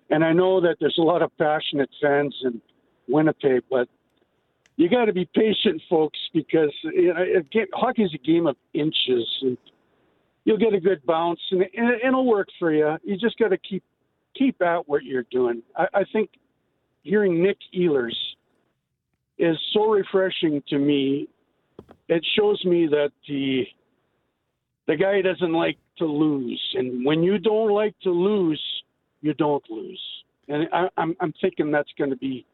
and 0.08 0.24
I 0.24 0.32
know 0.32 0.62
that 0.62 0.76
there's 0.80 0.96
a 0.96 1.02
lot 1.02 1.20
of 1.20 1.30
passionate 1.36 1.90
fans 2.00 2.34
in 2.44 2.62
Winnipeg, 3.06 3.64
but 3.70 3.90
you 4.76 4.88
got 4.88 5.04
to 5.04 5.12
be 5.12 5.28
patient, 5.34 5.82
folks, 5.90 6.18
because 6.32 6.72
you 6.82 7.12
know, 7.12 7.26
hockey 7.74 8.04
is 8.04 8.14
a 8.14 8.26
game 8.26 8.46
of 8.46 8.56
inches, 8.72 9.28
and 9.42 9.58
you'll 10.46 10.56
get 10.56 10.72
a 10.72 10.80
good 10.80 11.04
bounce, 11.04 11.40
and, 11.50 11.60
and 11.76 12.00
it'll 12.02 12.26
work 12.26 12.48
for 12.58 12.72
you. 12.72 12.96
You 13.04 13.18
just 13.18 13.36
got 13.36 13.48
to 13.48 13.58
keep 13.58 13.84
keep 14.34 14.62
at 14.62 14.88
what 14.88 15.04
you're 15.04 15.26
doing. 15.30 15.62
I, 15.76 15.88
I 15.92 16.04
think 16.10 16.30
hearing 17.02 17.42
Nick 17.42 17.58
Ehlers 17.76 18.16
is 19.36 19.58
so 19.74 19.90
refreshing 19.90 20.62
to 20.70 20.78
me 20.78 21.28
it 22.08 22.24
shows 22.36 22.62
me 22.64 22.86
that 22.88 23.10
the 23.28 23.64
the 24.86 24.96
guy 24.96 25.22
doesn't 25.22 25.52
like 25.52 25.78
to 25.98 26.04
lose, 26.04 26.60
and 26.74 27.04
when 27.04 27.22
you 27.22 27.38
don't 27.38 27.70
like 27.72 27.94
to 28.00 28.10
lose, 28.10 28.62
you 29.22 29.32
don't 29.34 29.64
lose. 29.70 30.00
And 30.48 30.68
I, 30.72 30.88
I'm 30.96 31.16
I'm 31.20 31.32
thinking 31.40 31.70
that's 31.70 31.90
going 31.96 32.10
to 32.10 32.16
be 32.16 32.44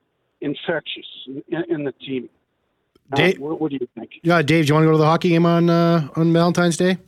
infectious 0.40 1.06
in, 1.26 1.64
in 1.68 1.84
the 1.84 1.92
team. 1.92 2.28
Uh, 3.12 3.16
Dave- 3.16 3.38
what, 3.40 3.60
what 3.60 3.70
do 3.70 3.78
you 3.80 3.88
think? 3.98 4.10
Yeah, 4.22 4.42
Dave, 4.42 4.66
do 4.66 4.68
you 4.68 4.74
want 4.74 4.84
to 4.84 4.88
go 4.88 4.92
to 4.92 4.98
the 4.98 5.04
hockey 5.06 5.30
game 5.30 5.46
on 5.46 5.68
uh, 5.68 6.08
on 6.14 6.32
Valentine's 6.32 6.76
Day? 6.76 6.98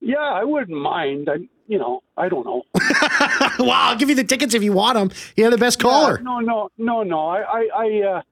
Yeah, 0.00 0.18
I 0.18 0.44
wouldn't 0.44 0.78
mind. 0.80 1.28
I 1.28 1.36
you 1.66 1.78
know 1.78 2.02
I 2.16 2.28
don't 2.28 2.46
know. 2.46 2.62
well, 3.58 3.72
I'll 3.72 3.96
give 3.96 4.08
you 4.08 4.14
the 4.14 4.24
tickets 4.24 4.54
if 4.54 4.62
you 4.62 4.72
want 4.72 4.94
them. 4.94 5.10
You're 5.36 5.50
the 5.50 5.58
best 5.58 5.80
caller. 5.80 6.18
Yeah, 6.18 6.22
no, 6.24 6.38
no, 6.38 6.68
no, 6.78 7.02
no. 7.02 7.26
I 7.28 7.40
I 7.42 7.68
I, 7.74 8.02
uh, 8.18 8.22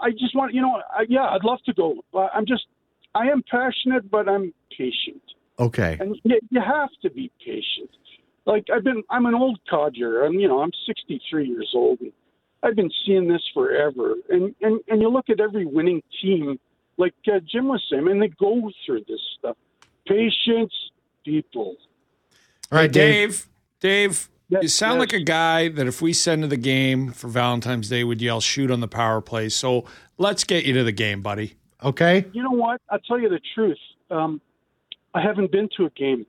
I 0.00 0.10
just 0.10 0.34
want 0.34 0.54
you 0.54 0.62
know. 0.62 0.82
I, 0.90 1.06
yeah, 1.08 1.24
I'd 1.24 1.44
love 1.44 1.58
to 1.66 1.74
go. 1.74 2.04
Uh, 2.14 2.28
I'm 2.34 2.46
just 2.46 2.64
I 3.14 3.28
am 3.28 3.42
passionate, 3.50 4.10
but 4.10 4.28
I'm 4.28 4.52
patient. 4.76 5.22
Okay. 5.58 5.96
And 5.98 6.16
you, 6.22 6.38
you 6.50 6.60
have 6.60 6.90
to 7.02 7.10
be 7.10 7.30
patient. 7.44 7.90
like 8.44 8.66
I've 8.72 8.84
been, 8.84 9.02
I'm 9.10 9.26
an 9.26 9.34
old 9.34 9.58
codger. 9.68 10.24
I'm, 10.24 10.34
you 10.34 10.48
know, 10.48 10.60
I'm 10.60 10.72
63 10.86 11.48
years 11.48 11.70
old. 11.74 12.00
And 12.00 12.12
I've 12.62 12.76
been 12.76 12.90
seeing 13.04 13.28
this 13.28 13.42
forever. 13.54 14.14
And 14.28 14.54
and 14.60 14.80
and 14.88 15.00
you 15.00 15.08
look 15.08 15.30
at 15.30 15.40
every 15.40 15.66
winning 15.66 16.02
team, 16.20 16.58
like 16.96 17.14
uh, 17.28 17.40
Jim 17.50 17.68
was 17.68 17.82
saying, 17.90 18.06
and 18.08 18.20
they 18.20 18.28
go 18.28 18.70
through 18.84 19.04
this 19.08 19.20
stuff. 19.38 19.56
Patience, 20.06 20.72
people. 21.24 21.76
All 22.70 22.78
right, 22.78 22.92
Dave. 22.92 23.46
Dave, 23.80 24.28
you 24.48 24.68
sound 24.68 24.94
yes. 24.94 25.00
like 25.00 25.12
a 25.12 25.24
guy 25.24 25.68
that 25.68 25.86
if 25.86 26.00
we 26.00 26.12
send 26.12 26.42
to 26.42 26.48
the 26.48 26.56
game 26.56 27.12
for 27.12 27.28
Valentine's 27.28 27.88
Day 27.88 28.04
would 28.04 28.22
yell 28.22 28.40
shoot 28.40 28.70
on 28.70 28.80
the 28.80 28.88
power 28.88 29.20
play. 29.20 29.48
So 29.48 29.84
let's 30.18 30.44
get 30.44 30.64
you 30.64 30.72
to 30.74 30.84
the 30.84 30.92
game, 30.92 31.22
buddy. 31.22 31.54
Okay. 31.82 32.24
You 32.32 32.42
know 32.42 32.50
what? 32.52 32.80
I'll 32.90 32.98
tell 33.00 33.18
you 33.20 33.28
the 33.28 33.40
truth. 33.54 33.78
Um, 34.10 34.40
I 35.14 35.20
haven't 35.20 35.50
been 35.52 35.68
to 35.76 35.86
a 35.86 35.90
game. 35.90 36.26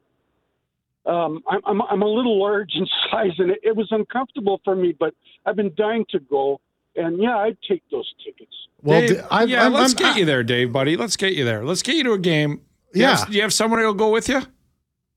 Um, 1.06 1.42
I'm, 1.50 1.62
I'm 1.66 1.82
I'm 1.84 2.02
a 2.02 2.08
little 2.08 2.38
large 2.40 2.72
in 2.76 2.86
size, 3.12 3.32
and 3.38 3.52
it, 3.52 3.60
it 3.64 3.76
was 3.76 3.88
uncomfortable 3.92 4.60
for 4.66 4.76
me. 4.76 4.94
But 4.98 5.14
I've 5.46 5.56
been 5.56 5.74
dying 5.78 6.06
to 6.10 6.20
go, 6.20 6.60
and 6.96 7.22
yeah, 7.22 7.38
I'd 7.38 7.58
take 7.68 7.82
those 7.92 8.12
tickets. 8.26 8.52
Well, 8.82 9.00
Dave, 9.02 9.10
d- 9.12 9.22
I- 9.32 9.44
yeah, 9.44 9.64
I'm- 9.64 9.74
let's 9.74 9.94
I'm- 10.00 10.14
get 10.14 10.20
you 10.20 10.26
there, 10.26 10.44
Dave, 10.44 10.74
buddy. 10.74 10.98
Let's 10.98 11.16
get 11.16 11.34
you 11.34 11.46
there. 11.46 11.64
Let's 11.64 11.82
get 11.82 11.96
you 11.96 12.04
to 12.04 12.12
a 12.14 12.20
game. 12.20 12.62
You 12.94 13.02
Yeah. 13.04 13.18
have- 13.20 13.30
do 13.30 13.36
you 13.36 13.42
have 13.42 13.54
someone 13.54 13.80
who'll 13.80 13.94
go 13.94 14.12
with 14.12 14.28
you? 14.28 14.42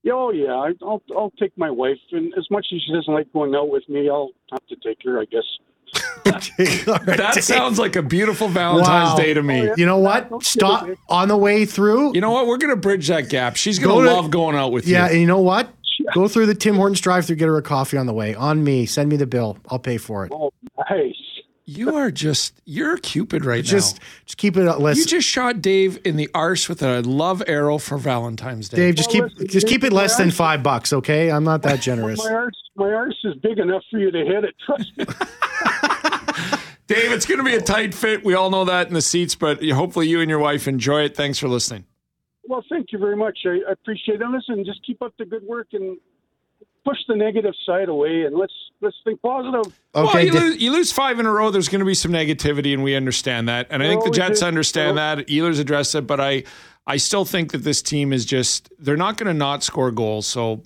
Yeah, 0.03 0.13
oh 0.15 0.31
yeah, 0.31 0.55
I, 0.55 0.73
I'll 0.83 1.03
I'll 1.17 1.33
take 1.39 1.57
my 1.59 1.71
wife, 1.71 1.99
and 2.13 2.33
as 2.39 2.47
much 2.51 2.67
as 2.73 2.81
she 2.87 2.93
doesn't 2.93 3.13
like 3.13 3.31
going 3.33 3.55
out 3.55 3.69
with 3.69 3.87
me, 3.89 4.09
I'll 4.09 4.31
have 4.51 4.67
to 4.69 4.77
take 4.77 4.99
her, 5.05 5.21
I 5.21 5.25
guess. 5.27 5.45
That 6.25 7.39
sounds 7.43 7.79
like 7.79 7.97
a 7.97 8.03
beautiful 8.03 8.49
Valentine's 8.49 9.11
Wow. 9.11 9.17
Day 9.17 9.35
to 9.35 9.43
me. 9.43 9.69
Oh, 9.71 9.75
you 9.77 9.87
know 9.87 9.99
what? 9.99 10.43
Stop 10.43 10.89
on 11.09 11.29
the 11.29 11.37
way 11.37 11.65
through. 11.65 12.15
You 12.15 12.21
know 12.21 12.31
what? 12.31 12.47
We're 12.47 12.59
going 12.59 12.71
to 12.75 12.81
bridge 12.81 13.09
that 13.09 13.29
gap. 13.29 13.57
She's 13.57 13.79
going 13.79 13.97
Go 13.97 14.03
to 14.03 14.09
to- 14.09 14.15
love 14.15 14.31
going 14.31 14.55
out 14.57 14.71
with 14.73 14.87
Yeah, 14.87 14.99
you. 14.99 15.05
Yeah, 15.05 15.11
and 15.13 15.21
you 15.21 15.27
know 15.27 15.41
what? 15.41 15.69
Go 16.15 16.29
through 16.29 16.47
the 16.47 16.55
Tim 16.55 16.77
Hortons 16.77 17.01
drive-through, 17.01 17.37
get 17.37 17.47
her 17.49 17.57
a 17.59 17.63
coffee 17.63 17.97
on 17.99 18.07
the 18.07 18.13
way. 18.15 18.35
On 18.35 18.63
me. 18.65 18.87
Send 18.87 19.11
me 19.11 19.17
the 19.17 19.27
bill. 19.27 19.59
I'll 19.69 19.79
pay 19.79 19.99
for 19.99 20.25
it. 20.25 20.33
Oh, 20.35 20.53
nice. 20.89 21.15
You 21.73 21.95
are 21.95 22.11
just, 22.11 22.61
you're 22.65 22.95
a 22.95 22.99
Cupid 22.99 23.45
right 23.45 23.63
Just, 23.63 24.01
now. 24.01 24.07
just 24.27 24.39
keep 24.39 24.57
it. 24.57 24.65
Less, 24.65 24.97
You 24.99 25.05
just 25.05 25.29
shot 25.29 25.63
Dave 25.63 26.01
in 26.05 26.17
the 26.17 26.29
arse 26.35 26.69
with 26.69 26.83
a 26.83 27.01
love 27.03 27.45
arrow 27.47 27.79
for 27.79 27.97
Valentine's 27.97 28.69
Day. 28.69 28.77
Dave, 28.77 28.97
just 28.97 29.11
Oh, 29.11 29.13
keep, 29.13 29.23
listen, 29.23 29.47
just 29.47 29.67
keep 29.69 29.85
it 29.85 29.93
my 29.93 29.99
less 29.99 30.17
than 30.17 30.33
five 30.33 30.65
bucks, 30.65 30.93
okay? 30.93 31.31
I'm 31.31 31.45
not 31.45 31.63
that 31.63 31.81
generous. 31.81 32.19
My 32.25 32.33
arse, 32.33 32.57
my 32.75 32.93
arse 32.93 33.19
is 33.23 33.37
big 33.37 33.59
enough 33.59 33.83
for 33.89 33.99
you 34.01 34.11
to 34.11 34.19
hit 34.19 34.43
it. 34.45 34.55
Trust 34.67 34.91
me. 34.97 35.05
Dave, 36.89 37.13
it's 37.13 37.25
going 37.25 37.39
to 37.39 37.45
be 37.45 37.55
a 37.55 37.61
tight 37.61 37.95
fit. 37.95 38.25
We 38.25 38.35
all 38.35 38.51
know 38.51 38.65
that 38.65 38.89
in 38.89 38.95
the 38.95 39.03
seats, 39.03 39.37
but 39.37 39.63
hopefully 39.65 40.09
you 40.09 40.21
and 40.21 40.29
your 40.29 40.41
wife 40.41 40.67
enjoy 40.67 41.03
it. 41.05 41.15
Thanks 41.17 41.39
for 41.39 41.47
listening. 41.47 41.85
Well, 42.49 42.65
thank 42.69 42.91
you 42.91 42.99
very 42.99 43.17
much. 43.17 43.39
I, 43.47 43.61
I 43.69 43.73
appreciate 43.73 44.17
it. 44.17 44.23
And 44.23 44.33
listen, 44.33 44.65
just 44.65 44.85
keep 44.85 45.01
up 45.03 45.15
the 45.21 45.25
good 45.25 45.45
work 45.45 45.69
and 45.73 45.99
push 46.85 46.99
the 47.09 47.17
negative 47.17 47.55
side 47.67 47.89
away, 47.89 48.23
and 48.23 48.37
let's 48.37 48.53
let's 48.81 48.97
think 49.05 49.21
positive. 49.23 49.73
well, 49.95 50.09
Okay, 50.09 50.27
you, 50.27 50.31
Dave- 50.33 50.43
lose, 50.43 50.63
you 50.63 50.73
lose 50.73 50.93
five 50.93 51.19
in 51.21 51.27
a 51.27 51.31
row. 51.33 51.51
There's 51.51 51.69
going 51.69 51.81
to 51.81 51.85
be 51.87 51.95
some 51.95 52.13
negativity, 52.13 52.73
and 52.73 52.83
we 52.83 52.95
understand 52.95 53.49
that. 53.49 53.67
And 53.71 53.83
I 53.83 53.89
think 53.89 54.05
the 54.05 54.11
Jets 54.11 54.41
do. 54.41 54.47
understand 54.47 54.99
that. 54.99 55.19
Ehlers 55.29 55.61
addressed 55.61 55.95
it, 55.95 56.07
but 56.07 56.21
I, 56.21 56.45
I 56.87 56.97
still 56.97 57.25
think 57.25 57.53
that 57.53 57.59
this 57.65 57.83
team 57.83 58.13
is 58.13 58.25
just 58.25 58.71
they're 58.79 58.97
not 58.97 59.17
going 59.17 59.27
to 59.29 59.35
not 59.39 59.63
score 59.63 59.91
goals. 59.91 60.27
So, 60.27 60.63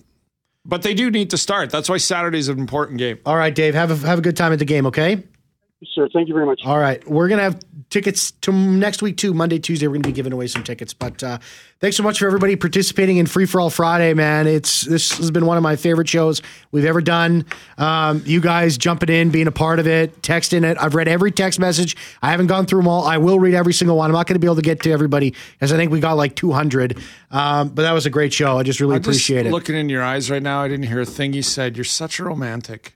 but 0.65 0.81
they 0.81 0.93
do 0.93 1.11
need 1.11 1.29
to 1.31 1.37
start. 1.37 1.69
That's 1.69 1.89
why 1.89 1.97
Saturday's 1.97 2.47
an 2.47 2.57
important 2.59 2.97
game. 2.99 3.19
All 3.25 3.35
right, 3.37 3.53
Dave, 3.53 3.73
have 3.75 3.91
a, 3.91 4.07
have 4.07 4.19
a 4.19 4.21
good 4.21 4.37
time 4.37 4.53
at 4.53 4.59
the 4.59 4.65
game, 4.65 4.85
okay? 4.87 5.23
Sir, 5.93 6.09
thank 6.09 6.27
you 6.27 6.33
very 6.33 6.45
much. 6.45 6.61
All 6.65 6.79
right, 6.79 7.05
we're 7.07 7.27
gonna 7.27 7.43
have 7.43 7.59
tickets 7.89 8.31
to 8.31 8.51
next 8.51 9.01
week 9.01 9.17
too. 9.17 9.33
Monday, 9.33 9.59
Tuesday, 9.59 9.87
we're 9.87 9.95
gonna 9.95 10.07
be 10.07 10.11
giving 10.11 10.33
away 10.33 10.47
some 10.47 10.63
tickets. 10.63 10.93
But 10.93 11.23
uh, 11.23 11.37
thanks 11.79 11.97
so 11.97 12.03
much 12.03 12.19
for 12.19 12.25
everybody 12.25 12.55
participating 12.55 13.17
in 13.17 13.25
Free 13.25 13.45
for 13.45 13.61
All 13.61 13.69
Friday, 13.69 14.13
man. 14.13 14.47
It's 14.47 14.81
this 14.81 15.17
has 15.17 15.31
been 15.31 15.45
one 15.45 15.57
of 15.57 15.63
my 15.63 15.75
favorite 15.75 16.09
shows 16.09 16.41
we've 16.71 16.85
ever 16.85 17.01
done. 17.01 17.45
Um, 17.77 18.23
you 18.25 18.41
guys 18.41 18.77
jumping 18.77 19.09
in, 19.09 19.29
being 19.29 19.47
a 19.47 19.51
part 19.51 19.79
of 19.79 19.87
it, 19.87 20.21
texting 20.21 20.63
it. 20.63 20.77
I've 20.79 20.95
read 20.95 21.07
every 21.07 21.31
text 21.31 21.59
message. 21.59 21.95
I 22.21 22.31
haven't 22.31 22.47
gone 22.47 22.65
through 22.65 22.79
them 22.79 22.87
all. 22.87 23.05
I 23.05 23.17
will 23.17 23.39
read 23.39 23.53
every 23.53 23.73
single 23.73 23.97
one. 23.97 24.09
I'm 24.09 24.15
not 24.15 24.27
gonna 24.27 24.39
be 24.39 24.47
able 24.47 24.55
to 24.55 24.61
get 24.61 24.81
to 24.83 24.91
everybody 24.91 25.33
because 25.53 25.71
I 25.71 25.77
think 25.77 25.91
we 25.91 25.99
got 25.99 26.13
like 26.13 26.35
200. 26.35 26.97
Um, 27.31 27.69
but 27.69 27.83
that 27.83 27.91
was 27.91 28.05
a 28.05 28.09
great 28.09 28.33
show. 28.33 28.57
I 28.57 28.63
just 28.63 28.79
really 28.79 28.95
I'm 28.95 29.01
just 29.01 29.09
appreciate 29.09 29.45
it. 29.45 29.51
Looking 29.51 29.75
in 29.75 29.89
your 29.89 30.03
eyes 30.03 30.29
right 30.31 30.43
now, 30.43 30.61
I 30.61 30.67
didn't 30.67 30.87
hear 30.87 31.01
a 31.01 31.05
thing 31.05 31.33
you 31.33 31.41
said. 31.41 31.77
You're 31.77 31.83
such 31.83 32.19
a 32.19 32.23
romantic. 32.23 32.95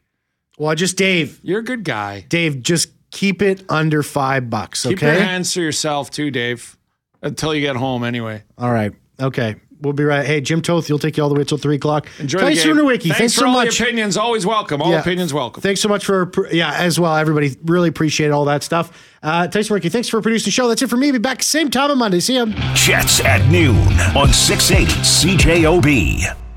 Well, 0.59 0.75
just 0.75 0.95
Dave, 0.97 1.39
You're 1.41 1.59
a 1.59 1.63
good 1.63 1.83
guy. 1.83 2.25
Dave, 2.29 2.61
just 2.61 2.89
keep 3.09 3.41
it 3.41 3.63
under 3.69 4.03
five 4.03 4.49
bucks, 4.51 4.83
Keep 4.83 5.01
your 5.01 5.11
okay? 5.11 5.19
hands 5.23 5.51
to 5.53 5.61
yourself 5.63 6.11
too, 6.11 6.29
Dave. 6.29 6.77
Until 7.23 7.55
you 7.55 7.61
get 7.61 7.75
home, 7.75 8.03
anyway. 8.03 8.43
All 8.57 8.71
right. 8.71 8.93
Okay. 9.19 9.55
We'll 9.81 9.93
be 9.93 10.03
right. 10.03 10.25
Hey, 10.25 10.41
Jim 10.41 10.61
Toth, 10.61 10.89
you'll 10.89 10.99
take 10.99 11.15
you 11.15 11.23
all 11.23 11.29
the 11.29 11.35
way 11.35 11.45
till 11.45 11.57
three 11.57 11.75
o'clock. 11.77 12.05
Enjoy 12.19 12.39
Thanks, 12.39 12.61
the 12.61 12.67
game. 12.67 12.75
Sooner 12.77 12.89
Thanks, 12.97 13.17
Thanks, 13.17 13.33
for 13.33 13.39
so 13.41 13.47
all 13.47 13.53
much. 13.53 13.77
the 13.77 13.83
opinions. 13.85 14.17
Always 14.17 14.45
welcome. 14.45 14.81
All 14.81 14.91
Yeah. 14.91 14.99
opinions 14.99 15.33
welcome. 15.33 15.61
Thanks 15.61 15.79
so 15.79 15.87
much 15.87 16.03
for 16.05 16.31
yeah 16.51 16.73
as 16.73 16.99
well, 16.99 17.15
everybody. 17.15 17.55
Really 17.63 17.87
appreciate 17.87 18.31
all 18.31 18.43
that 18.45 18.61
stuff. 18.63 18.91
Uh, 19.23 19.47
Tyson 19.47 19.73
Ricky, 19.73 19.87
thanks 19.89 20.09
for 20.09 20.21
producing 20.21 20.47
the 20.47 20.51
show. 20.51 20.67
That's 20.67 20.81
it 20.81 20.89
for 20.89 20.97
me. 20.97 21.11
Be 21.11 21.17
back 21.17 21.41
same 21.43 21.69
time 21.69 21.91
on 21.91 21.97
Monday. 21.97 22.19
See 22.19 22.35
you. 22.35 22.47
Jets 22.73 23.21
at 23.21 23.45
noon 23.49 23.77
on 24.17 24.33
680 24.33 24.91
CJOB. 25.01 26.48